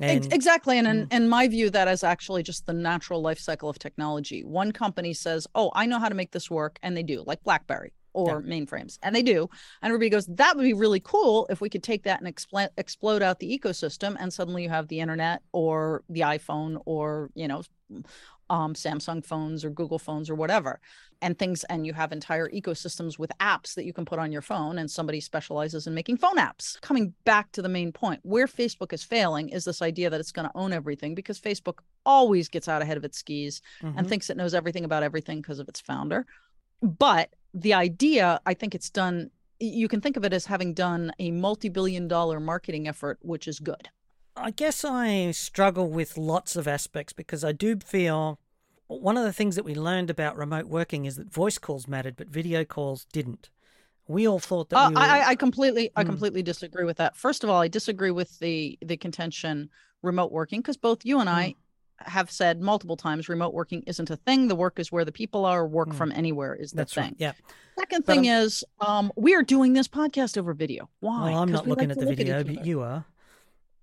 And, 0.00 0.32
exactly. 0.32 0.78
And 0.78 0.86
in, 0.86 1.06
mm. 1.06 1.12
in 1.12 1.28
my 1.28 1.48
view, 1.48 1.70
that 1.70 1.88
is 1.88 2.02
actually 2.02 2.42
just 2.42 2.66
the 2.66 2.72
natural 2.72 3.20
life 3.20 3.38
cycle 3.38 3.68
of 3.68 3.78
technology. 3.78 4.44
One 4.44 4.72
company 4.72 5.12
says, 5.12 5.46
Oh, 5.54 5.70
I 5.74 5.86
know 5.86 5.98
how 5.98 6.08
to 6.08 6.14
make 6.14 6.32
this 6.32 6.50
work. 6.50 6.78
And 6.82 6.96
they 6.96 7.02
do, 7.02 7.22
like 7.26 7.42
Blackberry 7.44 7.92
or 8.12 8.42
yeah. 8.44 8.60
mainframes. 8.60 8.98
And 9.02 9.14
they 9.14 9.22
do. 9.22 9.48
And 9.82 9.90
everybody 9.90 10.10
goes, 10.10 10.26
That 10.26 10.56
would 10.56 10.62
be 10.62 10.72
really 10.72 11.00
cool 11.00 11.46
if 11.50 11.60
we 11.60 11.68
could 11.68 11.82
take 11.82 12.04
that 12.04 12.20
and 12.22 12.34
expl- 12.34 12.70
explode 12.76 13.22
out 13.22 13.38
the 13.38 13.58
ecosystem. 13.58 14.16
And 14.18 14.32
suddenly 14.32 14.62
you 14.62 14.68
have 14.70 14.88
the 14.88 15.00
internet 15.00 15.42
or 15.52 16.02
the 16.08 16.20
iPhone 16.20 16.80
or, 16.86 17.30
you 17.34 17.48
know, 17.48 17.62
um, 18.50 18.74
Samsung 18.74 19.24
phones 19.24 19.64
or 19.64 19.70
Google 19.70 19.98
phones 19.98 20.28
or 20.28 20.34
whatever, 20.34 20.80
and 21.22 21.38
things. 21.38 21.64
And 21.64 21.86
you 21.86 21.94
have 21.94 22.12
entire 22.12 22.48
ecosystems 22.50 23.18
with 23.18 23.32
apps 23.40 23.74
that 23.74 23.86
you 23.86 23.92
can 23.94 24.04
put 24.04 24.18
on 24.18 24.32
your 24.32 24.42
phone, 24.42 24.76
and 24.76 24.90
somebody 24.90 25.20
specializes 25.20 25.86
in 25.86 25.94
making 25.94 26.18
phone 26.18 26.36
apps. 26.36 26.78
Coming 26.82 27.14
back 27.24 27.52
to 27.52 27.62
the 27.62 27.68
main 27.68 27.92
point, 27.92 28.20
where 28.24 28.46
Facebook 28.46 28.92
is 28.92 29.02
failing 29.02 29.48
is 29.48 29.64
this 29.64 29.80
idea 29.80 30.10
that 30.10 30.20
it's 30.20 30.32
going 30.32 30.48
to 30.48 30.56
own 30.56 30.72
everything 30.72 31.14
because 31.14 31.40
Facebook 31.40 31.78
always 32.04 32.48
gets 32.48 32.68
out 32.68 32.82
ahead 32.82 32.96
of 32.96 33.04
its 33.04 33.18
skis 33.18 33.62
mm-hmm. 33.80 33.96
and 33.96 34.08
thinks 34.08 34.28
it 34.28 34.36
knows 34.36 34.54
everything 34.54 34.84
about 34.84 35.02
everything 35.02 35.40
because 35.40 35.60
of 35.60 35.68
its 35.68 35.80
founder. 35.80 36.26
But 36.82 37.30
the 37.54 37.74
idea, 37.74 38.40
I 38.44 38.54
think 38.54 38.74
it's 38.74 38.90
done, 38.90 39.30
you 39.58 39.88
can 39.88 40.00
think 40.00 40.16
of 40.16 40.24
it 40.24 40.32
as 40.32 40.46
having 40.46 40.74
done 40.74 41.12
a 41.18 41.30
multi 41.30 41.68
billion 41.68 42.08
dollar 42.08 42.40
marketing 42.40 42.88
effort, 42.88 43.18
which 43.22 43.46
is 43.46 43.60
good. 43.60 43.88
I 44.40 44.50
guess 44.50 44.84
I 44.84 45.30
struggle 45.32 45.88
with 45.88 46.16
lots 46.16 46.56
of 46.56 46.66
aspects 46.66 47.12
because 47.12 47.44
I 47.44 47.52
do 47.52 47.76
feel 47.78 48.38
one 48.86 49.16
of 49.16 49.24
the 49.24 49.32
things 49.32 49.54
that 49.56 49.64
we 49.64 49.74
learned 49.74 50.10
about 50.10 50.36
remote 50.36 50.66
working 50.66 51.04
is 51.04 51.16
that 51.16 51.32
voice 51.32 51.58
calls 51.58 51.86
mattered, 51.86 52.16
but 52.16 52.26
video 52.26 52.64
calls 52.64 53.06
didn't. 53.12 53.50
We 54.08 54.26
all 54.26 54.40
thought 54.40 54.70
that. 54.70 54.76
Uh, 54.76 54.88
we 54.88 54.94
were... 54.96 55.00
I, 55.00 55.28
I 55.28 55.34
completely, 55.36 55.84
mm. 55.84 55.92
I 55.94 56.02
hmm. 56.02 56.08
completely 56.08 56.42
disagree 56.42 56.84
with 56.84 56.96
that. 56.96 57.16
First 57.16 57.44
of 57.44 57.50
all, 57.50 57.60
I 57.60 57.68
disagree 57.68 58.10
with 58.10 58.36
the 58.40 58.76
the 58.82 58.96
contention 58.96 59.70
remote 60.02 60.32
working 60.32 60.60
because 60.60 60.76
both 60.76 61.04
you 61.04 61.20
and 61.20 61.28
I 61.28 61.54
mm. 61.54 62.08
have 62.08 62.30
said 62.30 62.60
multiple 62.60 62.96
times 62.96 63.28
remote 63.28 63.54
working 63.54 63.84
isn't 63.86 64.10
a 64.10 64.16
thing. 64.16 64.48
The 64.48 64.56
work 64.56 64.80
is 64.80 64.90
where 64.90 65.04
the 65.04 65.12
people 65.12 65.44
are. 65.44 65.64
Work 65.64 65.90
mm. 65.90 65.94
from 65.94 66.10
anywhere 66.10 66.56
is 66.56 66.72
the 66.72 66.78
That's 66.78 66.94
thing. 66.94 67.04
Right. 67.04 67.16
Yeah. 67.18 67.32
Second 67.78 68.04
thing 68.04 68.24
is, 68.24 68.64
um, 68.80 69.12
we 69.16 69.34
are 69.36 69.44
doing 69.44 69.74
this 69.74 69.86
podcast 69.86 70.36
over 70.36 70.52
video. 70.52 70.90
Why? 70.98 71.30
Well, 71.30 71.42
I'm 71.42 71.52
not 71.52 71.68
looking 71.68 71.88
like 71.88 71.98
at 71.98 72.04
the 72.04 72.12
video, 72.12 72.42
but 72.42 72.66
you 72.66 72.80
are. 72.80 73.04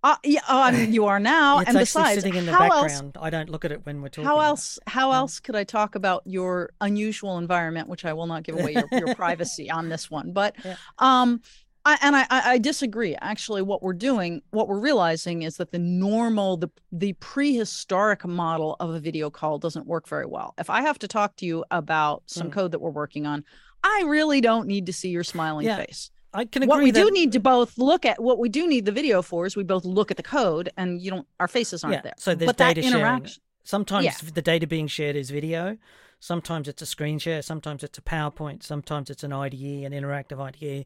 Uh, 0.08 0.16
yeah, 0.24 0.40
oh, 0.48 0.70
you 0.70 1.06
are 1.06 1.20
now. 1.20 1.60
it's 1.60 1.68
and 1.68 1.78
besides, 1.78 2.24
sitting 2.24 2.36
in 2.36 2.46
the 2.46 2.54
how 2.54 2.60
background. 2.70 3.18
Else, 3.18 3.26
I 3.26 3.30
don't 3.30 3.50
look 3.50 3.66
at 3.66 3.74
it 3.74 3.86
when 3.86 4.02
we're 4.02 4.08
talking. 4.08 4.24
How 4.24 4.40
else? 4.40 4.80
How 4.88 5.10
yeah. 5.10 5.18
else 5.18 5.42
could 5.42 5.54
I 5.54 5.66
talk 5.66 5.96
about 5.96 6.22
your 6.26 6.70
unusual 6.80 7.38
environment, 7.38 7.90
which 7.90 8.06
I 8.06 8.14
will 8.14 8.26
not 8.26 8.44
give 8.44 8.58
away 8.58 8.72
your, 8.72 8.88
your 8.94 9.16
privacy 9.16 9.70
on 9.70 9.90
this 9.90 10.10
one? 10.10 10.32
But, 10.32 10.56
yeah. 10.64 10.78
um, 11.00 11.42
I, 11.84 11.98
and 12.02 12.16
I, 12.16 12.26
I 12.30 12.58
disagree. 12.58 13.18
Actually, 13.20 13.64
what 13.64 13.84
we're 13.84 13.92
doing, 13.92 14.42
what 14.52 14.70
we're 14.70 14.80
realizing 14.80 15.42
is 15.42 15.58
that 15.58 15.72
the 15.72 15.80
normal, 15.80 16.56
the 16.56 16.70
the 16.94 17.12
prehistoric 17.14 18.26
model 18.26 18.78
of 18.80 18.92
a 18.92 19.02
video 19.02 19.30
call 19.30 19.60
doesn't 19.60 19.88
work 19.88 20.08
very 20.08 20.26
well. 20.26 20.54
If 20.58 20.70
I 20.70 20.84
have 20.84 21.00
to 21.00 21.08
talk 21.10 21.36
to 21.38 21.46
you 21.46 21.66
about 21.70 22.24
some 22.28 22.48
mm. 22.48 22.54
code 22.54 22.72
that 22.72 22.80
we're 22.80 22.92
working 22.92 23.26
on, 23.26 23.44
I 23.84 24.04
really 24.08 24.40
don't 24.40 24.68
need 24.68 24.86
to 24.86 24.94
see 24.94 25.10
your 25.10 25.26
smiling 25.26 25.66
yeah. 25.66 25.78
face. 25.78 26.12
I 26.38 26.46
can 26.46 26.62
agree. 26.62 26.70
What 26.70 26.84
we 26.84 26.92
that... 26.92 27.04
do 27.04 27.12
need 27.12 27.32
to 27.32 27.40
both 27.40 27.80
look 27.80 28.06
at 28.06 28.22
what 28.22 28.38
we 28.38 28.48
do 28.48 28.68
need 28.68 28.86
the 28.86 28.92
video 28.92 29.24
for 29.24 29.48
is 29.48 29.56
we 29.56 29.64
both 29.64 29.86
look 29.86 30.12
at 30.12 30.18
the 30.18 30.24
code 30.24 30.70
and 30.78 31.02
you 31.02 31.10
don't 31.10 31.28
our 31.40 31.48
faces 31.48 31.84
aren't 31.84 31.96
yeah, 31.96 32.02
there. 32.02 32.14
So 32.18 32.36
there's 32.36 32.48
but 32.48 32.58
data 32.58 32.84
sharing. 32.84 33.28
Sometimes 33.64 34.06
yeah. 34.06 34.30
the 34.34 34.42
data 34.42 34.68
being 34.68 34.88
shared 34.88 35.16
is 35.16 35.32
video. 35.32 35.78
Sometimes 36.20 36.68
it's 36.68 36.82
a 36.82 36.86
screen 36.86 37.18
share. 37.18 37.42
Sometimes 37.42 37.84
it's 37.84 37.98
a 37.98 38.02
PowerPoint. 38.02 38.64
Sometimes 38.64 39.10
it's 39.10 39.24
an 39.24 39.34
IDE, 39.34 39.84
an 39.84 39.92
interactive 39.92 40.40
IDE. 40.40 40.86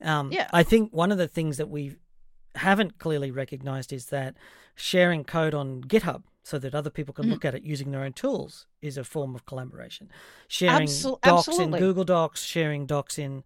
Um, 0.00 0.32
yeah. 0.32 0.48
I 0.52 0.62
think 0.62 0.92
one 0.92 1.12
of 1.12 1.18
the 1.18 1.28
things 1.28 1.58
that 1.58 1.68
we 1.68 1.96
haven't 2.56 2.98
clearly 2.98 3.30
recognized 3.30 3.92
is 3.92 4.06
that 4.06 4.34
sharing 4.74 5.24
code 5.24 5.54
on 5.54 5.82
GitHub 5.82 6.22
so 6.42 6.58
that 6.58 6.74
other 6.74 6.90
people 6.90 7.12
can 7.12 7.24
mm-hmm. 7.24 7.34
look 7.34 7.44
at 7.44 7.54
it 7.54 7.62
using 7.62 7.90
their 7.90 8.02
own 8.02 8.12
tools 8.12 8.66
is 8.80 8.96
a 8.96 9.04
form 9.04 9.34
of 9.34 9.46
collaboration. 9.46 10.10
Sharing 10.48 10.88
Absol- 10.88 11.20
docs 11.20 11.48
absolutely. 11.48 11.78
in 11.78 11.84
Google 11.84 12.04
Docs, 12.04 12.42
sharing 12.42 12.86
docs 12.86 13.18
in 13.18 13.44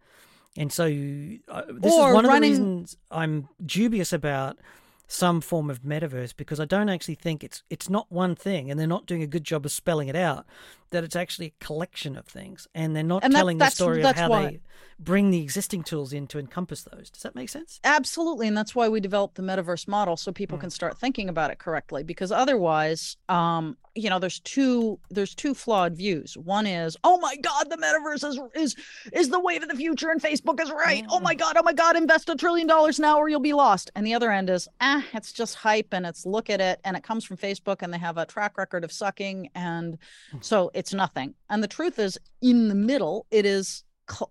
and 0.56 0.72
so 0.72 0.84
uh, 0.84 1.62
this 1.68 1.92
or 1.92 2.08
is 2.08 2.14
one 2.14 2.26
running... 2.26 2.52
of 2.52 2.58
the 2.58 2.64
reasons 2.64 2.96
I'm 3.10 3.48
dubious 3.64 4.12
about 4.12 4.58
some 5.06 5.40
form 5.40 5.70
of 5.70 5.82
metaverse 5.82 6.36
because 6.36 6.60
I 6.60 6.64
don't 6.64 6.88
actually 6.88 7.16
think 7.16 7.42
it's 7.42 7.62
it's 7.68 7.90
not 7.90 8.06
one 8.10 8.36
thing, 8.36 8.70
and 8.70 8.78
they're 8.78 8.86
not 8.86 9.06
doing 9.06 9.22
a 9.22 9.26
good 9.26 9.44
job 9.44 9.64
of 9.64 9.72
spelling 9.72 10.08
it 10.08 10.16
out. 10.16 10.46
That 10.90 11.04
it's 11.04 11.16
actually 11.16 11.46
a 11.46 11.64
collection 11.64 12.16
of 12.16 12.26
things, 12.26 12.68
and 12.74 12.94
they're 12.94 13.02
not 13.02 13.24
and 13.24 13.32
telling 13.32 13.58
that, 13.58 13.70
the 13.70 13.76
story 13.76 14.02
of 14.02 14.16
how 14.16 14.30
why... 14.30 14.44
they 14.44 14.60
bring 14.98 15.30
the 15.30 15.40
existing 15.40 15.82
tools 15.82 16.12
in 16.12 16.26
to 16.26 16.38
encompass 16.38 16.82
those. 16.82 17.10
Does 17.10 17.22
that 17.22 17.34
make 17.34 17.48
sense? 17.48 17.80
Absolutely, 17.82 18.46
and 18.46 18.56
that's 18.56 18.74
why 18.74 18.88
we 18.88 19.00
developed 19.00 19.34
the 19.34 19.42
metaverse 19.42 19.88
model 19.88 20.16
so 20.16 20.30
people 20.30 20.58
mm. 20.58 20.62
can 20.62 20.70
start 20.70 20.98
thinking 20.98 21.28
about 21.28 21.50
it 21.50 21.58
correctly. 21.58 22.02
Because 22.02 22.30
otherwise, 22.30 23.16
um, 23.28 23.76
you 23.94 24.10
know, 24.10 24.18
there's 24.18 24.40
two 24.40 24.98
there's 25.10 25.34
two 25.34 25.54
flawed 25.54 25.96
views. 25.96 26.36
One 26.36 26.66
is, 26.66 26.96
oh 27.02 27.18
my 27.18 27.36
God, 27.36 27.70
the 27.70 27.76
metaverse 27.76 28.28
is 28.28 28.40
is 28.54 28.76
is 29.12 29.28
the 29.30 29.40
wave 29.40 29.62
of 29.62 29.68
the 29.68 29.76
future, 29.76 30.10
and 30.10 30.20
Facebook 30.20 30.60
is 30.60 30.70
right. 30.70 31.02
Mm. 31.02 31.08
Oh 31.10 31.18
my. 31.20 31.34
God, 31.40 31.56
oh 31.56 31.62
my 31.62 31.72
God, 31.72 31.96
invest 31.96 32.28
a 32.28 32.36
trillion 32.36 32.66
dollars 32.66 33.00
now 33.00 33.16
or 33.16 33.28
you'll 33.30 33.40
be 33.40 33.54
lost. 33.54 33.90
And 33.94 34.06
the 34.06 34.12
other 34.12 34.30
end 34.30 34.50
is, 34.50 34.68
ah, 34.80 35.02
it's 35.14 35.32
just 35.32 35.54
hype, 35.54 35.88
and 35.92 36.04
it's 36.04 36.26
look 36.26 36.50
at 36.50 36.60
it, 36.60 36.80
and 36.84 36.96
it 36.96 37.02
comes 37.02 37.24
from 37.24 37.38
Facebook, 37.38 37.78
and 37.80 37.92
they 37.94 37.98
have 37.98 38.18
a 38.18 38.26
track 38.26 38.58
record 38.58 38.84
of 38.84 38.92
sucking, 38.92 39.48
and 39.54 39.98
mm. 40.34 40.44
so 40.44 40.70
it's 40.80 40.94
nothing. 40.94 41.34
And 41.50 41.62
the 41.62 41.68
truth 41.68 41.98
is, 41.98 42.18
in 42.40 42.68
the 42.68 42.74
middle, 42.74 43.26
it 43.30 43.44
is 43.44 43.84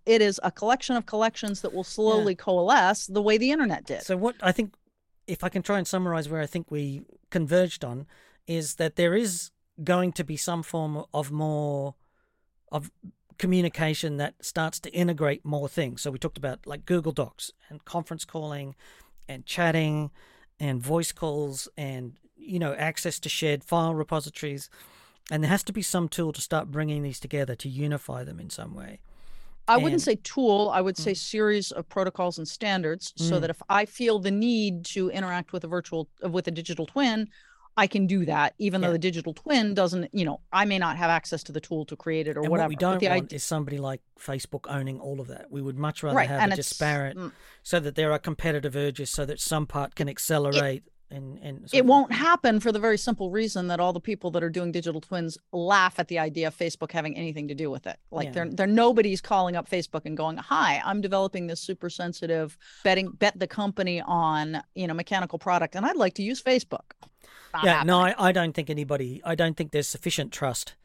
it 0.05 0.21
is 0.21 0.41
a 0.43 0.51
collection 0.51 0.97
of 0.97 1.05
collections 1.05 1.61
that 1.61 1.73
will 1.73 1.85
slowly 1.85 2.33
yeah. 2.33 2.43
coalesce 2.43 3.05
the 3.05 3.21
way 3.21 3.37
the 3.37 3.51
internet 3.51 3.85
did. 3.85 4.01
So 4.01 4.17
what 4.17 4.35
I 4.41 4.51
think 4.51 4.73
if 5.27 5.43
I 5.43 5.49
can 5.49 5.61
try 5.61 5.77
and 5.77 5.87
summarize 5.87 6.27
where 6.27 6.41
I 6.41 6.47
think 6.47 6.69
we 6.69 7.03
converged 7.29 7.85
on 7.85 8.07
is 8.45 8.75
that 8.75 8.95
there 8.97 9.15
is 9.15 9.51
going 9.81 10.11
to 10.13 10.23
be 10.23 10.35
some 10.35 10.63
form 10.63 11.05
of 11.13 11.31
more 11.31 11.95
of 12.71 12.91
communication 13.37 14.17
that 14.17 14.33
starts 14.41 14.79
to 14.81 14.89
integrate 14.91 15.45
more 15.45 15.69
things. 15.69 16.01
So 16.01 16.11
we 16.11 16.19
talked 16.19 16.37
about 16.37 16.65
like 16.65 16.85
Google 16.85 17.13
Docs 17.13 17.53
and 17.69 17.85
conference 17.85 18.25
calling 18.25 18.75
and 19.29 19.45
chatting 19.45 20.09
and 20.59 20.81
voice 20.81 21.11
calls 21.13 21.69
and 21.77 22.17
you 22.35 22.59
know 22.59 22.73
access 22.73 23.19
to 23.19 23.29
shared 23.29 23.63
file 23.63 23.93
repositories 23.93 24.69
and 25.31 25.43
there 25.43 25.49
has 25.49 25.63
to 25.63 25.73
be 25.73 25.81
some 25.81 26.09
tool 26.09 26.33
to 26.33 26.41
start 26.41 26.71
bringing 26.71 27.03
these 27.03 27.19
together 27.19 27.55
to 27.55 27.69
unify 27.69 28.23
them 28.23 28.39
in 28.39 28.49
some 28.49 28.75
way. 28.75 28.99
I 29.67 29.75
and, 29.75 29.83
wouldn't 29.83 30.01
say 30.01 30.15
tool, 30.23 30.71
I 30.73 30.81
would 30.81 30.97
say 30.97 31.11
mm. 31.11 31.17
series 31.17 31.71
of 31.71 31.87
protocols 31.87 32.39
and 32.39 32.47
standards 32.47 33.13
mm. 33.13 33.29
so 33.29 33.39
that 33.39 33.51
if 33.51 33.61
I 33.69 33.85
feel 33.85 34.17
the 34.17 34.31
need 34.31 34.83
to 34.85 35.09
interact 35.11 35.53
with 35.53 35.63
a 35.63 35.67
virtual 35.67 36.09
with 36.23 36.47
a 36.47 36.51
digital 36.51 36.87
twin, 36.87 37.29
I 37.77 37.87
can 37.87 38.07
do 38.07 38.25
that, 38.25 38.55
even 38.57 38.81
yeah. 38.81 38.87
though 38.87 38.93
the 38.93 38.99
digital 38.99 39.33
twin 39.33 39.73
doesn't, 39.73 40.09
you 40.11 40.25
know, 40.25 40.41
I 40.51 40.65
may 40.65 40.79
not 40.79 40.97
have 40.97 41.09
access 41.09 41.43
to 41.43 41.51
the 41.51 41.61
tool 41.61 41.85
to 41.85 41.95
create 41.95 42.27
it 42.27 42.35
or 42.35 42.41
and 42.41 42.49
whatever. 42.49 42.65
What 42.65 42.69
we 42.69 42.75
don't 42.75 43.01
want 43.01 43.03
idea... 43.03 43.35
is 43.35 43.43
somebody 43.43 43.77
like 43.77 44.01
Facebook 44.19 44.65
owning 44.67 44.99
all 44.99 45.21
of 45.21 45.27
that. 45.27 45.51
We 45.51 45.61
would 45.61 45.77
much 45.77 46.03
rather 46.03 46.17
right. 46.17 46.27
have 46.27 46.41
and 46.41 46.53
a 46.53 46.55
disparate 46.55 47.15
mm. 47.15 47.31
so 47.63 47.79
that 47.79 47.95
there 47.95 48.11
are 48.11 48.19
competitive 48.19 48.75
urges 48.75 49.11
so 49.11 49.23
that 49.25 49.39
some 49.39 49.65
part 49.65 49.95
can 49.95 50.09
accelerate 50.09 50.83
it, 50.87 50.91
and 51.11 51.39
and 51.41 51.69
it 51.73 51.85
won't 51.85 52.11
happen 52.11 52.59
for 52.59 52.71
the 52.71 52.79
very 52.79 52.97
simple 52.97 53.31
reason 53.31 53.67
that 53.67 53.79
all 53.79 53.93
the 53.93 53.99
people 53.99 54.31
that 54.31 54.43
are 54.43 54.49
doing 54.49 54.71
digital 54.71 55.01
twins 55.01 55.37
laugh 55.51 55.99
at 55.99 56.07
the 56.07 56.19
idea 56.19 56.47
of 56.47 56.57
Facebook 56.57 56.91
having 56.91 57.15
anything 57.17 57.47
to 57.47 57.55
do 57.55 57.69
with 57.71 57.87
it. 57.87 57.97
Like 58.11 58.27
yeah. 58.27 58.31
they're 58.31 58.49
they're 58.49 58.67
nobody's 58.67 59.21
calling 59.21 59.55
up 59.55 59.69
Facebook 59.69 60.01
and 60.05 60.15
going, 60.15 60.37
"Hi, 60.37 60.81
I'm 60.85 61.01
developing 61.01 61.47
this 61.47 61.59
super 61.59 61.89
sensitive 61.89 62.57
betting 62.83 63.11
bet 63.11 63.37
the 63.37 63.47
company 63.47 64.01
on 64.01 64.61
you 64.75 64.87
know 64.87 64.93
mechanical 64.93 65.39
product, 65.39 65.75
and 65.75 65.85
I'd 65.85 65.95
like 65.95 66.13
to 66.15 66.23
use 66.23 66.41
Facebook." 66.41 66.91
Not 67.53 67.63
yeah, 67.63 67.73
happening. 67.77 67.87
no, 67.87 67.99
I, 67.99 68.15
I 68.29 68.31
don't 68.31 68.53
think 68.53 68.69
anybody. 68.69 69.21
I 69.25 69.35
don't 69.35 69.57
think 69.57 69.71
there's 69.71 69.87
sufficient 69.87 70.31
trust 70.31 70.75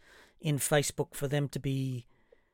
in 0.40 0.58
Facebook 0.58 1.14
for 1.14 1.28
them 1.28 1.48
to 1.48 1.60
be 1.60 2.06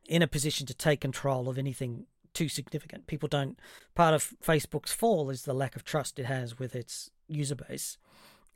in 0.09 0.23
a 0.23 0.27
position 0.27 0.67
to 0.67 0.75
take 0.75 1.01
control 1.01 1.49
of 1.49 1.59
anything 1.59 2.07
too 2.35 2.49
significant. 2.49 3.07
People 3.07 3.29
don't. 3.29 3.59
Part 3.95 4.15
of 4.15 4.35
Facebook's 4.45 4.93
fall 4.93 5.31
is 5.31 5.43
the 5.43 5.55
lack 5.55 5.77
of 5.77 5.85
trust 5.85 6.19
it 6.19 6.27
has 6.27 6.59
with 6.59 6.75
its 6.75 7.11
user 7.31 7.55
base 7.55 7.99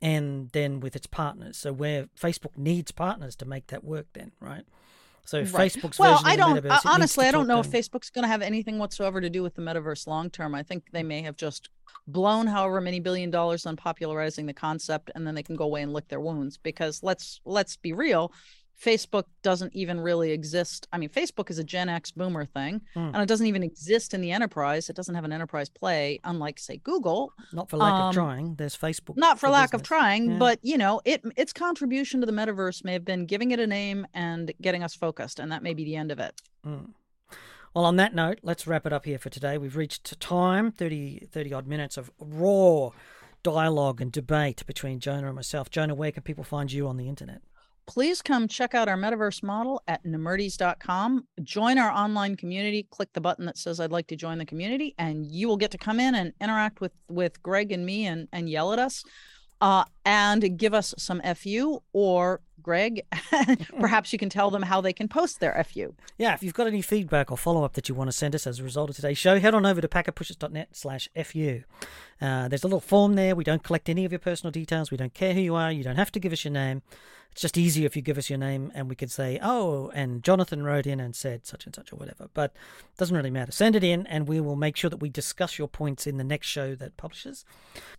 and 0.01 0.49
then 0.51 0.79
with 0.79 0.95
its 0.95 1.07
partners. 1.07 1.57
So 1.57 1.73
where 1.73 2.07
Facebook 2.19 2.57
needs 2.57 2.91
partners 2.91 3.35
to 3.37 3.45
make 3.45 3.67
that 3.67 3.83
work, 3.83 4.07
then 4.13 4.31
right. 4.39 4.65
So 5.25 5.39
Right. 5.39 5.71
Facebook's 5.71 5.97
well, 5.97 6.13
version 6.13 6.27
I 6.27 6.33
of 6.33 6.37
don't 6.37 6.55
the 6.55 6.61
metaverse, 6.61 6.85
uh, 6.85 6.89
honestly. 6.89 7.25
I 7.25 7.31
don't 7.31 7.47
know 7.47 7.59
if 7.59 7.67
Facebook's 7.67 8.11
going 8.11 8.23
to 8.23 8.27
have 8.29 8.43
anything 8.43 8.77
whatsoever 8.77 9.19
to 9.19 9.29
do 9.29 9.41
with 9.41 9.55
the 9.55 9.61
metaverse 9.61 10.05
long 10.05 10.29
term. 10.29 10.53
I 10.53 10.61
think 10.61 10.83
they 10.91 11.01
may 11.01 11.23
have 11.23 11.35
just 11.35 11.69
blown 12.07 12.45
however 12.45 12.79
many 12.79 12.99
billion 12.99 13.31
dollars 13.31 13.65
on 13.65 13.75
popularizing 13.75 14.45
the 14.45 14.53
concept, 14.53 15.09
and 15.15 15.25
then 15.25 15.33
they 15.33 15.41
can 15.41 15.55
go 15.55 15.65
away 15.65 15.81
and 15.81 15.93
lick 15.93 16.07
their 16.09 16.19
wounds. 16.19 16.57
Because 16.57 17.01
let's 17.01 17.41
let's 17.43 17.75
be 17.75 17.91
real, 17.91 18.31
Facebook 18.83 19.23
doesn't 19.41 19.73
even 19.73 19.99
really 19.99 20.31
exist. 20.31 20.87
I 20.91 20.97
mean, 20.97 21.09
Facebook 21.09 21.49
is 21.49 21.59
a 21.59 21.63
Gen 21.63 21.87
X 21.87 22.11
boomer 22.11 22.45
thing, 22.45 22.81
Hmm. 22.93 22.99
and 23.13 23.17
it 23.17 23.27
doesn't 23.27 23.47
even 23.47 23.63
exist 23.63 24.13
in 24.13 24.21
the 24.21 24.31
enterprise. 24.31 24.89
It 24.89 24.95
doesn't 24.95 25.15
have 25.15 25.23
an 25.23 25.31
enterprise 25.31 25.69
play, 25.69 26.19
unlike 26.23 26.59
say 26.59 26.77
Google. 26.77 27.31
Not 27.53 27.69
for 27.69 27.77
lack 27.77 27.93
um, 27.93 28.01
of 28.09 28.13
trying. 28.13 28.55
There's 28.55 28.75
Facebook. 28.77 29.15
Not 29.17 29.39
for 29.39 29.49
lack 29.49 29.73
of 29.73 29.81
trying, 29.81 30.31
Yeah. 30.31 30.37
but 30.39 30.59
you 30.61 30.77
know, 30.77 31.01
it 31.05 31.23
its 31.37 31.53
contribution 31.53 32.19
to 32.19 32.25
the 32.25 32.33
metaverse 32.33 32.83
may 32.83 32.93
have 32.93 33.05
been 33.05 33.25
giving 33.25 33.51
it 33.51 33.59
a 33.59 33.67
name 33.67 34.05
and 34.13 34.51
getting 34.61 34.83
us 34.83 34.93
focused, 34.93 35.39
and 35.39 35.51
that 35.51 35.63
may 35.63 35.73
be 35.73 35.83
the 35.85 35.95
end 35.95 36.11
of 36.11 36.19
it. 36.19 36.41
Mm. 36.65 36.93
Well, 37.73 37.85
on 37.85 37.97
that 37.97 38.15
note, 38.15 38.39
let's 38.41 38.67
wrap 38.67 38.85
it 38.85 38.93
up 38.93 39.05
here 39.05 39.17
for 39.17 39.29
today. 39.29 39.57
We've 39.57 39.75
reached 39.75 40.19
time 40.21 40.71
30, 40.71 41.27
30 41.31 41.53
odd 41.53 41.67
minutes 41.67 41.97
of 41.97 42.09
raw 42.19 42.91
dialogue 43.43 44.01
and 44.01 44.11
debate 44.11 44.65
between 44.65 44.99
Johna 44.99 45.27
and 45.27 45.35
myself. 45.35 45.69
Johna, 45.69 45.93
where 45.93 46.11
can 46.11 46.23
people 46.23 46.43
find 46.43 46.71
you 46.71 46.87
on 46.87 46.97
the 46.97 47.07
internet? 47.09 47.41
Please 47.87 48.21
come 48.21 48.47
check 48.47 48.73
out 48.73 48.87
our 48.87 48.97
metaverse 48.97 49.43
model 49.43 49.81
at 49.87 50.03
nemertes.com. 50.03 51.27
Join 51.43 51.77
our 51.77 51.91
online 51.91 52.35
community. 52.35 52.87
Click 52.89 53.13
the 53.13 53.21
button 53.21 53.45
that 53.45 53.57
says 53.57 53.79
I'd 53.79 53.91
like 53.91 54.07
to 54.07 54.15
join 54.15 54.39
the 54.39 54.45
community, 54.45 54.95
and 54.97 55.25
you 55.25 55.47
will 55.47 55.57
get 55.57 55.71
to 55.71 55.77
come 55.77 55.99
in 55.99 56.15
and 56.15 56.33
interact 56.41 56.81
with 56.81 56.93
with 57.07 57.41
Greg 57.43 57.71
and 57.71 57.85
me 57.85 58.05
and 58.05 58.27
and 58.31 58.49
yell 58.49 58.73
at 58.73 58.79
us. 58.79 59.03
Uh, 59.61 59.85
and 60.03 60.57
give 60.57 60.73
us 60.73 60.93
some 60.97 61.21
FU 61.35 61.81
or 61.93 62.41
Greg, 62.61 63.03
perhaps 63.79 64.11
you 64.11 64.19
can 64.19 64.27
tell 64.27 64.49
them 64.49 64.63
how 64.63 64.81
they 64.81 64.91
can 64.91 65.07
post 65.07 65.39
their 65.39 65.63
FU. 65.63 65.95
Yeah, 66.17 66.33
if 66.33 66.43
you've 66.43 66.53
got 66.53 66.67
any 66.67 66.81
feedback 66.81 67.31
or 67.31 67.37
follow 67.37 67.63
up 67.63 67.73
that 67.73 67.87
you 67.87 67.95
want 67.95 68.09
to 68.09 68.11
send 68.11 68.35
us 68.35 68.45
as 68.45 68.59
a 68.59 68.63
result 68.63 68.89
of 68.89 68.95
today's 68.95 69.17
show, 69.17 69.39
head 69.39 69.53
on 69.53 69.65
over 69.65 69.79
to 69.81 69.87
packetpushers.net 69.87 70.69
slash 70.73 71.07
FU. 71.23 71.61
Uh, 72.19 72.47
there's 72.47 72.63
a 72.63 72.67
little 72.67 72.79
form 72.81 73.13
there. 73.13 73.35
We 73.35 73.43
don't 73.43 73.63
collect 73.63 73.87
any 73.87 74.03
of 74.03 74.11
your 74.11 74.19
personal 74.19 74.51
details. 74.51 74.91
We 74.91 74.97
don't 74.97 75.13
care 75.13 75.33
who 75.33 75.41
you 75.41 75.55
are. 75.55 75.71
You 75.71 75.83
don't 75.83 75.95
have 75.95 76.11
to 76.13 76.19
give 76.19 76.33
us 76.33 76.43
your 76.43 76.53
name. 76.53 76.81
It's 77.35 77.41
just 77.41 77.57
easier 77.57 77.85
if 77.85 77.97
you 77.97 78.01
give 78.01 78.17
us 78.17 78.29
your 78.29 78.39
name 78.39 78.71
and 78.73 78.87
we 78.87 78.95
could 78.95 79.11
say, 79.11 79.37
oh, 79.43 79.91
and 79.93 80.23
Jonathan 80.23 80.63
wrote 80.63 80.87
in 80.87 81.01
and 81.01 81.13
said 81.13 81.45
such 81.45 81.65
and 81.65 81.75
such 81.75 81.91
or 81.91 81.97
whatever. 81.97 82.29
But 82.33 82.53
it 82.53 82.97
doesn't 82.97 83.17
really 83.17 83.29
matter. 83.29 83.51
Send 83.51 83.75
it 83.75 83.83
in 83.83 84.07
and 84.07 84.25
we 84.25 84.39
will 84.39 84.55
make 84.55 84.77
sure 84.77 84.89
that 84.89 85.01
we 85.01 85.09
discuss 85.09 85.59
your 85.59 85.67
points 85.67 86.07
in 86.07 86.15
the 86.15 86.23
next 86.23 86.47
show 86.47 86.75
that 86.75 86.95
publishes. 86.95 87.43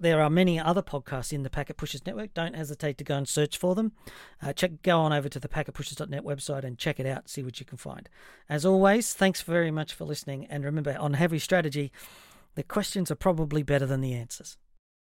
There 0.01 0.23
are 0.23 0.31
many 0.31 0.59
other 0.59 0.81
podcasts 0.81 1.35
in 1.35 1.43
the 1.43 1.51
Packet 1.51 1.77
Pushers 1.77 2.07
Network. 2.07 2.33
Don't 2.33 2.57
hesitate 2.57 2.97
to 2.97 3.05
go 3.05 3.15
and 3.15 3.29
search 3.29 3.59
for 3.59 3.75
them. 3.75 3.93
Uh, 4.41 4.55
check, 4.55 4.81
go 4.83 5.01
on 5.01 5.13
over 5.13 5.29
to 5.29 5.39
the 5.39 5.49
packetpushers.net 5.49 6.25
website 6.25 6.65
and 6.65 6.79
check 6.79 6.99
it 6.99 7.05
out, 7.05 7.29
see 7.29 7.43
what 7.43 7.61
you 7.61 7.67
can 7.67 7.77
find. 7.77 8.09
As 8.49 8.65
always, 8.65 9.13
thanks 9.13 9.43
very 9.43 9.71
much 9.71 9.93
for 9.93 10.07
listening. 10.07 10.47
And 10.47 10.65
remember, 10.65 10.97
on 10.99 11.13
Heavy 11.13 11.41
Strategy, 11.41 11.93
the 12.55 12.63
questions 12.63 13.11
are 13.11 13.17
probably 13.17 13.63
better 13.63 13.85
than 13.85 14.01
the 14.01 14.15
answers. 14.15 14.57